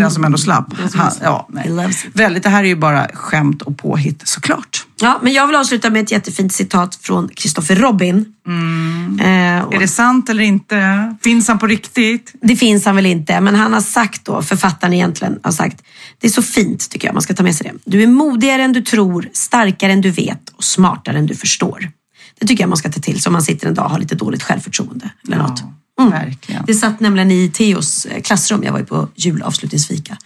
Den 0.00 0.10
som 0.10 0.24
ändå 0.24 0.38
slapp. 0.38 0.74
Han, 0.94 1.12
ja, 1.22 1.48
nej. 1.50 1.90
Väldigt, 2.12 2.42
det 2.42 2.48
här 2.48 2.64
är 2.64 2.68
ju 2.68 2.76
bara 2.76 3.08
skämt 3.14 3.62
och 3.62 3.78
påhitt 3.78 4.28
såklart. 4.28 4.86
Ja, 5.00 5.18
men 5.22 5.32
jag 5.32 5.46
vill 5.46 5.56
avsluta 5.56 5.90
med 5.90 6.02
ett 6.02 6.10
jättefint 6.10 6.52
citat 6.52 6.98
från 7.02 7.28
Christopher 7.36 7.76
Robin. 7.76 8.34
Eh, 9.20 9.64
och 9.64 9.74
Är 9.74 9.78
det 9.78 9.88
sant 9.88 10.28
eller 10.28 10.42
inte? 10.42 11.16
Finns 11.22 11.48
han 11.48 11.58
på 11.58 11.66
riktigt? 11.66 12.34
Det 12.42 12.56
finns 12.56 12.84
han 12.84 12.96
väl 12.96 13.06
inte, 13.06 13.40
men 13.40 13.54
han 13.54 13.72
har 13.72 13.80
sagt 13.80 14.24
då, 14.24 14.42
författaren 14.42 14.94
egentligen 14.94 15.38
har 15.42 15.52
sagt, 15.52 15.82
det 16.20 16.26
är 16.26 16.30
så 16.30 16.42
fint 16.42 16.90
tycker 16.90 17.08
jag, 17.08 17.14
man 17.14 17.22
ska 17.22 17.34
ta 17.34 17.42
med 17.42 17.54
sig 17.54 17.70
det. 17.72 17.90
Du 17.90 18.02
är 18.02 18.06
modigare 18.06 18.62
än 18.62 18.72
du 18.72 18.82
tror, 18.82 19.28
starkare 19.32 19.92
än 19.92 20.00
du 20.00 20.10
vet 20.10 20.48
och 20.56 20.64
smartare 20.64 21.18
än 21.18 21.26
du 21.26 21.34
förstår. 21.34 21.90
Det 22.40 22.46
tycker 22.46 22.62
jag 22.62 22.68
man 22.68 22.76
ska 22.76 22.90
ta 22.90 23.00
till 23.00 23.20
sig 23.20 23.30
om 23.30 23.32
man 23.32 23.42
sitter 23.42 23.68
en 23.68 23.74
dag 23.74 23.84
och 23.84 23.90
har 23.90 23.98
lite 23.98 24.14
dåligt 24.14 24.42
självförtroende 24.42 25.10
eller 25.26 25.36
något. 25.36 25.62
Mm. 26.00 26.10
Verkligen. 26.12 26.64
Det 26.66 26.74
satt 26.74 27.00
nämligen 27.00 27.30
i 27.30 27.50
Theos 27.54 28.04
eh, 28.06 28.22
klassrum, 28.22 28.62
jag 28.64 28.72
var 28.72 28.78
ju 28.78 28.84
på 28.86 29.08
julavslutningsfika. 29.16 30.16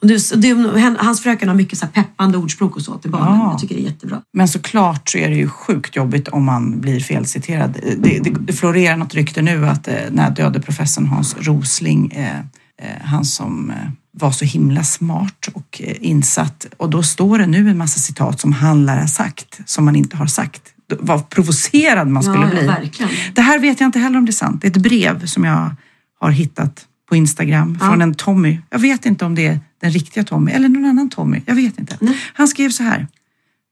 Och 0.00 0.06
det, 0.06 0.32
det, 0.36 0.80
han- 0.80 0.96
hans 1.00 1.20
fröken 1.22 1.48
har 1.48 1.54
mycket 1.56 1.78
så 1.78 1.86
peppande 1.86 2.38
ordspråk 2.38 2.76
och 2.76 2.82
så 2.82 2.98
till 2.98 3.10
barnen. 3.10 3.38
Ja. 3.38 3.50
Jag 3.50 3.60
tycker 3.60 3.74
det 3.74 3.80
är 3.80 3.84
jättebra. 3.84 4.22
Men 4.32 4.48
såklart 4.48 5.08
så 5.08 5.18
är 5.18 5.28
det 5.30 5.36
ju 5.36 5.48
sjukt 5.48 5.96
jobbigt 5.96 6.28
om 6.28 6.44
man 6.44 6.80
blir 6.80 7.00
felciterad. 7.00 7.78
Det, 7.98 8.18
det, 8.18 8.30
det 8.40 8.52
florerar 8.52 8.96
något 8.96 9.14
rykte 9.14 9.42
nu 9.42 9.66
att 9.68 9.88
eh, 9.88 9.94
den 9.94 10.18
här 10.18 10.30
döde 10.30 10.60
professorn 10.60 11.06
Hans 11.06 11.36
Rosling, 11.40 12.10
eh, 12.12 12.38
eh, 12.38 13.02
han 13.04 13.24
som 13.24 13.70
eh, 13.70 13.76
var 14.18 14.30
så 14.30 14.44
himla 14.44 14.84
smart 14.84 15.48
och 15.54 15.80
eh, 15.84 15.96
insatt. 16.00 16.66
Och 16.76 16.90
då 16.90 17.02
står 17.02 17.38
det 17.38 17.46
nu 17.46 17.70
en 17.70 17.78
massa 17.78 18.00
citat 18.00 18.40
som 18.40 18.52
han 18.52 18.86
lär 18.86 19.00
ha 19.00 19.06
sagt, 19.08 19.60
som 19.66 19.84
man 19.84 19.96
inte 19.96 20.16
har 20.16 20.26
sagt. 20.26 20.62
Vad 20.88 21.30
provocerad 21.30 22.08
man 22.08 22.22
skulle 22.22 22.38
Ja, 22.38 22.44
ja, 22.48 22.58
bli. 22.58 22.66
verkligen. 22.66 23.10
Det 23.34 23.42
här 23.42 23.58
vet 23.58 23.80
jag 23.80 23.88
inte 23.88 23.98
heller 23.98 24.18
om 24.18 24.24
det 24.26 24.30
är 24.30 24.32
sant. 24.32 24.62
Det 24.62 24.66
är 24.66 24.70
ett 24.70 24.76
brev 24.76 25.26
som 25.26 25.44
jag 25.44 25.70
har 26.20 26.30
hittat 26.30 26.86
på 27.08 27.16
Instagram 27.16 27.78
från 27.78 28.02
en 28.02 28.14
Tommy. 28.14 28.58
Jag 28.70 28.78
vet 28.78 29.06
inte 29.06 29.24
om 29.24 29.34
det 29.34 29.46
är 29.46 29.60
den 29.80 29.90
riktiga 29.90 30.24
Tommy 30.24 30.52
eller 30.52 30.68
någon 30.68 30.84
annan 30.84 31.10
Tommy. 31.10 31.42
Jag 31.46 31.54
vet 31.54 31.78
inte. 31.78 31.98
Han 32.34 32.48
skrev 32.48 32.70
så 32.70 32.82
här. 32.82 33.06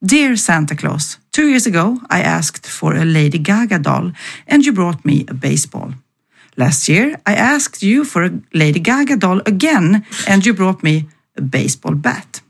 Dear 0.06 0.36
Santa 0.36 0.74
Claus, 0.76 1.18
two 1.36 1.42
years 1.42 1.66
ago 1.66 2.00
I 2.10 2.22
asked 2.22 2.66
for 2.66 2.96
a 2.96 3.04
Lady 3.04 3.38
Gaga 3.38 3.78
doll 3.78 4.16
and 4.50 4.66
you 4.66 4.74
brought 4.74 5.04
me 5.04 5.24
a 5.30 5.34
baseball. 5.34 5.94
Last 6.56 6.88
year 6.88 7.08
I 7.28 7.34
asked 7.34 7.82
you 7.88 8.04
for 8.04 8.24
a 8.24 8.30
Lady 8.52 8.78
Gaga 8.80 9.16
doll 9.16 9.42
again 9.46 10.02
and 10.28 10.46
you 10.46 10.56
brought 10.56 10.82
me 10.82 11.04
a 11.38 11.42
baseball 11.42 11.94
bat. 11.94 12.42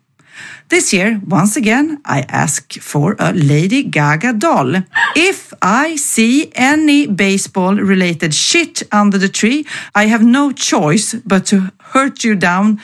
This 0.68 0.92
year, 0.92 1.20
once 1.28 1.56
again, 1.56 2.00
I 2.04 2.24
ask 2.28 2.72
for 2.80 3.16
a 3.18 3.32
Lady 3.32 3.82
Gaga 3.82 4.32
doll. 4.32 4.76
If 5.14 5.52
I 5.60 5.96
see 5.96 6.50
any 6.54 7.06
baseball 7.06 7.74
related 7.76 8.34
shit 8.34 8.82
under 8.90 9.18
the 9.18 9.28
tree, 9.28 9.66
I 9.94 10.06
have 10.06 10.24
no 10.24 10.52
choice 10.52 11.14
but 11.14 11.46
to 11.46 11.70
hurt 11.92 12.24
you 12.24 12.34
down 12.34 12.80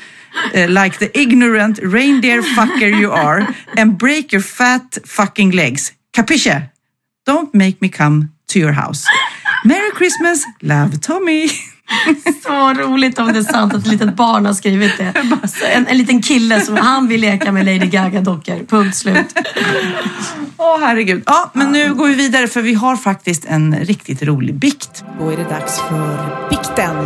uh, 0.55 0.67
like 0.69 0.99
the 0.99 1.11
ignorant 1.19 1.79
reindeer 1.83 2.43
fucker 2.43 2.97
you 2.99 3.11
are 3.13 3.49
and 3.77 3.99
break 3.99 4.31
your 4.33 4.43
fat 4.43 4.99
fucking 5.05 5.51
legs. 5.51 5.93
Capisce? 6.13 6.71
Don't 7.25 7.55
make 7.55 7.81
me 7.81 7.89
come 7.89 8.33
to 8.49 8.59
your 8.59 8.73
house. 8.73 9.07
Merry 9.65 9.91
Christmas, 9.93 10.45
love 10.63 11.01
Tommy. 11.01 11.49
Så 12.43 12.75
roligt 12.75 13.19
om 13.19 13.33
det 13.33 13.39
är 13.39 13.43
sant 13.43 13.75
att 13.75 13.81
ett 13.81 13.87
litet 13.87 14.17
barn 14.17 14.47
har 14.47 14.53
skrivit 14.53 14.99
det. 14.99 15.13
En, 15.75 15.87
en 15.87 15.99
liten 15.99 16.23
kille 16.23 16.61
som 16.61 16.77
han 16.77 17.09
vill 17.09 17.21
leka 17.21 17.53
med 17.53 17.67
Lady 17.67 17.87
Gaga-dockor. 17.87 18.67
Punkt 18.67 18.97
slut. 18.97 19.27
Åh 20.57 20.81
herregud. 20.81 21.23
Ja, 21.27 21.51
men 21.53 21.73
nu 21.73 21.95
går 21.95 22.09
vi 22.09 22.15
vidare 22.15 22.49
för 22.49 22.63
vi 22.63 22.75
har 22.75 22.97
faktiskt 22.97 23.45
en 23.45 23.77
riktigt 23.77 24.23
rolig 24.23 24.55
bikt. 24.55 25.05
Då 25.19 25.31
är 25.31 25.37
det 25.37 25.45
dags 25.45 25.81
för 25.81 26.49
bikten. 26.51 26.97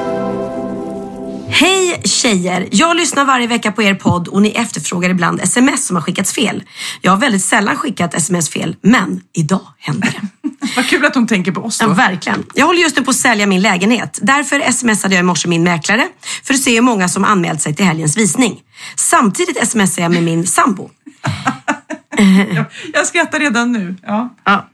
Hej 1.56 2.00
tjejer! 2.04 2.68
Jag 2.70 2.96
lyssnar 2.96 3.24
varje 3.24 3.46
vecka 3.46 3.72
på 3.72 3.82
er 3.82 3.94
podd 3.94 4.28
och 4.28 4.42
ni 4.42 4.48
efterfrågar 4.50 5.10
ibland 5.10 5.40
sms 5.40 5.86
som 5.86 5.96
har 5.96 6.02
skickats 6.02 6.32
fel. 6.32 6.62
Jag 7.00 7.12
har 7.12 7.18
väldigt 7.18 7.44
sällan 7.44 7.76
skickat 7.76 8.14
sms 8.14 8.50
fel, 8.50 8.76
men 8.80 9.20
idag 9.32 9.60
hände 9.78 10.08
det. 10.10 10.48
Vad 10.76 10.86
kul 10.88 11.04
att 11.04 11.14
hon 11.14 11.26
tänker 11.26 11.52
på 11.52 11.60
oss 11.60 11.80
Ja, 11.80 11.86
då. 11.86 11.92
verkligen. 11.92 12.44
Jag 12.54 12.66
håller 12.66 12.80
just 12.80 12.96
nu 12.96 13.04
på 13.04 13.10
att 13.10 13.16
sälja 13.16 13.46
min 13.46 13.60
lägenhet. 13.62 14.18
Därför 14.22 14.72
smsade 14.72 15.14
jag 15.14 15.20
i 15.20 15.22
morse 15.22 15.48
min 15.48 15.62
mäklare 15.62 16.08
för 16.42 16.54
att 16.54 16.60
se 16.60 16.74
hur 16.74 16.80
många 16.82 17.08
som 17.08 17.24
anmält 17.24 17.60
sig 17.62 17.74
till 17.74 17.86
helgens 17.86 18.16
visning. 18.16 18.60
Samtidigt 18.96 19.68
smsade 19.68 20.02
jag 20.02 20.12
med 20.12 20.22
min 20.22 20.46
sambo. 20.46 20.90
Jag 22.92 23.06
skrattar 23.06 23.40
redan 23.40 23.72
nu. 23.72 23.96
Ja. 24.02 24.34
Ja. 24.44 24.68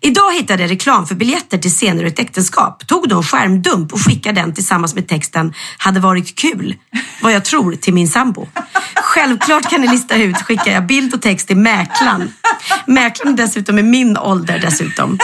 Idag 0.00 0.34
hittade 0.34 0.62
jag 0.62 0.70
reklam 0.70 1.06
för 1.06 1.14
biljetter 1.14 1.58
till 1.58 1.70
scener 1.70 2.02
ur 2.02 2.06
ett 2.06 2.18
äktenskap. 2.18 2.86
Tog 2.86 3.08
då 3.08 3.16
en 3.16 3.22
skärmdump 3.22 3.92
och 3.92 4.00
skickade 4.00 4.40
den 4.40 4.54
tillsammans 4.54 4.94
med 4.94 5.08
texten 5.08 5.54
“Hade 5.78 6.00
varit 6.00 6.38
kul”, 6.38 6.76
vad 7.22 7.32
jag 7.32 7.44
tror, 7.44 7.72
till 7.72 7.94
min 7.94 8.08
sambo. 8.08 8.48
Självklart 8.94 9.70
kan 9.70 9.80
ni 9.80 9.88
lista 9.88 10.16
ut, 10.16 10.36
skickar 10.36 10.72
jag 10.72 10.86
bild 10.86 11.14
och 11.14 11.22
text 11.22 11.46
till 11.46 11.56
mäklaren. 11.56 12.32
Mäklaren 12.86 13.32
är 13.32 13.36
dessutom 13.36 13.78
i 13.78 13.82
min 13.82 14.18
ålder 14.18 14.58
dessutom. 14.58 15.18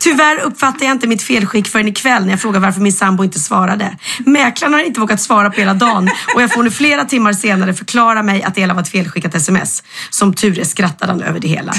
Tyvärr 0.00 0.40
uppfattade 0.40 0.84
jag 0.84 0.92
inte 0.92 1.06
mitt 1.06 1.22
felskick 1.22 1.68
förrän 1.68 1.88
ikväll 1.88 2.24
när 2.24 2.30
jag 2.30 2.40
frågade 2.40 2.66
varför 2.66 2.80
min 2.80 2.92
sambo 2.92 3.24
inte 3.24 3.40
svarade. 3.40 3.96
Mäklaren 4.18 4.74
har 4.74 4.80
inte 4.80 5.00
vågat 5.00 5.20
svara 5.20 5.50
på 5.50 5.60
hela 5.60 5.74
dagen 5.74 6.10
och 6.34 6.42
jag 6.42 6.52
får 6.52 6.62
nu 6.62 6.70
flera 6.70 7.04
timmar 7.04 7.32
senare 7.32 7.74
förklara 7.74 8.22
mig 8.22 8.42
att 8.42 8.54
det 8.54 8.60
hela 8.60 8.74
var 8.74 8.82
ett 8.82 8.88
felskickat 8.88 9.34
sms. 9.34 9.82
Som 10.10 10.34
tur 10.34 10.58
är 10.58 10.64
skrattade 10.64 11.12
han 11.12 11.22
över 11.22 11.40
det 11.40 11.48
hela. 11.48 11.72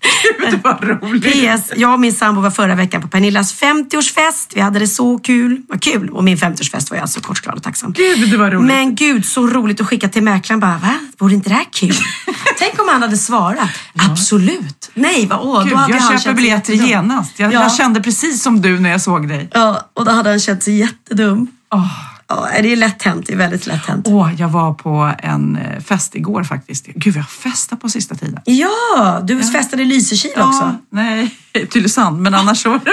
Det 0.50 0.56
var 0.64 0.98
roligt. 1.00 1.24
PS. 1.24 1.72
Jag 1.76 1.92
och 1.92 2.00
min 2.00 2.12
sambo 2.12 2.40
var 2.40 2.50
förra 2.50 2.74
veckan 2.74 3.02
på 3.02 3.08
Pernillas 3.08 3.60
50-årsfest. 3.62 4.52
Vi 4.54 4.60
hade 4.60 4.78
det 4.78 4.86
så 4.88 5.18
kul. 5.18 5.62
Vad 5.68 5.82
kul. 5.82 6.10
Och 6.10 6.24
min 6.24 6.36
50-årsfest 6.36 6.90
var 6.90 6.96
jag 6.98 7.08
så 7.08 7.20
kort, 7.20 7.40
glad 7.42 7.56
och 7.56 7.62
tacksam. 7.62 7.92
Gud, 7.92 8.34
var 8.34 8.50
roligt. 8.50 8.66
Men 8.66 8.94
gud, 8.94 9.26
så 9.26 9.46
roligt 9.46 9.80
att 9.80 9.86
skicka 9.86 10.08
till 10.08 10.22
mäklaren. 10.22 10.60
Bara, 10.60 10.78
va? 10.78 10.94
Vore 11.18 11.34
inte 11.34 11.48
det 11.48 11.54
här 11.54 11.66
kul? 11.72 11.94
Tänk 12.58 12.80
om 12.82 12.88
han 12.88 13.02
hade 13.02 13.16
svarat. 13.16 13.68
Absolut. 14.10 14.90
Nej, 14.94 15.26
vad, 15.26 15.38
åh, 15.42 15.62
Gud, 15.64 15.72
då 15.72 15.76
hade 15.78 15.92
jag 15.94 16.00
han 16.00 16.18
köper 16.18 16.34
biljetter 16.36 16.72
jättedum. 16.72 16.88
genast. 16.90 17.32
Jag, 17.38 17.52
Ja. 17.52 17.62
jag 17.62 17.74
kände 17.74 18.00
precis 18.02 18.42
som 18.42 18.60
du 18.62 18.80
när 18.80 18.90
jag 18.90 19.00
såg 19.00 19.28
dig. 19.28 19.50
Ja, 19.54 19.90
och 19.94 20.04
då 20.04 20.10
hade 20.10 20.30
han 20.30 20.40
känt 20.40 20.62
sig 20.62 20.78
jättedum. 20.78 21.46
Åh, 21.74 21.86
Ja, 22.28 22.48
det 22.62 22.72
är 22.72 22.76
lätt 22.76 23.02
hänt. 23.02 23.26
Det 23.26 23.32
är 23.32 23.36
väldigt 23.36 23.66
lätt 23.66 23.86
hänt. 23.86 24.06
Åh, 24.08 24.30
jag 24.38 24.48
var 24.48 24.74
på 24.74 25.12
en 25.18 25.56
eh, 25.56 25.80
fest 25.80 26.14
igår 26.14 26.44
faktiskt. 26.44 26.86
Gud, 26.86 27.14
vi 27.14 27.20
har 27.20 27.26
festat 27.26 27.80
på 27.80 27.88
sista 27.88 28.14
tiden. 28.14 28.40
Ja, 28.44 29.20
du 29.24 29.42
festade 29.42 29.82
i 29.82 29.86
Lysekil 29.86 30.30
också. 30.30 30.62
Ja, 30.62 30.76
nej, 30.90 31.36
Tylösand, 31.70 32.20
men 32.20 32.34
annars 32.34 32.62
så... 32.62 32.68
Det 32.68 32.90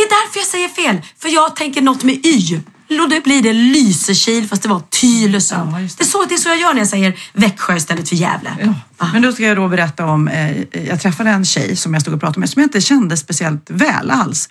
är 0.00 0.08
därför 0.08 0.38
jag 0.38 0.46
säger 0.46 0.68
fel. 0.68 1.02
För 1.18 1.28
jag 1.28 1.56
tänker 1.56 1.82
något 1.82 2.04
med 2.04 2.14
Y. 2.26 2.60
Då 2.88 3.08
blir 3.24 3.42
det 3.42 3.52
Lysekil 3.52 4.48
fast 4.48 4.62
det 4.62 4.68
var 4.68 4.80
Tylösand. 4.80 5.72
Ja, 5.72 5.78
det. 5.78 5.82
det. 5.82 6.02
är 6.02 6.04
så, 6.04 6.24
det 6.24 6.34
är 6.34 6.38
så 6.38 6.48
jag 6.48 6.60
gör 6.60 6.72
när 6.72 6.80
jag 6.80 6.88
säger 6.88 7.18
Växjö 7.32 7.76
istället 7.76 8.08
för 8.08 8.16
Gävle. 8.16 8.50
Ja. 8.98 9.08
Men 9.12 9.22
då 9.22 9.32
ska 9.32 9.42
jag 9.42 9.56
då 9.56 9.68
berätta 9.68 10.06
om, 10.06 10.28
eh, 10.28 10.56
jag 10.86 11.00
träffade 11.00 11.30
en 11.30 11.44
tjej 11.44 11.76
som 11.76 11.94
jag 11.94 12.02
stod 12.02 12.14
och 12.14 12.20
pratade 12.20 12.40
med 12.40 12.50
som 12.50 12.62
jag 12.62 12.66
inte 12.66 12.80
kände 12.80 13.16
speciellt 13.16 13.70
väl 13.70 14.10
alls. 14.10 14.48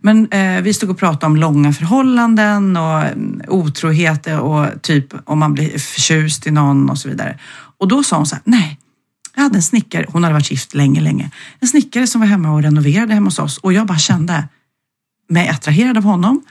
Men 0.00 0.32
eh, 0.32 0.60
vi 0.62 0.74
stod 0.74 0.90
och 0.90 0.98
pratade 0.98 1.26
om 1.26 1.36
långa 1.36 1.72
förhållanden 1.72 2.76
och 2.76 3.02
mm, 3.02 3.42
otrohet 3.48 4.26
och 4.26 4.82
typ 4.82 5.06
om 5.24 5.38
man 5.38 5.54
blir 5.54 5.78
förtjust 5.78 6.46
i 6.46 6.50
någon 6.50 6.90
och 6.90 6.98
så 6.98 7.08
vidare. 7.08 7.38
Och 7.78 7.88
då 7.88 8.02
sa 8.02 8.16
hon 8.16 8.26
så 8.26 8.34
här, 8.34 8.42
nej, 8.44 8.78
jag 9.34 9.42
hade 9.42 9.56
en 9.56 9.62
snickare, 9.62 10.06
hon 10.08 10.24
hade 10.24 10.34
varit 10.34 10.50
gift 10.50 10.74
länge, 10.74 11.00
länge. 11.00 11.30
En 11.60 11.68
snickare 11.68 12.06
som 12.06 12.20
var 12.20 12.28
hemma 12.28 12.50
och 12.50 12.62
renoverade 12.62 13.14
hemma 13.14 13.26
hos 13.26 13.38
oss 13.38 13.58
och 13.58 13.72
jag 13.72 13.86
bara 13.86 13.98
kände 13.98 14.48
mig 15.28 15.48
attraherad 15.48 15.96
av 15.96 16.04
honom. 16.04 16.42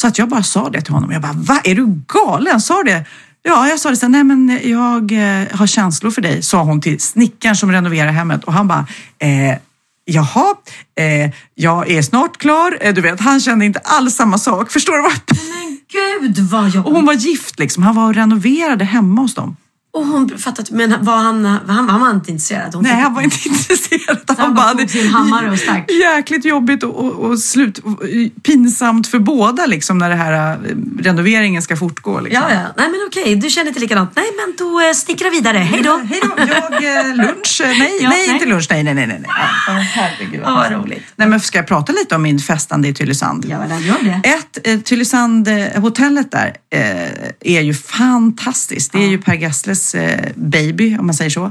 Så 0.00 0.06
att 0.06 0.18
jag 0.18 0.28
bara 0.28 0.42
sa 0.42 0.70
det 0.70 0.80
till 0.80 0.94
honom. 0.94 1.10
Jag 1.10 1.22
bara, 1.22 1.32
va? 1.32 1.60
Är 1.64 1.74
du 1.74 1.86
galen? 2.06 2.60
Sa 2.60 2.82
det? 2.82 3.04
Ja, 3.42 3.68
jag 3.68 3.80
sa 3.80 3.90
det 3.90 3.96
sen. 3.96 4.12
Nej, 4.12 4.24
men 4.24 4.60
jag 4.64 5.12
eh, 5.12 5.46
har 5.56 5.66
känslor 5.66 6.10
för 6.10 6.22
dig, 6.22 6.42
sa 6.42 6.62
hon 6.62 6.80
till 6.80 7.00
snickaren 7.00 7.56
som 7.56 7.72
renoverar 7.72 8.12
hemmet. 8.12 8.44
Och 8.44 8.52
han 8.52 8.68
bara, 8.68 8.86
eh, 9.18 9.56
jaha, 10.04 10.54
eh, 11.00 11.30
jag 11.54 11.90
är 11.90 12.02
snart 12.02 12.36
klar. 12.36 12.78
Eh, 12.80 12.94
du 12.94 13.00
vet, 13.00 13.20
han 13.20 13.40
kände 13.40 13.64
inte 13.64 13.78
alls 13.78 14.14
samma 14.14 14.38
sak. 14.38 14.70
Förstår 14.70 14.92
du 14.96 15.02
vad? 15.02 15.12
Men 15.28 15.78
gud 15.92 16.38
vad 16.38 16.62
Och 16.64 16.68
jobbigt. 16.68 16.92
hon 16.92 17.06
var 17.06 17.12
gift 17.14 17.58
liksom. 17.58 17.82
Han 17.82 17.94
var 17.96 18.04
och 18.08 18.14
renoverade 18.14 18.84
hemma 18.84 19.20
hos 19.20 19.34
dem. 19.34 19.56
Och 19.92 20.06
hon 20.06 20.38
fattat, 20.38 20.70
men 20.70 21.04
var 21.04 21.16
han, 21.16 21.42
var 21.42 21.74
han, 21.74 21.88
han 21.88 22.00
var 22.00 22.10
inte 22.10 22.30
intresserad? 22.30 22.74
Hon 22.74 22.82
Nej, 22.82 22.92
fick- 22.92 23.02
han 23.02 23.14
var 23.14 23.22
inte 23.22 23.36
intresserad. 23.48 24.18
han 24.38 24.54
bara 24.54 24.74
tog 24.74 24.90
sin 24.90 25.06
hammare 25.08 25.50
och 25.50 25.58
stack. 25.58 25.90
Jäkligt 25.90 26.44
jobbigt 26.44 26.82
och, 26.82 26.94
och, 27.04 27.12
och 27.12 27.38
slut, 27.38 27.78
och, 27.78 28.00
pinsamt 28.42 29.06
för 29.06 29.18
båda 29.18 29.66
liksom 29.66 29.98
när 29.98 30.08
det 30.10 30.14
här 30.16 30.32
eh, 30.52 30.58
renoveringen 31.02 31.62
ska 31.62 31.76
fortgå. 31.76 32.20
Liksom. 32.20 32.42
Ja, 32.48 32.54
ja. 32.54 32.60
Nej 32.76 32.88
men 32.90 33.00
okej, 33.06 33.36
du 33.36 33.50
känner 33.50 33.68
inte 33.68 33.80
likadant. 33.80 34.10
Nej 34.16 34.24
men 34.36 34.54
då 34.58 34.80
eh, 34.80 34.92
snickra 34.94 35.30
vidare. 35.30 35.58
Hej 35.58 35.82
då. 35.82 36.00
Hej 36.08 36.20
då. 36.22 36.30
Jag, 36.38 36.98
eh, 37.08 37.14
lunch? 37.16 37.60
Nej, 37.64 37.98
Ja, 38.02 38.08
nej, 38.08 38.24
nej. 38.26 38.34
inte 38.34 38.46
lunch. 38.46 38.66
Nej, 38.70 38.82
nej, 38.84 38.94
nej. 38.94 39.06
nej. 39.06 39.20
Ja, 39.26 39.72
herregud. 39.72 40.40
Ja, 40.44 40.54
vad 40.54 40.72
roligt. 40.72 41.02
Nej, 41.16 41.28
men 41.28 41.40
ska 41.40 41.58
jag 41.58 41.66
prata 41.66 41.92
lite 41.92 42.14
om 42.14 42.22
min 42.22 42.38
festande 42.38 42.88
i 42.88 42.94
Tylösand? 42.94 43.44
Ja, 43.48 43.78
gör 43.80 43.96
det. 44.22 44.28
Ett, 44.28 44.66
eh, 44.66 44.78
Tylösand, 44.80 45.48
eh, 45.48 45.66
hotellet 45.82 46.30
där 46.30 46.54
eh, 46.72 47.54
är 47.56 47.60
ju 47.60 47.74
fantastiskt. 47.74 48.92
Det 48.92 48.98
är 48.98 49.08
ju 49.08 49.18
Per 49.18 49.34
Gessles 49.34 49.79
eh, 49.94 50.32
baby, 50.34 50.98
om 50.98 51.06
man 51.06 51.14
säger 51.14 51.30
så. 51.30 51.50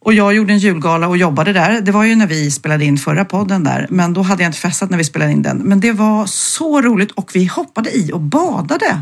Och 0.00 0.14
jag 0.14 0.34
gjorde 0.34 0.52
en 0.52 0.58
julgala 0.58 1.08
och 1.08 1.16
jobbade 1.16 1.52
där. 1.52 1.80
Det 1.80 1.92
var 1.92 2.04
ju 2.04 2.16
när 2.16 2.26
vi 2.26 2.50
spelade 2.50 2.84
in 2.84 2.98
förra 2.98 3.24
podden 3.24 3.64
där, 3.64 3.86
men 3.90 4.12
då 4.14 4.22
hade 4.22 4.42
jag 4.42 4.48
inte 4.48 4.58
festat 4.58 4.90
när 4.90 4.98
vi 4.98 5.04
spelade 5.04 5.32
in 5.32 5.42
den. 5.42 5.58
Men 5.58 5.80
det 5.80 5.92
var 5.92 6.26
så 6.26 6.80
roligt 6.80 7.10
och 7.10 7.30
vi 7.34 7.46
hoppade 7.46 7.96
i 7.96 8.12
och 8.12 8.20
badade. 8.20 9.00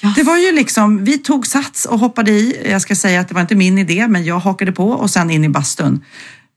Ja. 0.00 0.12
Det 0.16 0.22
var 0.22 0.36
ju 0.36 0.52
liksom, 0.52 1.04
vi 1.04 1.18
tog 1.18 1.46
sats 1.46 1.84
och 1.84 1.98
hoppade 1.98 2.30
i. 2.30 2.66
Jag 2.70 2.82
ska 2.82 2.94
säga 2.96 3.20
att 3.20 3.28
det 3.28 3.34
var 3.34 3.40
inte 3.40 3.54
min 3.54 3.78
idé, 3.78 4.08
men 4.08 4.24
jag 4.24 4.38
hakade 4.38 4.72
på 4.72 4.90
och 4.90 5.10
sen 5.10 5.30
in 5.30 5.44
i 5.44 5.48
bastun 5.48 6.04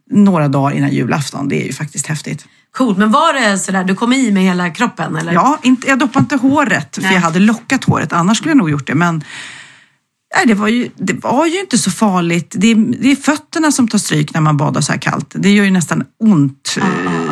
några 0.09 0.47
dagar 0.47 0.75
innan 0.75 0.89
julafton. 0.89 1.49
Det 1.49 1.63
är 1.63 1.65
ju 1.65 1.73
faktiskt 1.73 2.07
häftigt. 2.07 2.45
Coolt, 2.71 2.97
men 2.97 3.11
var 3.11 3.33
det 3.33 3.59
sådär, 3.59 3.83
du 3.83 3.95
kom 3.95 4.13
i 4.13 4.31
med 4.31 4.43
hela 4.43 4.69
kroppen 4.69 5.15
eller? 5.15 5.33
Ja, 5.33 5.59
inte, 5.63 5.87
jag 5.87 5.99
doppade 5.99 6.23
inte 6.23 6.35
håret 6.35 6.95
för 6.95 7.01
Nej. 7.01 7.13
jag 7.13 7.21
hade 7.21 7.39
lockat 7.39 7.83
håret. 7.83 8.13
Annars 8.13 8.37
skulle 8.37 8.51
jag 8.51 8.57
nog 8.57 8.69
gjort 8.69 8.87
det. 8.87 8.95
Men 8.95 9.23
nej, 10.35 10.45
det, 10.47 10.53
var 10.53 10.67
ju, 10.67 10.89
det 10.95 11.13
var 11.13 11.45
ju 11.45 11.59
inte 11.59 11.77
så 11.77 11.91
farligt. 11.91 12.55
Det 12.57 12.71
är, 12.71 12.75
det 12.75 13.11
är 13.11 13.15
fötterna 13.15 13.71
som 13.71 13.87
tar 13.87 13.97
stryk 13.97 14.33
när 14.33 14.41
man 14.41 14.57
badar 14.57 14.81
så 14.81 14.91
här 14.91 14.99
kallt. 14.99 15.27
Det 15.29 15.49
gör 15.49 15.63
ju 15.63 15.71
nästan 15.71 16.03
ont 16.19 16.77
eh, 16.77 17.22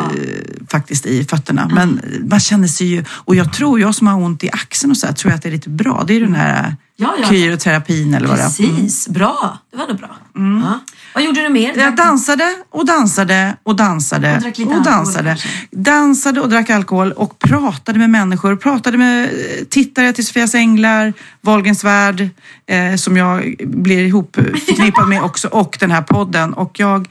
faktiskt 0.72 1.06
i 1.06 1.24
fötterna. 1.24 1.70
Men 1.74 2.00
man 2.30 2.40
känner 2.40 2.68
sig 2.68 2.86
ju... 2.86 3.04
Och 3.10 3.34
jag 3.36 3.52
tror, 3.52 3.80
jag 3.80 3.94
som 3.94 4.06
har 4.06 4.22
ont 4.22 4.44
i 4.44 4.50
axeln 4.50 4.90
och 4.90 4.96
så 4.96 5.06
här, 5.06 5.14
tror 5.14 5.30
jag 5.30 5.36
att 5.36 5.42
det 5.42 5.48
är 5.48 5.52
lite 5.52 5.68
bra. 5.70 6.04
Det 6.06 6.14
är 6.16 6.20
den 6.20 6.34
här 6.34 6.76
Ja, 6.96 7.14
ja. 7.22 7.28
kyroterapin 7.28 8.14
eller 8.14 8.28
vad 8.28 8.38
det 8.38 8.42
är. 8.42 8.46
Precis, 8.46 9.08
bra. 9.08 9.58
Det 9.70 9.76
var 9.76 9.86
nog 9.86 9.96
bra. 9.96 10.16
Ja. 10.34 10.80
Vad 11.14 11.24
gjorde 11.24 11.42
du 11.42 11.48
mer? 11.48 11.72
Jag 11.76 11.96
dansade 11.96 12.54
och 12.70 12.86
dansade 12.86 13.56
och 13.62 13.76
dansade 13.76 14.34
Och 14.34 14.40
drack 14.42 14.58
lite 14.58 14.70
och 14.70 14.76
alkohol 14.76 14.94
dansade. 14.94 15.28
kanske? 15.28 15.48
Dansade 15.70 16.40
och 16.40 16.48
drack 16.48 16.70
alkohol 16.70 17.12
och 17.12 17.38
pratade 17.38 17.98
med 17.98 18.10
människor. 18.10 18.56
Pratade 18.56 18.98
med 18.98 19.24
eh, 19.24 19.64
tittare 19.70 20.12
till 20.12 20.26
Sofias 20.26 20.54
Änglar, 20.54 21.12
Wahlgrens 21.40 21.84
värld, 21.84 22.28
eh, 22.66 22.96
som 22.96 23.16
jag 23.16 23.54
blir 23.66 24.04
ihop 24.04 24.36
förknippad 24.66 25.08
med 25.08 25.22
också, 25.22 25.48
och 25.48 25.76
den 25.80 25.90
här 25.90 26.02
podden. 26.02 26.54
Och 26.54 26.80
jag 26.80 27.08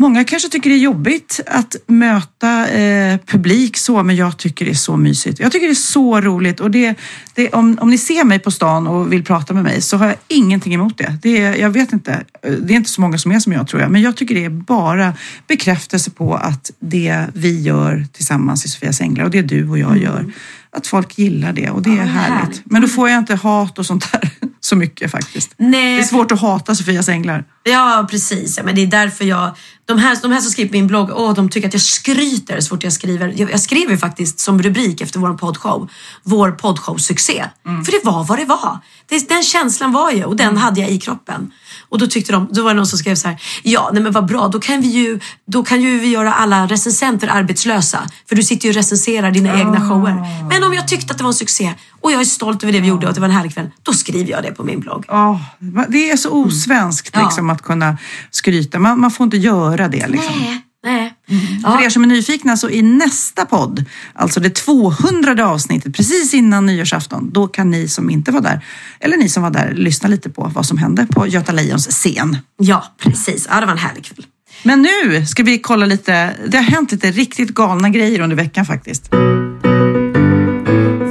Många 0.00 0.24
kanske 0.24 0.48
tycker 0.48 0.70
det 0.70 0.76
är 0.76 0.80
jobbigt 0.80 1.40
att 1.46 1.76
möta 1.86 2.68
eh, 2.68 3.18
publik 3.26 3.76
så, 3.76 4.02
men 4.02 4.16
jag 4.16 4.36
tycker 4.36 4.64
det 4.64 4.70
är 4.70 4.74
så 4.74 4.96
mysigt. 4.96 5.40
Jag 5.40 5.52
tycker 5.52 5.66
det 5.66 5.72
är 5.72 5.74
så 5.74 6.20
roligt 6.20 6.60
och 6.60 6.70
det, 6.70 6.94
det, 7.34 7.48
om, 7.50 7.78
om 7.80 7.90
ni 7.90 7.98
ser 7.98 8.24
mig 8.24 8.38
på 8.38 8.50
stan 8.50 8.86
och 8.86 9.12
vill 9.12 9.24
prata 9.24 9.54
med 9.54 9.64
mig 9.64 9.82
så 9.82 9.96
har 9.96 10.06
jag 10.06 10.16
ingenting 10.28 10.74
emot 10.74 10.98
det. 10.98 11.18
det 11.22 11.40
är, 11.40 11.54
jag 11.54 11.70
vet 11.70 11.92
inte, 11.92 12.24
det 12.42 12.72
är 12.72 12.76
inte 12.76 12.90
så 12.90 13.00
många 13.00 13.18
som 13.18 13.32
är 13.32 13.38
som 13.38 13.52
jag 13.52 13.68
tror 13.68 13.82
jag, 13.82 13.90
men 13.90 14.02
jag 14.02 14.16
tycker 14.16 14.34
det 14.34 14.44
är 14.44 14.50
bara 14.50 15.14
bekräftelse 15.46 16.10
på 16.10 16.34
att 16.34 16.70
det 16.80 17.26
vi 17.32 17.62
gör 17.62 18.06
tillsammans 18.12 18.64
i 18.64 18.68
Sofias 18.68 19.00
Änglar 19.00 19.24
och 19.24 19.30
det 19.30 19.42
du 19.42 19.68
och 19.68 19.78
jag 19.78 19.98
gör, 19.98 20.32
att 20.70 20.86
folk 20.86 21.18
gillar 21.18 21.52
det 21.52 21.70
och 21.70 21.82
det 21.82 21.90
är 21.90 21.96
vad 21.96 22.06
härligt. 22.06 22.38
härligt. 22.38 22.62
Men 22.64 22.82
då 22.82 22.88
får 22.88 23.08
jag 23.08 23.18
inte 23.18 23.34
hat 23.34 23.78
och 23.78 23.86
sånt 23.86 24.12
där 24.12 24.30
så 24.60 24.76
mycket 24.76 25.10
faktiskt. 25.10 25.54
Nej, 25.56 25.96
Det 25.96 26.02
är 26.02 26.04
svårt 26.04 26.32
att 26.32 26.40
hata 26.40 26.74
Sofias 26.74 27.08
Änglar. 27.08 27.44
Ja, 27.62 28.06
precis. 28.10 28.56
Ja, 28.56 28.62
men 28.62 28.74
det 28.74 28.82
är 28.82 28.86
därför 28.86 29.24
jag... 29.24 29.56
De 29.88 29.98
här, 29.98 30.18
de 30.22 30.32
här 30.32 30.40
som 30.40 30.50
skriver 30.50 30.68
på 30.68 30.76
min 30.76 30.86
blogg, 30.86 31.10
åh, 31.14 31.34
de 31.34 31.48
tycker 31.48 31.68
att 31.68 31.74
jag 31.74 31.82
skryter 31.82 32.60
så 32.60 32.68
fort 32.68 32.84
jag 32.84 32.92
skriver. 32.92 33.32
Jag, 33.36 33.50
jag 33.50 33.60
skrev 33.60 33.90
ju 33.90 33.98
faktiskt 33.98 34.40
som 34.40 34.62
rubrik 34.62 35.00
efter 35.00 35.20
vår 35.20 35.34
poddshow, 35.34 35.90
vår 36.22 36.50
poddshow-succé. 36.52 37.44
För 37.84 37.92
det 37.92 38.00
var 38.04 38.24
vad 38.24 38.38
det 38.38 38.44
var. 38.44 38.78
Det, 39.06 39.28
den 39.28 39.42
känslan 39.42 39.92
var 39.92 40.10
ju 40.10 40.24
och 40.24 40.36
den 40.36 40.56
hade 40.56 40.80
jag 40.80 40.90
i 40.90 40.98
kroppen. 40.98 41.50
Och 41.88 41.98
då 41.98 42.06
tyckte 42.06 42.32
de, 42.32 42.48
då 42.52 42.62
var 42.62 42.70
det 42.70 42.76
någon 42.76 42.86
som 42.86 42.98
skrev 42.98 43.14
så 43.14 43.28
här, 43.28 43.42
ja 43.62 43.90
nej 43.92 44.02
men 44.02 44.12
vad 44.12 44.26
bra, 44.26 44.48
då 44.48 44.60
kan 44.60 44.80
vi 44.80 44.88
ju, 44.88 45.20
då 45.46 45.62
kan 45.64 45.80
ju 45.82 45.98
vi 45.98 46.08
göra 46.08 46.34
alla 46.34 46.66
recensenter 46.66 47.28
arbetslösa. 47.28 47.98
För 48.28 48.36
du 48.36 48.42
sitter 48.42 48.64
ju 48.64 48.70
och 48.70 48.74
recenserar 48.76 49.30
dina 49.30 49.58
egna 49.58 49.88
shower. 49.88 50.14
Men 50.48 50.64
om 50.64 50.74
jag 50.74 50.88
tyckte 50.88 51.12
att 51.12 51.18
det 51.18 51.24
var 51.24 51.30
en 51.30 51.34
succé 51.34 51.74
och 52.00 52.12
jag 52.12 52.20
är 52.20 52.24
stolt 52.24 52.62
över 52.62 52.72
det 52.72 52.80
vi 52.80 52.88
gjorde 52.88 53.06
och 53.06 53.10
att 53.10 53.14
det 53.14 53.20
var 53.20 53.28
en 53.28 53.34
härlig 53.34 53.54
kväll, 53.54 53.70
då 53.82 53.92
skriver 53.92 54.30
jag 54.30 54.42
det 54.42 54.52
på 54.52 54.64
min 54.64 54.80
blogg. 54.80 55.04
Ja, 55.08 55.40
det 55.88 56.10
är 56.10 56.16
så 56.16 56.30
osvenskt 56.30 57.10
Ja. 57.14 57.22
liksom, 57.22 57.50
att 57.50 57.62
kunna 57.62 57.98
skryta. 58.30 58.78
Man, 58.78 59.00
man 59.00 59.10
får 59.10 59.24
inte 59.24 59.36
göra 59.36 59.77
det. 59.86 60.08
Liksom. 60.08 60.34
Nej, 60.38 60.64
nej. 60.84 61.14
För 61.62 61.84
er 61.84 61.90
som 61.90 62.02
är 62.02 62.06
nyfikna 62.06 62.56
så 62.56 62.70
i 62.70 62.82
nästa 62.82 63.44
podd, 63.44 63.84
alltså 64.14 64.40
det 64.40 64.50
200 64.54 65.48
avsnittet, 65.48 65.96
precis 65.96 66.34
innan 66.34 66.66
nyårsafton, 66.66 67.30
då 67.32 67.46
kan 67.48 67.70
ni 67.70 67.88
som 67.88 68.10
inte 68.10 68.32
var 68.32 68.40
där, 68.40 68.64
eller 69.00 69.16
ni 69.16 69.28
som 69.28 69.42
var 69.42 69.50
där, 69.50 69.72
lyssna 69.74 70.08
lite 70.08 70.30
på 70.30 70.50
vad 70.54 70.66
som 70.66 70.78
hände 70.78 71.06
på 71.06 71.26
Göta 71.26 71.52
Lejons 71.52 71.86
scen. 71.86 72.36
Ja, 72.56 72.84
precis. 72.98 73.48
Ja, 73.50 73.60
det 73.60 73.66
var 73.66 73.72
en 73.72 73.78
härlig 73.78 74.04
kväll. 74.04 74.26
Men 74.62 74.82
nu 74.82 75.26
ska 75.26 75.42
vi 75.42 75.58
kolla 75.58 75.86
lite, 75.86 76.34
det 76.48 76.56
har 76.56 76.64
hänt 76.64 76.92
lite 76.92 77.10
riktigt 77.10 77.48
galna 77.48 77.88
grejer 77.88 78.20
under 78.20 78.36
veckan 78.36 78.66
faktiskt. 78.66 79.08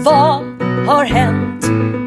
Vad 0.04 0.44
har 0.88 1.06
hänt? 1.06 1.66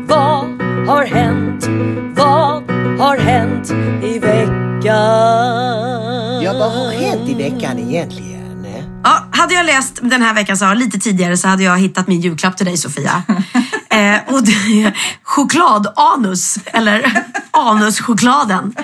Vad 0.09 0.47
har 0.89 1.05
hänt? 1.05 1.69
Vad 2.17 2.71
har 3.01 3.19
hänt 3.19 3.71
i 4.05 4.19
veckan? 4.19 6.10
Ja, 6.51 6.59
vad 6.59 6.73
har 6.73 6.93
hänt 6.93 7.29
i 7.29 7.35
veckan 7.35 7.79
egentligen? 7.79 8.67
Ja, 9.05 9.25
hade 9.33 9.55
jag 9.55 9.67
läst 9.67 9.99
den 10.03 10.23
här 10.23 10.35
veckan 10.35 10.57
så 10.57 10.65
här, 10.65 10.75
lite 10.75 10.99
tidigare 10.99 11.37
så 11.37 11.49
hade 11.49 11.63
jag 11.63 11.79
hittat 11.79 12.07
min 12.07 12.21
julklapp 12.21 12.57
till 12.57 12.67
dig 12.67 12.77
Sofia. 12.77 13.23
eh, 13.91 14.35
och 14.35 14.43
det 14.45 14.83
är 14.83 14.99
chokladanus, 15.23 16.59
eller 16.67 17.25
anuschokladen. 17.51 18.75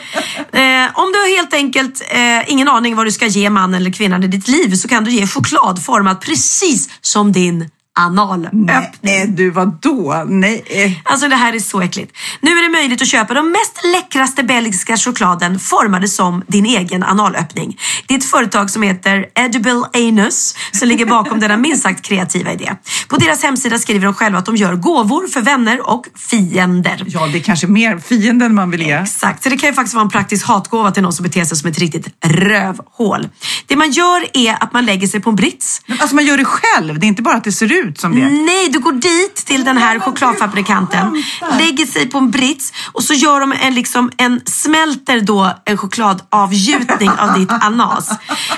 Eh, 0.53 0.87
om 0.95 1.13
du 1.13 1.19
har 1.19 1.37
helt 1.37 1.55
enkelt 1.55 2.03
eh, 2.11 2.53
ingen 2.53 2.69
aning 2.69 2.97
vad 2.97 3.07
du 3.07 3.13
ska 3.13 3.27
ge 3.27 3.51
mannen 3.51 3.81
eller 3.81 3.93
kvinnan 3.93 4.23
i 4.23 4.27
ditt 4.27 4.49
liv 4.49 4.75
så 4.75 4.89
kan 4.89 5.05
du 5.05 5.11
ge 5.11 5.27
choklad 5.27 5.85
format 5.85 6.21
precis 6.21 6.89
som 7.01 7.33
din 7.33 7.71
analöppning. 7.97 8.67
Nej, 9.01 9.27
du 9.27 9.51
vadå? 9.51 10.25
Nej. 10.27 11.03
Alltså 11.05 11.29
det 11.29 11.37
här 11.37 11.53
är 11.53 11.59
så 11.59 11.81
äckligt. 11.81 12.17
Nu 12.41 12.51
är 12.51 12.63
det 12.63 12.69
möjligt 12.69 13.03
att 13.03 13.09
köpa 13.09 13.35
de 13.35 13.51
mest 13.53 13.81
läckraste 13.93 14.43
belgiska 14.43 14.97
chokladen 14.97 15.59
formade 15.59 16.09
som 16.09 16.43
din 16.47 16.67
egen 16.67 17.03
analöppning. 17.03 17.79
Det 18.07 18.15
är 18.15 18.19
ett 18.19 18.25
företag 18.25 18.71
som 18.71 18.83
heter 18.83 19.27
Edible 19.35 19.83
Anus 19.95 20.57
som 20.73 20.89
ligger 20.89 21.07
bakom 21.07 21.41
denna 21.41 21.57
minst 21.57 21.83
sagt 21.83 22.03
kreativa 22.03 22.53
idé. 22.53 22.73
På 23.09 23.17
deras 23.17 23.43
hemsida 23.43 23.79
skriver 23.79 24.05
de 24.05 24.15
själva 24.15 24.39
att 24.39 24.47
de 24.47 24.57
gör 24.57 24.75
gåvor 24.75 25.27
för 25.27 25.41
vänner 25.41 25.91
och 25.91 26.07
fiender. 26.31 27.05
Ja, 27.07 27.27
det 27.27 27.39
är 27.39 27.43
kanske 27.43 27.67
mer 27.67 27.99
fienden 27.99 28.55
man 28.55 28.71
vill 28.71 28.83
ge. 28.83 28.93
Exakt, 28.93 29.43
så 29.43 29.49
det 29.49 29.57
kan 29.57 29.69
ju 29.69 29.75
faktiskt 29.75 29.95
vara 29.95 30.05
en 30.05 30.11
praktisk 30.11 30.47
hatgåva 30.47 30.91
till 30.91 31.03
någon 31.03 31.13
som 31.13 31.23
beter 31.23 31.45
sig 31.45 31.57
som 31.57 31.71
ett 31.71 31.79
riktigt 31.79 32.09
rövhål. 32.25 33.29
Det 33.67 33.77
man 33.77 33.91
gör 33.91 34.27
är 34.33 34.63
att 34.63 34.73
man 34.73 34.87
lägger 34.87 35.07
sig 35.07 35.21
på 35.21 35.31
en 35.31 35.37
brits 35.37 35.83
Men 35.87 36.01
Alltså 36.01 36.17
man 36.17 36.27
gör 36.27 36.37
det 36.37 36.45
själv, 36.45 36.99
det 36.99 37.07
är 37.07 37.09
inte 37.09 37.23
bara 37.23 37.37
att 37.37 37.45
det 37.45 37.53
ser 37.53 37.73
ut 37.73 37.86
som 37.95 38.15
det. 38.15 38.29
Nej, 38.29 38.69
du 38.69 38.79
går 38.79 38.93
dit 38.93 39.35
till 39.35 39.65
den 39.65 39.77
här 39.77 39.99
chokladfabrikanten, 39.99 41.25
lägger 41.59 41.87
sig 41.87 42.11
på 42.11 42.19
en 42.19 42.31
brits 42.31 42.73
och 42.93 43.03
så 43.03 43.15
gör 43.15 43.41
de 43.41 43.53
en, 43.53 43.75
liksom, 43.75 44.11
en 44.17 44.41
smälter 44.45 45.21
då 45.21 45.53
en 45.65 45.77
chokladavgjutning 45.77 47.11
av 47.11 47.39
ditt 47.39 47.53
anas. 47.53 48.11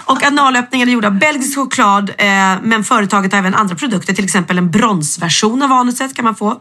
Och 0.04 0.22
analöppningen 0.22 0.88
är 0.88 0.92
gjord 0.92 1.04
av 1.04 1.18
belgisk 1.18 1.58
choklad 1.58 2.10
eh, 2.18 2.26
men 2.62 2.84
företaget 2.84 3.32
har 3.32 3.38
även 3.38 3.54
andra 3.54 3.74
produkter, 3.74 4.14
till 4.14 4.24
exempel 4.24 4.58
en 4.58 4.70
bronsversion 4.70 5.62
av 5.62 5.72
anuset 5.72 6.14
kan 6.14 6.24
man 6.24 6.34
få. 6.34 6.60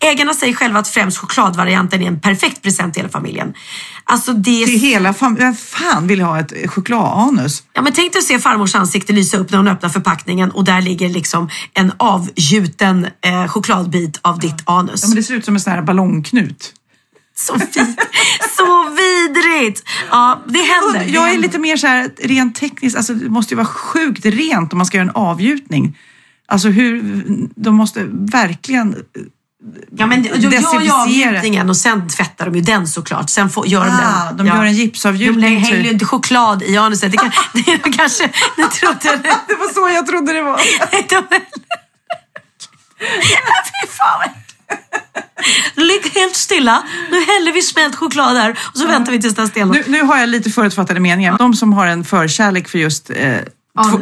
Ägarna 0.00 0.34
säger 0.34 0.54
själva 0.54 0.78
att 0.78 0.88
främst 0.88 1.18
chokladvarianten 1.18 2.02
är 2.02 2.06
en 2.06 2.20
perfekt 2.20 2.62
present 2.62 2.94
till 2.94 3.02
hela 3.02 3.12
familjen. 3.12 3.54
Alltså 4.04 4.32
det 4.32 4.62
är 4.62 4.66
Till 4.66 4.80
hela 4.80 5.12
fam- 5.12 5.36
Vem 5.38 5.54
fan 5.54 6.06
vill 6.06 6.20
ha 6.20 6.40
ett 6.40 6.70
chokladanus? 6.70 7.62
Ja, 7.72 7.82
men 7.82 7.92
tänk 7.92 8.12
dig 8.12 8.18
att 8.18 8.24
se 8.24 8.38
farmors 8.38 8.74
ansikte 8.74 9.12
lysa 9.12 9.36
upp 9.36 9.50
när 9.50 9.58
hon 9.58 9.68
öppnar 9.68 9.88
förpackningen 9.88 10.50
och 10.50 10.64
där 10.64 10.82
ligger 10.82 11.08
liksom 11.08 11.48
en 11.74 11.92
avgjuten 11.96 13.06
eh, 13.24 13.46
chokladbit 13.48 14.18
av 14.22 14.38
ditt 14.38 14.62
anus. 14.64 15.02
Ja, 15.02 15.08
men 15.08 15.16
det 15.16 15.22
ser 15.22 15.34
ut 15.34 15.44
som 15.44 15.54
en 15.54 15.60
sån 15.60 15.72
här 15.72 15.82
ballongknut. 15.82 16.74
Så 17.36 17.58
fint! 17.58 18.00
Så 18.56 18.88
vidrigt! 18.90 19.84
Ja, 20.10 20.42
det 20.46 20.58
händer. 20.58 21.04
det 21.04 21.10
Jag 21.10 21.30
är 21.30 21.38
lite 21.38 21.58
mer 21.58 21.76
så 21.76 21.86
här 21.86 22.10
rent 22.18 22.54
tekniskt, 22.56 22.96
alltså 22.96 23.14
det 23.14 23.28
måste 23.28 23.54
ju 23.54 23.56
vara 23.56 23.66
sjukt 23.66 24.26
rent 24.26 24.72
om 24.72 24.78
man 24.78 24.86
ska 24.86 24.96
göra 24.96 25.08
en 25.08 25.14
avgjutning. 25.14 25.98
Alltså 26.48 26.68
hur, 26.68 27.02
de 27.56 27.74
måste 27.74 28.06
verkligen 28.12 28.96
Ja, 29.96 30.06
men 30.06 30.24
jag 30.24 30.38
gör 30.84 31.02
avgjutningen 31.02 31.70
och 31.70 31.76
sen 31.76 32.08
tvättar 32.08 32.44
de 32.46 32.54
ju 32.54 32.60
den 32.60 32.86
såklart. 32.88 33.30
Sen 33.30 33.50
får, 33.50 33.66
gör 33.66 33.84
de 33.84 33.90
Ah, 33.90 34.24
den. 34.28 34.36
de 34.36 34.46
gör 34.46 34.64
en 34.64 34.72
gipsavgjutning, 34.74 35.54
De 35.54 35.60
häller 35.60 35.76
ju 35.76 35.82
typ. 35.82 35.92
inte 35.92 36.04
choklad 36.04 36.62
i 36.62 36.76
anuset. 36.76 37.12
Det, 37.12 37.18
kan, 37.18 37.30
det 37.52 37.72
är 37.72 37.92
kanske... 37.92 38.30
Det 38.56 38.66
trodde 38.68 38.98
det. 39.48 39.54
Var 39.54 39.72
så 39.74 39.94
jag 39.94 40.06
trodde 40.06 40.32
det 40.32 40.42
var. 40.42 40.58
Fy 42.98 43.86
fan 43.88 44.28
Ligg 45.74 46.10
helt 46.14 46.36
stilla. 46.36 46.82
Nu 47.10 47.16
häller 47.20 47.52
vi 47.52 47.62
smält 47.62 47.96
choklad 47.96 48.36
här 48.36 48.50
och 48.72 48.78
så 48.78 48.86
väntar 48.86 49.12
vi 49.12 49.20
tills 49.20 49.34
den 49.34 49.48
stelnar. 49.48 49.74
Nu, 49.74 49.84
nu 49.86 50.02
har 50.02 50.18
jag 50.18 50.28
lite 50.28 50.50
förutfattade 50.50 51.00
meningar. 51.00 51.38
De 51.38 51.54
som 51.54 51.72
har 51.72 51.86
en 51.86 52.04
förkärlek 52.04 52.68
för 52.68 52.78
just 52.78 53.10
eh, 53.10 53.36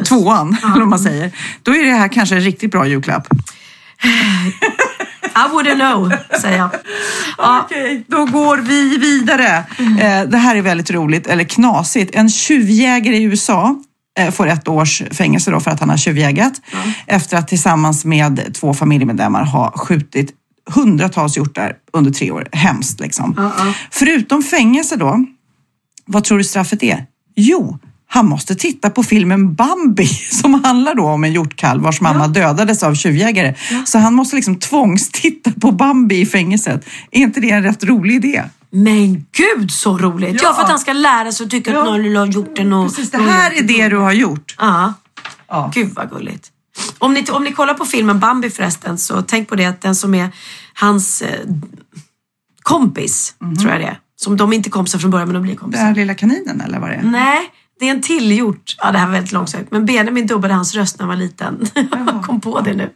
tvåan, 0.09 0.57
eller 0.63 0.79
vad 0.79 0.89
man 0.89 0.99
säger, 0.99 1.33
då 1.63 1.75
är 1.77 1.85
det 1.85 1.93
här 1.93 2.09
kanske 2.13 2.35
en 2.35 2.41
riktigt 2.41 2.71
bra 2.71 2.87
julklapp. 2.87 3.29
I 5.23 5.49
wouldn't 5.53 5.75
know, 5.75 6.12
säger 6.41 6.59
jag. 6.59 6.71
Ja, 7.39 7.62
Okej, 7.64 8.05
då 8.09 8.25
går 8.25 8.57
vi 8.57 8.97
vidare. 8.99 9.64
Eh, 9.79 10.29
det 10.29 10.39
här 10.39 10.57
är 10.57 10.62
väldigt 10.62 10.91
roligt, 10.91 11.27
eller 11.27 11.45
knasigt. 11.45 12.14
En 12.14 12.31
tjuvjägare 12.31 13.16
i 13.16 13.23
USA 13.23 13.77
eh, 14.19 14.31
får 14.31 14.47
ett 14.47 14.69
års 14.69 15.03
fängelse 15.11 15.51
då 15.51 15.61
för 15.61 15.71
att 15.71 15.81
han 15.81 15.91
har 15.91 15.97
tjuvjägat 15.97 16.53
efter 17.07 17.37
att 17.37 17.49
tillsammans 17.49 18.05
med 18.05 18.55
två 18.55 18.75
familjemedlemmar 18.75 19.45
ha 19.45 19.73
skjutit 19.77 20.35
hundratals 20.71 21.37
hjortar 21.37 21.73
under 21.93 22.11
tre 22.11 22.31
år. 22.31 22.49
Hemskt 22.53 23.01
liksom. 23.01 23.53
Förutom 23.91 24.43
fängelse 24.43 24.97
då, 24.97 25.25
vad 26.07 26.25
tror 26.25 26.39
du 26.39 26.45
straffet 26.45 26.83
är? 26.83 27.07
Jo, 27.37 27.79
han 28.11 28.29
måste 28.29 28.55
titta 28.55 28.91
på 28.91 29.03
filmen 29.03 29.55
Bambi 29.55 30.07
som 30.31 30.65
handlar 30.65 30.95
då 30.95 31.05
om 31.07 31.25
en 31.25 31.33
hjortkalv 31.33 31.83
vars 31.83 32.01
mamma 32.01 32.29
dödades 32.29 32.83
av 32.83 32.95
tjuvjägare. 32.95 33.55
Så 33.87 33.99
han 33.99 34.15
måste 34.15 34.37
liksom 34.37 34.57
tvångstitta 34.57 35.51
på 35.61 35.73
Bambi 35.73 36.21
i 36.21 36.27
fängelset. 36.27 36.85
Är 37.11 37.21
inte 37.21 37.41
det 37.41 37.51
en 37.51 37.63
rätt 37.63 37.85
rolig 37.85 38.15
idé? 38.15 38.45
Men 38.71 39.27
gud 39.33 39.71
så 39.71 39.99
roligt! 39.99 40.35
Ja, 40.35 40.49
Ja. 40.49 40.55
för 40.55 40.63
att 40.63 40.69
han 40.71 40.79
ska 40.79 40.93
lära 40.93 41.33
sig 41.33 41.45
att 41.45 41.51
tycka 41.51 41.71
Ja. 41.73 41.79
att 41.79 41.85
någon 41.87 42.17
har 42.17 42.27
gjort 42.27 42.57
den. 42.57 42.73
Och, 42.73 42.89
Precis, 42.89 43.11
det 43.11 43.19
här 43.23 43.51
är 43.59 43.63
det 43.63 43.89
du 43.89 43.97
har 43.97 44.13
gjort. 44.13 44.55
Ja. 44.59 44.95
Ja. 45.49 45.71
Gud 45.75 45.89
vad 45.95 46.11
gulligt. 46.11 46.49
Om 46.99 47.15
ni, 47.15 47.25
om 47.31 47.45
ni 47.45 47.53
kollar 47.53 47.75
på 47.75 47.85
filmen 47.85 48.21
Bambi 48.21 48.51
förresten 48.51 48.99
så 48.99 49.23
tänk 49.23 49.49
på 49.49 49.57
det 49.57 49.65
att 49.65 49.81
den 49.81 49.95
som 49.95 50.15
är 50.15 50.29
hans 50.75 51.23
eh, 51.23 51.29
kompis, 52.63 53.35
tror 53.61 53.71
jag 53.73 53.81
det 53.81 53.87
är. 53.87 53.99
Som 54.17 54.37
de 54.37 54.53
inte 54.53 54.71
kompisar 54.71 54.99
från 54.99 55.11
början 55.11 55.29
men 55.29 55.35
de 55.35 55.43
blir 55.43 55.53
Den 55.53 55.59
kompisar. 55.59 55.85
här 55.85 55.95
lilla 55.95 56.15
kaninen 56.15 56.61
eller 56.61 56.79
vad 56.79 56.91
det 56.91 56.95
är? 56.95 57.03
Nej, 57.03 57.39
det 57.79 57.89
är 57.89 57.91
en 57.91 58.03
till 58.03 58.33
hjort. 58.33 58.76
Ja, 58.79 58.93
det 58.93 58.99
här 58.99 59.07
var 59.07 59.12
väldigt 59.12 59.33
långsökt. 59.33 59.72
Men 59.72 59.87
Benjamin 59.87 60.26
dubbade 60.26 60.55
hans 60.55 60.74
röst 60.74 60.99
när 60.99 61.07
han 61.07 61.09
var 61.09 61.24
liten. 61.24 61.66
Jag 61.74 62.22
kom 62.26 62.41
på 62.41 62.61
det 62.61 62.74
nu. 62.74 62.91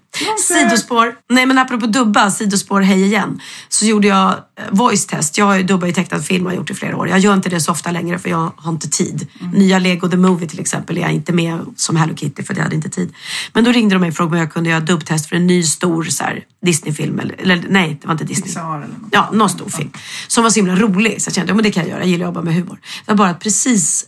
Sidospår. 0.48 1.14
Nej, 1.30 1.46
men 1.46 1.58
apropå 1.58 1.86
dubba, 1.86 2.30
sidospår, 2.30 2.80
hej 2.80 3.04
igen. 3.04 3.40
Så 3.68 3.86
gjorde 3.86 4.08
jag 4.08 4.28
eh, 4.28 4.36
voice 4.70 5.06
test. 5.06 5.38
Jag 5.38 5.44
har 5.44 5.86
ju 5.86 5.92
tecknad 5.92 6.24
film 6.24 6.46
och 6.46 6.52
har 6.52 6.56
gjort 6.56 6.66
det 6.66 6.72
i 6.72 6.76
flera 6.76 6.96
år. 6.96 7.08
Jag 7.08 7.18
gör 7.18 7.34
inte 7.34 7.48
det 7.48 7.60
så 7.60 7.72
ofta 7.72 7.90
längre 7.90 8.18
för 8.18 8.28
jag 8.28 8.52
har 8.56 8.72
inte 8.72 8.88
tid. 8.88 9.26
Nya 9.52 9.78
Lego 9.78 10.08
The 10.08 10.16
Movie 10.16 10.48
till 10.48 10.60
exempel 10.60 10.98
är 10.98 11.02
jag 11.02 11.12
inte 11.12 11.32
med 11.32 11.58
som 11.76 11.96
Hello 11.96 12.14
Kitty 12.16 12.42
för 12.42 12.54
jag 12.54 12.62
hade 12.62 12.76
inte 12.76 12.88
tid. 12.88 13.14
Men 13.52 13.64
då 13.64 13.72
ringde 13.72 13.94
de 13.94 13.98
mig 13.98 14.08
och 14.08 14.16
frågade 14.16 14.36
om 14.36 14.40
jag 14.40 14.52
kunde 14.52 14.70
göra 14.70 14.80
dubbtest 14.80 15.28
för 15.28 15.36
en 15.36 15.46
ny 15.46 15.62
stor 15.62 16.04
så 16.04 16.24
här, 16.24 16.44
Disney-film. 16.66 17.18
Eller, 17.18 17.34
eller 17.40 17.64
nej, 17.68 17.98
det 18.00 18.06
var 18.06 18.12
inte 18.12 18.24
Disney. 18.24 18.46
Pixar 18.46 18.76
eller 18.76 18.86
något. 18.86 19.08
Ja, 19.10 19.30
någon 19.32 19.50
stor 19.50 19.68
film. 19.68 19.90
Som 20.28 20.42
var 20.42 20.50
så 20.50 20.60
himla 20.60 20.76
rolig. 20.76 21.22
Så 21.22 21.28
jag 21.28 21.34
kände, 21.34 21.50
ja, 21.50 21.54
men 21.54 21.64
det 21.64 21.70
kan 21.70 21.82
jag 21.82 21.90
göra. 21.90 22.00
Jag 22.00 22.08
gillar 22.08 22.26
att 22.26 22.28
jobba 22.28 22.42
med 22.42 22.54
humor. 22.54 22.78
Det 23.04 23.12
var 23.12 23.16
bara 23.16 23.30
att 23.30 23.40
precis 23.40 24.06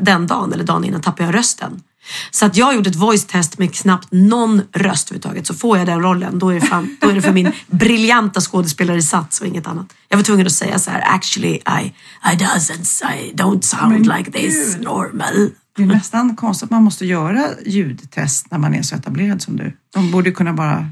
den 0.00 0.26
dagen, 0.26 0.52
eller 0.52 0.64
dagen 0.64 0.84
innan, 0.84 1.00
tappade 1.00 1.28
jag 1.28 1.34
rösten. 1.34 1.82
Så 2.30 2.46
att 2.46 2.56
jag 2.56 2.66
har 2.66 2.72
gjort 2.72 2.86
ett 2.86 2.96
voice 2.96 3.24
test 3.24 3.58
med 3.58 3.74
knappt 3.74 4.08
någon 4.10 4.62
röst 4.72 5.10
överhuvudtaget. 5.10 5.46
Så 5.46 5.54
får 5.54 5.78
jag 5.78 5.86
den 5.86 6.02
rollen, 6.02 6.38
då 6.38 6.48
är 6.50 6.54
det, 6.54 6.66
fan, 6.66 6.96
då 7.00 7.08
är 7.10 7.14
det 7.14 7.22
för 7.22 7.32
min 7.32 7.52
briljanta 7.66 8.40
skådespelarinsats 8.40 9.40
och 9.40 9.46
inget 9.46 9.66
annat. 9.66 9.86
Jag 10.08 10.16
var 10.16 10.24
tvungen 10.24 10.46
att 10.46 10.52
säga 10.52 10.78
så 10.78 10.90
här, 10.90 11.14
actually 11.14 11.54
I, 11.54 11.94
I 12.32 12.36
doesn't, 12.36 13.02
I 13.14 13.32
don't 13.34 13.60
sound 13.60 13.92
Men 13.92 14.18
like 14.18 14.32
this 14.32 14.74
gud. 14.74 14.84
normal. 14.84 15.50
Det 15.76 15.82
är 15.82 15.86
nästan 15.86 16.36
konstigt 16.36 16.64
att 16.64 16.70
man 16.70 16.82
måste 16.82 17.06
göra 17.06 17.46
ljudtest 17.66 18.50
när 18.50 18.58
man 18.58 18.74
är 18.74 18.82
så 18.82 18.94
etablerad 18.96 19.42
som 19.42 19.56
du. 19.56 19.76
De 19.94 20.10
borde 20.10 20.30
kunna 20.30 20.52
bara... 20.52 20.90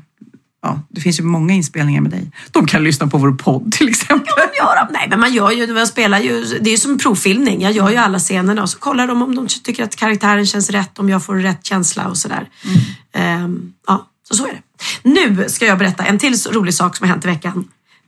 Ja, 0.67 0.81
det 0.89 1.01
finns 1.01 1.21
ju 1.21 1.25
många 1.25 1.55
inspelningar 1.55 2.01
med 2.01 2.11
dig. 2.11 2.31
De 2.51 2.67
kan 2.67 2.85
lyssna 2.85 3.07
på 3.07 3.19
vår 3.19 3.33
podd 3.33 3.73
till 3.73 3.89
exempel. 3.89 4.35
Ja, 4.59 4.75
de- 4.87 4.93
nej, 4.93 5.07
men 5.11 5.21
man 5.21 5.33
gör 5.33 5.51
ju, 5.51 5.75
man 5.75 5.87
spelar 5.87 6.19
ju, 6.19 6.45
det 6.61 6.69
är 6.71 6.73
ju 6.73 6.77
som 6.79 6.99
provfilmning. 6.99 7.63
Jag 7.63 7.73
gör 7.73 7.91
ju 7.91 7.97
alla 7.97 8.19
scenerna 8.19 8.63
och 8.63 8.71
så 8.71 8.79
kollar 8.79 9.07
de 9.07 9.23
om 9.23 9.35
de 9.35 9.47
tycker 9.49 9.85
att 9.85 9.97
karaktären 9.97 10.47
känns 10.47 10.71
rätt, 10.71 10.99
om 10.99 11.09
jag 11.09 11.25
får 11.25 11.35
rätt 11.35 11.65
känsla 11.67 12.09
och 12.09 12.17
sådär. 12.17 12.49
Ehm, 13.13 13.73
ja, 13.87 14.07
så 14.29 14.35
så 14.35 14.47
är 14.47 14.53
det. 14.53 14.61
Nu 15.11 15.45
ska 15.49 15.67
jag 15.67 15.79
berätta 15.79 16.05
en 16.05 16.19
till 16.19 16.35
rolig 16.51 16.75
sak 16.75 16.97
som 16.97 17.05
har 17.07 17.13
hänt 17.13 17.25
i 17.25 17.29
veckan. 17.29 17.65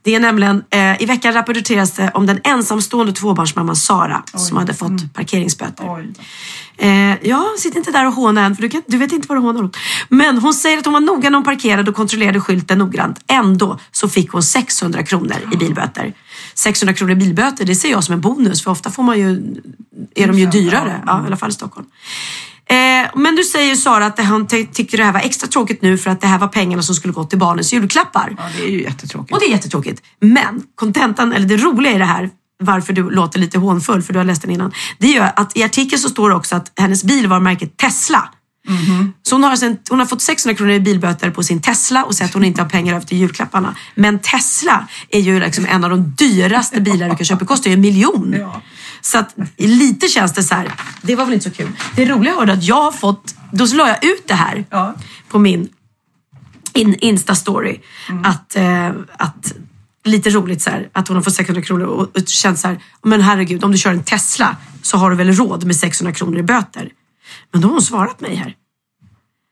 Det 0.07 0.15
är 0.15 0.19
nämligen, 0.19 0.63
eh, 0.69 1.01
i 1.01 1.05
veckan 1.05 1.33
rapporteras 1.33 1.91
det 1.91 2.11
om 2.13 2.25
den 2.25 2.39
ensamstående 2.43 3.13
tvåbarnsmamman 3.13 3.75
Sara 3.75 4.23
som 4.35 4.57
hade 4.57 4.73
fått 4.73 5.13
parkeringsböter. 5.13 5.85
Eh, 6.77 7.27
ja, 7.27 7.45
sitt 7.57 7.75
inte 7.75 7.91
där 7.91 8.07
och 8.07 8.13
håna 8.13 8.45
än 8.45 8.55
för 8.55 8.61
du, 8.61 8.69
kan, 8.69 8.81
du 8.87 8.97
vet 8.97 9.11
inte 9.11 9.27
vad 9.27 9.37
du 9.37 9.41
hånar 9.41 9.61
om. 9.61 9.71
Men 10.09 10.37
hon 10.37 10.53
säger 10.53 10.77
att 10.77 10.85
hon 10.85 10.93
var 10.93 11.01
noga 11.01 11.29
när 11.29 11.37
hon 11.37 11.43
parkerade 11.43 11.89
och 11.89 11.95
kontrollerade 11.95 12.41
skylten 12.41 12.77
noggrant. 12.77 13.19
Ändå 13.27 13.79
så 13.91 14.09
fick 14.09 14.31
hon 14.31 14.43
600 14.43 15.03
kronor 15.03 15.37
i 15.53 15.57
bilböter. 15.57 16.13
600 16.53 16.93
kronor 16.93 17.11
i 17.11 17.15
bilböter, 17.15 17.65
det 17.65 17.75
ser 17.75 17.91
jag 17.91 18.03
som 18.03 18.13
en 18.13 18.21
bonus 18.21 18.63
för 18.63 18.71
ofta 18.71 18.91
får 18.91 19.03
man 19.03 19.19
ju, 19.19 19.55
är 20.15 20.27
de 20.27 20.39
ju 20.39 20.45
dyrare. 20.45 21.01
Ja, 21.05 21.23
i 21.23 21.27
alla 21.27 21.37
fall 21.37 21.49
i 21.49 21.53
Stockholm. 21.53 21.87
Eh, 22.69 23.09
men 23.15 23.35
du 23.35 23.43
säger 23.43 23.75
Sara 23.75 24.05
att 24.05 24.19
han 24.19 24.47
ty- 24.47 24.65
tyckte 24.65 24.97
det 24.97 25.03
här 25.03 25.11
var 25.13 25.19
extra 25.19 25.47
tråkigt 25.47 25.81
nu 25.81 25.97
för 25.97 26.09
att 26.11 26.21
det 26.21 26.27
här 26.27 26.39
var 26.39 26.47
pengarna 26.47 26.83
som 26.83 26.95
skulle 26.95 27.13
gå 27.13 27.23
till 27.23 27.39
barnens 27.39 27.73
julklappar. 27.73 28.35
Ja, 28.37 28.43
det 28.57 28.63
är 28.63 28.69
ju 28.69 28.83
jättetråkigt. 28.83 29.33
Och 29.33 29.39
det 29.39 29.45
är 29.45 29.49
jättetråkigt. 29.51 30.01
Men 30.21 30.63
kontentan, 30.75 31.33
eller 31.33 31.47
det 31.47 31.57
roliga 31.57 31.93
i 31.95 31.97
det 31.97 32.05
här, 32.05 32.29
varför 32.63 32.93
du 32.93 33.09
låter 33.09 33.39
lite 33.39 33.59
hånfull, 33.59 34.01
för 34.01 34.13
du 34.13 34.19
har 34.19 34.23
läst 34.23 34.41
den 34.41 34.51
innan. 34.51 34.71
Det 34.99 35.07
är 35.07 35.13
ju 35.13 35.19
att 35.19 35.57
i 35.57 35.63
artikeln 35.63 36.01
så 36.01 36.09
står 36.09 36.29
det 36.29 36.35
också 36.35 36.55
att 36.55 36.71
hennes 36.79 37.03
bil 37.03 37.27
var 37.27 37.39
märket 37.39 37.77
Tesla. 37.77 38.29
Så 39.23 39.35
hon 39.35 39.43
har, 39.43 39.55
sen, 39.55 39.77
hon 39.89 39.99
har 39.99 40.05
fått 40.05 40.21
600 40.21 40.57
kronor 40.57 40.73
i 40.73 40.79
bilböter 40.79 41.29
på 41.29 41.43
sin 41.43 41.61
Tesla 41.61 42.03
och 42.03 42.15
säger 42.15 42.29
att 42.29 42.33
hon 42.33 42.43
inte 42.43 42.61
har 42.61 42.69
pengar 42.69 42.95
över 42.95 43.05
till 43.05 43.17
julklapparna. 43.17 43.75
Men 43.95 44.19
Tesla 44.19 44.87
är 45.09 45.19
ju 45.19 45.39
liksom 45.39 45.65
en 45.65 45.83
av 45.83 45.89
de 45.89 46.13
dyraste 46.17 46.81
bilar 46.81 47.09
du 47.09 47.15
kan 47.15 47.25
köpa. 47.25 47.39
Det 47.39 47.45
kostar 47.45 47.69
ju 47.69 47.73
en 47.73 47.81
miljon. 47.81 48.35
Så 49.01 49.17
att 49.17 49.35
lite 49.57 50.07
känns 50.07 50.33
det 50.33 50.43
så 50.43 50.55
här, 50.55 50.71
det 51.01 51.15
var 51.15 51.25
väl 51.25 51.33
inte 51.33 51.49
så 51.49 51.55
kul. 51.55 51.71
Det 51.95 52.05
roliga 52.05 52.35
var 52.35 52.47
att 52.47 52.63
jag 52.63 52.81
har 52.81 52.91
fått, 52.91 53.35
då 53.51 53.65
la 53.65 53.87
jag 53.87 54.05
ut 54.05 54.27
det 54.27 54.33
här 54.33 54.65
på 55.29 55.39
min 55.39 55.69
in, 56.73 56.95
Insta-story. 56.95 57.79
Att, 58.23 58.55
eh, 58.55 58.89
att 59.17 59.53
lite 60.03 60.29
roligt 60.29 60.61
så 60.61 60.69
här, 60.69 60.89
att 60.93 61.07
hon 61.07 61.17
har 61.17 61.23
fått 61.23 61.33
600 61.33 61.61
kronor 61.61 61.85
och, 61.85 62.17
och 62.17 62.27
känt 62.27 62.59
så 62.59 62.67
här, 62.67 62.79
men 63.03 63.21
herregud, 63.21 63.63
om 63.63 63.71
du 63.71 63.77
kör 63.77 63.91
en 63.91 64.03
Tesla 64.03 64.55
så 64.81 64.97
har 64.97 65.09
du 65.09 65.15
väl 65.15 65.31
råd 65.31 65.63
med 65.63 65.75
600 65.75 66.13
kronor 66.13 66.37
i 66.37 66.43
böter. 66.43 66.89
Men 67.51 67.61
då 67.61 67.67
har 67.67 67.73
hon 67.73 67.81
svarat 67.81 68.19
mig 68.19 68.35
här. 68.35 68.55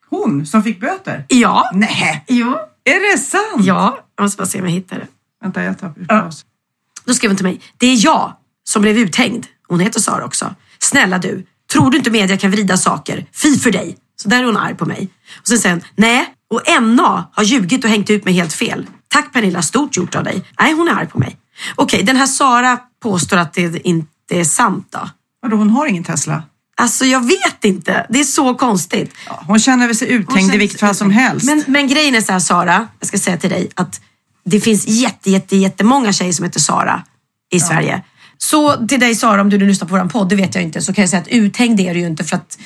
Hon 0.10 0.46
som 0.46 0.64
fick 0.64 0.80
böter? 0.80 1.26
Ja. 1.28 1.70
Nej. 1.74 2.26
Jo. 2.28 2.56
Är 2.84 3.14
det 3.14 3.20
sant? 3.20 3.66
Ja, 3.66 4.06
jag 4.16 4.24
måste 4.24 4.38
bara 4.38 4.46
se 4.46 4.60
om 4.60 4.66
jag 4.66 4.72
hittar 4.72 4.96
det. 5.00 5.08
Vänta, 5.42 5.64
jag 5.64 5.80
tar 5.80 5.94
ut 5.98 6.08
paus. 6.08 6.46
Då 7.06 7.14
skrev 7.14 7.32
hon 7.32 7.38
till 7.38 7.46
mig, 7.46 7.62
det 7.78 7.88
är 7.88 8.06
jag 8.06 8.34
som 8.64 8.82
blev 8.82 8.98
uthängd. 8.98 9.46
Hon 9.68 9.80
heter 9.80 10.00
Sara 10.00 10.26
också. 10.26 10.56
Snälla 10.80 11.18
du, 11.18 11.46
tror 11.72 11.92
du 11.92 11.98
inte 11.98 12.12
media 12.12 12.38
kan 12.38 12.52
vrida 12.52 12.78
saker? 12.78 13.26
Fy 13.34 13.60
för 13.60 13.72
dig. 13.72 13.98
Så 14.16 14.30
där 14.30 14.40
är 14.40 14.44
hon 14.44 14.58
arg 14.58 14.76
på 14.76 14.86
mig. 14.86 15.10
Och 15.42 15.48
sen 15.48 15.60
säger 15.60 15.76
hon, 15.76 15.84
nej, 15.96 16.34
och 16.50 16.62
NA 16.84 17.30
har 17.34 17.44
ljugit 17.44 17.84
och 17.84 17.90
hängt 17.90 18.10
ut 18.10 18.26
mig 18.26 18.34
helt 18.34 18.54
fel. 18.54 18.88
Tack 19.08 19.34
Pernilla, 19.34 19.62
stort 19.62 19.98
gjort 19.98 20.16
av 20.16 20.24
dig. 20.24 20.46
Nej, 20.60 20.74
hon 20.74 20.88
är 20.88 20.92
arg 20.92 21.08
på 21.08 21.20
mig. 21.20 21.38
Okej, 21.76 22.04
den 22.04 22.16
här 22.16 22.28
Sara 22.28 22.80
påstår 23.04 23.38
att 23.38 23.54
det 23.54 23.88
inte 23.88 24.10
är 24.30 24.44
sant 24.44 24.88
då. 24.90 25.10
Vadå, 25.42 25.58
hon 25.58 25.70
har 25.70 25.86
ingen 25.86 26.04
Tesla? 26.04 26.44
Alltså 26.78 27.06
jag 27.06 27.26
vet 27.26 27.66
inte, 27.66 28.06
det 28.10 28.20
är 28.20 28.24
så 28.24 28.56
konstigt. 28.56 29.14
Hon 29.28 29.60
känner 29.60 29.88
väl 29.88 29.96
sig 29.96 30.12
uthängd 30.12 30.56
i 30.56 30.58
vilket 30.58 30.80
fall 30.80 30.96
som 30.96 31.12
helst. 31.12 31.46
Men, 31.46 31.64
men 31.68 31.88
grejen 31.88 32.16
är 32.16 32.22
så 32.22 32.32
här 32.32 32.40
Sara, 32.40 32.88
jag 33.00 33.08
ska 33.08 33.18
säga 33.18 33.38
till 33.38 33.50
dig 33.50 33.70
att 33.76 34.02
det 34.46 34.60
finns 34.60 34.88
jätte, 34.88 35.32
jätte, 35.32 35.56
jättemånga 35.56 36.14
tjejer 36.14 36.34
som 36.34 36.46
heter 36.46 36.60
Sara 36.60 37.04
i 37.52 37.60
Sverige. 37.60 38.02
Så 38.38 38.88
till 38.88 39.00
dig 39.00 39.16
Sara, 39.16 39.42
om 39.42 39.50
du 39.50 39.58
nu 39.58 39.66
lyssnar 39.68 39.88
på 39.88 39.98
vår 39.98 40.06
podd, 40.06 40.30
det 40.30 40.36
vet 40.36 40.56
jag 40.56 40.64
inte, 40.64 40.82
så 40.82 40.94
kan 40.94 41.02
jag 41.02 41.10
säga 41.10 41.22
att 41.22 41.28
uthängd 41.28 41.80
är 41.80 41.94
du 41.94 42.00
ju 42.00 42.08
inte 42.08 42.24
för 42.24 42.36
att 42.36 42.58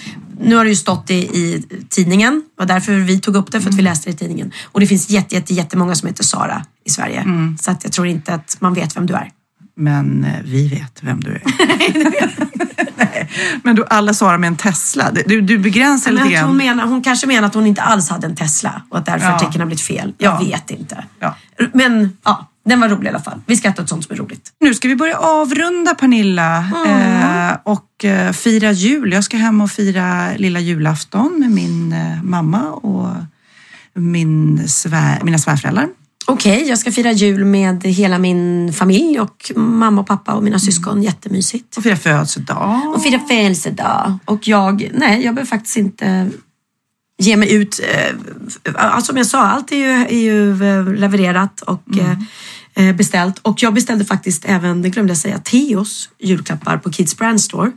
nu 0.41 0.55
har 0.55 0.63
det 0.63 0.69
ju 0.69 0.75
stått 0.75 1.09
i, 1.09 1.15
i 1.15 1.63
tidningen, 1.89 2.33
det 2.35 2.61
var 2.61 2.65
därför 2.65 2.93
vi 2.93 3.19
tog 3.19 3.35
upp 3.35 3.51
det, 3.51 3.61
för 3.61 3.69
att 3.69 3.75
vi 3.75 3.81
läste 3.81 4.09
det 4.09 4.13
i 4.13 4.17
tidningen. 4.17 4.51
Och 4.63 4.79
det 4.79 4.87
finns 4.87 5.09
jätte, 5.09 5.35
jätte, 5.35 5.53
jättemånga 5.53 5.95
som 5.95 6.07
heter 6.07 6.23
Sara 6.23 6.65
i 6.85 6.89
Sverige. 6.89 7.25
Så 7.61 7.71
att 7.71 7.83
jag 7.83 7.93
tror 7.93 8.07
inte 8.07 8.33
att 8.33 8.57
man 8.59 8.73
vet 8.73 8.97
vem 8.97 9.05
du 9.05 9.13
är. 9.13 9.31
Men 9.75 10.23
eh, 10.23 10.33
vi 10.43 10.67
vet 10.67 11.03
vem 11.03 11.19
du 11.19 11.31
är. 11.31 11.43
Nej, 12.99 13.29
Men 13.63 13.75
du, 13.75 13.85
alla 13.89 14.13
svarar 14.13 14.37
med 14.37 14.47
en 14.47 14.55
Tesla. 14.55 15.11
Du, 15.25 15.41
du 15.41 15.57
begränsar 15.57 16.11
lite 16.11 16.23
hon, 16.23 16.31
grann. 16.33 16.57
menar, 16.57 16.85
hon 16.85 17.01
kanske 17.01 17.27
menar 17.27 17.47
att 17.47 17.53
hon 17.53 17.65
inte 17.65 17.81
alls 17.81 18.09
hade 18.09 18.27
en 18.27 18.35
Tesla 18.35 18.81
och 18.89 18.97
att 18.97 19.05
därför 19.05 19.25
Ja. 19.27 19.35
artikeln 19.35 19.59
har 19.59 19.65
blivit 19.65 19.81
fel. 19.81 20.13
Jag 20.17 20.33
Ja. 20.33 20.39
vet 20.45 20.71
inte. 20.71 21.03
Ja. 21.19 21.35
Men 21.73 22.17
ja, 22.23 22.49
den 22.65 22.79
var 22.81 22.89
rolig 22.89 23.05
i 23.05 23.09
alla 23.09 23.19
fall. 23.19 23.41
Vi 23.45 23.55
skrattar 23.57 23.83
åt 23.83 23.89
sånt 23.89 24.03
som 24.05 24.13
är 24.13 24.17
roligt. 24.19 24.51
Nu 24.59 24.73
ska 24.73 24.87
vi 24.87 24.95
börja 24.95 25.17
avrunda 25.17 25.95
Pernilla 25.95 26.57
eh, 26.87 27.57
och 27.63 28.05
eh, 28.05 28.31
fira 28.31 28.71
jul. 28.71 29.13
Jag 29.13 29.23
ska 29.23 29.37
hem 29.37 29.61
och 29.61 29.71
fira 29.71 30.29
lilla 30.37 30.59
julafton 30.59 31.35
med 31.39 31.51
min 31.51 31.93
eh, 31.93 32.23
mamma 32.23 32.63
och 32.71 33.09
min 33.93 34.67
svär, 34.67 35.19
mina 35.23 35.37
svärföräldrar. 35.37 35.87
Okej, 36.29 36.67
jag 36.67 36.77
ska 36.77 36.91
fira 36.91 37.11
jul 37.11 37.45
med 37.45 37.83
hela 37.83 38.17
min 38.19 38.73
familj 38.73 39.19
och 39.19 39.51
mamma 39.55 40.01
och 40.01 40.07
pappa 40.07 40.33
och 40.33 40.43
mina 40.43 40.59
syskon. 40.59 41.03
Jättemysigt. 41.03 41.77
Och 41.77 41.83
fira 41.83 41.95
födelsedag. 41.95 42.81
Och 42.95 43.03
fira 43.03 43.19
födelsedag. 43.19 44.17
Och 44.25 44.47
jag, 44.47 44.89
nej, 44.93 45.25
jag 45.25 45.35
behöver 45.35 45.49
faktiskt 45.49 45.77
inte 45.77 46.29
ge 47.17 47.37
mig 47.37 47.53
ut. 47.53 47.79
eh, 48.63 48.75
Alltså, 48.75 49.07
som 49.07 49.17
jag 49.17 49.25
sa, 49.25 49.41
allt 49.41 49.71
är 49.71 49.75
ju, 49.75 49.89
är 49.91 50.19
ju 50.19 50.51
eh, 50.51 50.93
levererat 50.93 51.61
och 51.61 51.83
eh, 51.97 52.11
eh, 52.11 52.17
beställt. 52.95 53.39
Och 53.41 53.63
jag 53.63 53.73
beställde 53.73 54.05
faktiskt 54.05 54.45
även, 54.45 54.81
det 54.81 54.89
glömde 54.89 55.11
jag 55.11 55.17
säga, 55.17 55.39
Teos 55.39 56.09
julklappar 56.19 56.77
på 56.77 56.91
Kids 56.91 57.17
Brand 57.17 57.41
Store. 57.41 57.71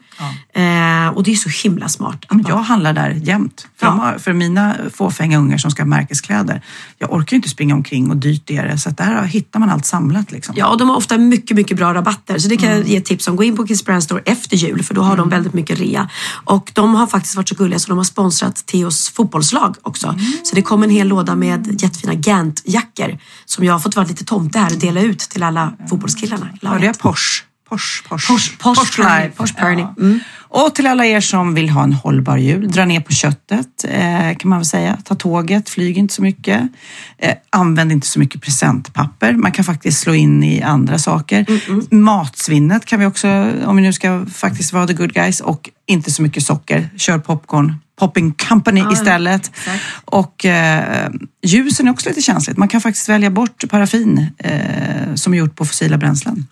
Eh, 0.55 1.09
och 1.09 1.23
det 1.23 1.31
är 1.33 1.35
så 1.35 1.69
himla 1.69 1.89
smart. 1.89 2.25
Men 2.31 2.45
jag 2.49 2.57
handlar 2.57 2.93
där 2.93 3.11
jämt. 3.11 3.67
För, 3.77 3.87
Ja. 3.87 3.93
har, 3.93 4.19
för 4.19 4.33
mina 4.33 4.77
fåfänga 4.95 5.39
ungar 5.39 5.59
som 5.59 5.71
ska 5.71 5.83
ha 5.83 5.89
märkeskläder. 5.89 6.63
Jag 6.99 7.13
orkar 7.13 7.35
ju 7.35 7.37
inte 7.37 7.49
springa 7.49 7.75
omkring 7.75 8.11
och 8.11 8.17
dyrt 8.17 8.51
är 8.51 8.65
det. 8.67 8.79
Så 8.79 8.91
där 8.91 9.23
hittar 9.23 9.61
man 9.61 9.71
allt 9.71 9.87
samlat. 9.87 10.33
Liksom. 10.33 10.55
Ja, 10.59 10.69
och 10.69 10.79
de 10.79 10.89
har 10.89 10.97
ofta 10.97 11.19
mycket, 11.19 11.57
mycket 11.57 11.77
bra 11.77 11.95
rabatter. 11.95 12.39
Så 12.39 12.49
det 12.49 12.57
kan 12.57 12.71
jag 12.71 12.89
ge 12.89 13.01
tips 13.01 13.29
om. 13.29 13.37
Gå 13.37 13.45
in 13.45 13.57
på 13.57 13.67
Kids 13.67 13.85
Brand 13.85 14.03
Store 14.03 14.23
efter 14.25 14.57
jul 14.57 14.83
för 14.83 14.95
då 14.95 15.03
har 15.03 15.17
de 15.17 15.29
väldigt 15.29 15.55
mycket 15.55 15.79
rea. 15.79 16.11
Och 16.45 16.71
de 16.75 16.95
har 16.95 17.07
faktiskt 17.07 17.37
varit 17.37 17.49
så 17.49 17.55
gulliga 17.55 17.79
så 17.79 17.89
de 17.89 17.97
har 17.97 18.05
sponsrat 18.05 18.67
Theos 18.67 19.09
fotbollslag 19.11 19.77
också. 19.83 20.19
Så 20.43 20.55
det 20.55 20.63
kom 20.63 20.83
en 20.83 20.91
hel 20.91 21.09
låda 21.09 21.35
med 21.35 21.83
jättefina 21.83 22.15
Gant-jackor 22.15 23.19
som 23.45 23.65
jag 23.65 23.73
har 23.73 23.81
fått 23.81 23.97
vara 23.97 24.07
lite 24.07 24.25
tomte 24.25 24.59
här 24.59 24.73
och 24.73 24.79
dela 24.93 25.07
ut 25.07 25.19
till 25.19 25.43
alla 25.43 25.73
fotbollskillarna. 25.89 26.49
Ja, 26.53 26.69
laget. 26.69 26.81
det 26.81 26.87
är 26.87 26.93
Porsche. 26.93 27.45
Porsche, 27.69 28.09
Porsche. 28.09 28.33
Porsche, 28.33 28.57
Porsche, 28.59 29.03
Perny, 29.03 29.31
Porsche 29.31 29.55
Perny. 29.55 29.83
Mm. 29.99 30.21
Och 30.55 30.75
till 30.75 30.87
alla 30.87 31.07
er 31.07 31.21
som 31.21 31.55
vill 31.55 31.71
ha 31.71 31.85
en 31.85 31.93
hållbar 31.93 32.37
jul, 32.37 32.71
dra 32.71 32.85
ner 32.85 33.01
på 33.01 33.13
köttet 33.13 33.85
eh, 33.89 34.37
kan 34.37 34.49
man 34.49 34.59
väl 34.59 34.67
säga. 34.67 34.99
Ta 35.05 35.15
tåget, 35.15 35.69
flyg 35.69 35.99
inte 35.99 36.15
så 36.15 36.23
mycket. 36.23 36.63
Eh, 37.19 37.35
använd 37.51 37.93
inte 37.93 38.07
så 38.07 38.19
mycket 38.19 38.43
presentpapper. 38.43 39.33
Man 39.33 39.53
kan 39.53 39.65
faktiskt 39.65 40.01
slå 40.01 40.15
in 40.15 40.45
i 40.45 40.63
andra 40.63 40.99
saker. 40.99 41.47
Matsvinnet 41.95 42.85
kan 42.85 43.01
vi 43.01 43.07
också, 43.07 43.29
om 43.65 43.77
vi 43.77 43.83
nu 43.83 43.93
ska 43.93 44.27
faktiskt 44.35 44.73
vara 44.73 44.87
the 44.87 44.93
good 44.93 45.13
guys, 45.13 45.41
och 45.41 45.71
inte 45.87 46.11
så 46.11 46.23
mycket 46.23 46.43
socker. 46.43 46.91
Kör 46.97 47.19
popcorn. 47.19 47.75
Popping 47.99 48.33
Company 48.33 48.85
istället. 48.93 49.51
Och 50.05 50.45
eh, 50.45 51.11
ljusen 51.43 51.89
är 51.89 51.93
också 51.93 52.09
lite 52.09 52.23
känsligt. 52.23 52.57
Man 52.57 52.69
kan 52.69 52.81
faktiskt 52.81 53.09
välja 53.09 53.31
bort 53.31 53.65
paraffin 53.71 54.27
eh, 54.39 55.15
som 55.15 55.35
är 55.35 55.39
gjort 55.39 55.57
på 55.57 55.65
fossila 55.65 55.99
bränslen. 55.99 56.47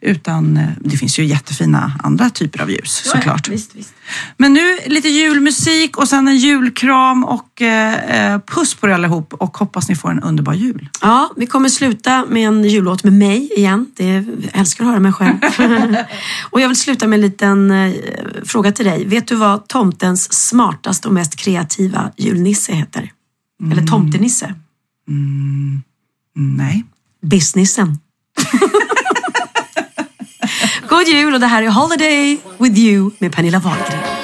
Utan 0.00 0.56
eh, 0.56 0.68
det 0.80 0.96
finns 0.96 1.18
ju 1.18 1.24
jättefina 1.24 1.92
andra 2.02 2.30
typer 2.30 2.62
av 2.62 2.70
ljus 2.70 3.02
såklart. 3.04 3.48
Visst, 3.48 3.74
visst. 3.74 3.94
Men 4.36 4.52
nu 4.52 4.78
lite 4.86 5.08
julmusik 5.08 5.96
och 5.96 6.08
sen 6.08 6.28
en 6.28 6.36
julkram 6.36 7.24
och 7.24 7.62
eh, 7.62 8.32
eh, 8.32 8.40
puss 8.46 8.74
på 8.74 8.86
er 8.88 8.92
allihop 8.92 9.34
och 9.34 9.56
hoppas 9.56 9.88
ni 9.88 9.96
får 9.96 10.10
en 10.10 10.20
underbar 10.20 10.54
jul. 10.54 10.88
Ja, 11.00 11.32
vi 11.36 11.46
kommer 11.46 11.68
sluta 11.68 12.24
med 12.28 12.48
en 12.48 12.64
jullåt 12.64 13.04
med 13.04 13.12
mig 13.12 13.52
igen. 13.56 13.86
Det, 13.96 14.12
jag 14.14 14.24
älskar 14.52 14.84
att 14.84 14.90
höra 14.90 15.00
mig 15.00 15.12
själv. 15.12 15.36
och 16.50 16.60
jag 16.60 16.68
vill 16.68 16.80
sluta 16.80 17.06
med 17.06 17.16
en 17.16 17.20
liten 17.20 17.70
eh, 17.70 17.92
fråga 18.44 18.72
till 18.72 18.84
dig. 18.84 19.04
Vet 19.04 19.26
du 19.26 19.34
vad 19.34 19.68
tomtens 19.68 20.32
smartaste 20.84 21.08
och 21.08 21.14
mest 21.14 21.36
kreativa 21.36 22.12
julnisse 22.16 22.72
heter? 22.72 23.12
Mm. 23.60 23.72
Eller 23.72 23.86
tomtenisse? 23.86 24.54
Mm. 25.08 25.82
mm 26.36 26.56
nej. 26.56 26.84
Businessen. 27.22 27.98
God 30.88 31.08
jul 31.08 31.34
och 31.34 31.40
det 31.40 31.46
här 31.46 31.62
är 31.62 31.68
Holiday 31.68 32.38
with 32.58 32.78
you 32.78 33.10
med 33.18 33.32
Pernilla 33.32 33.58
Wahlgren. 33.58 34.23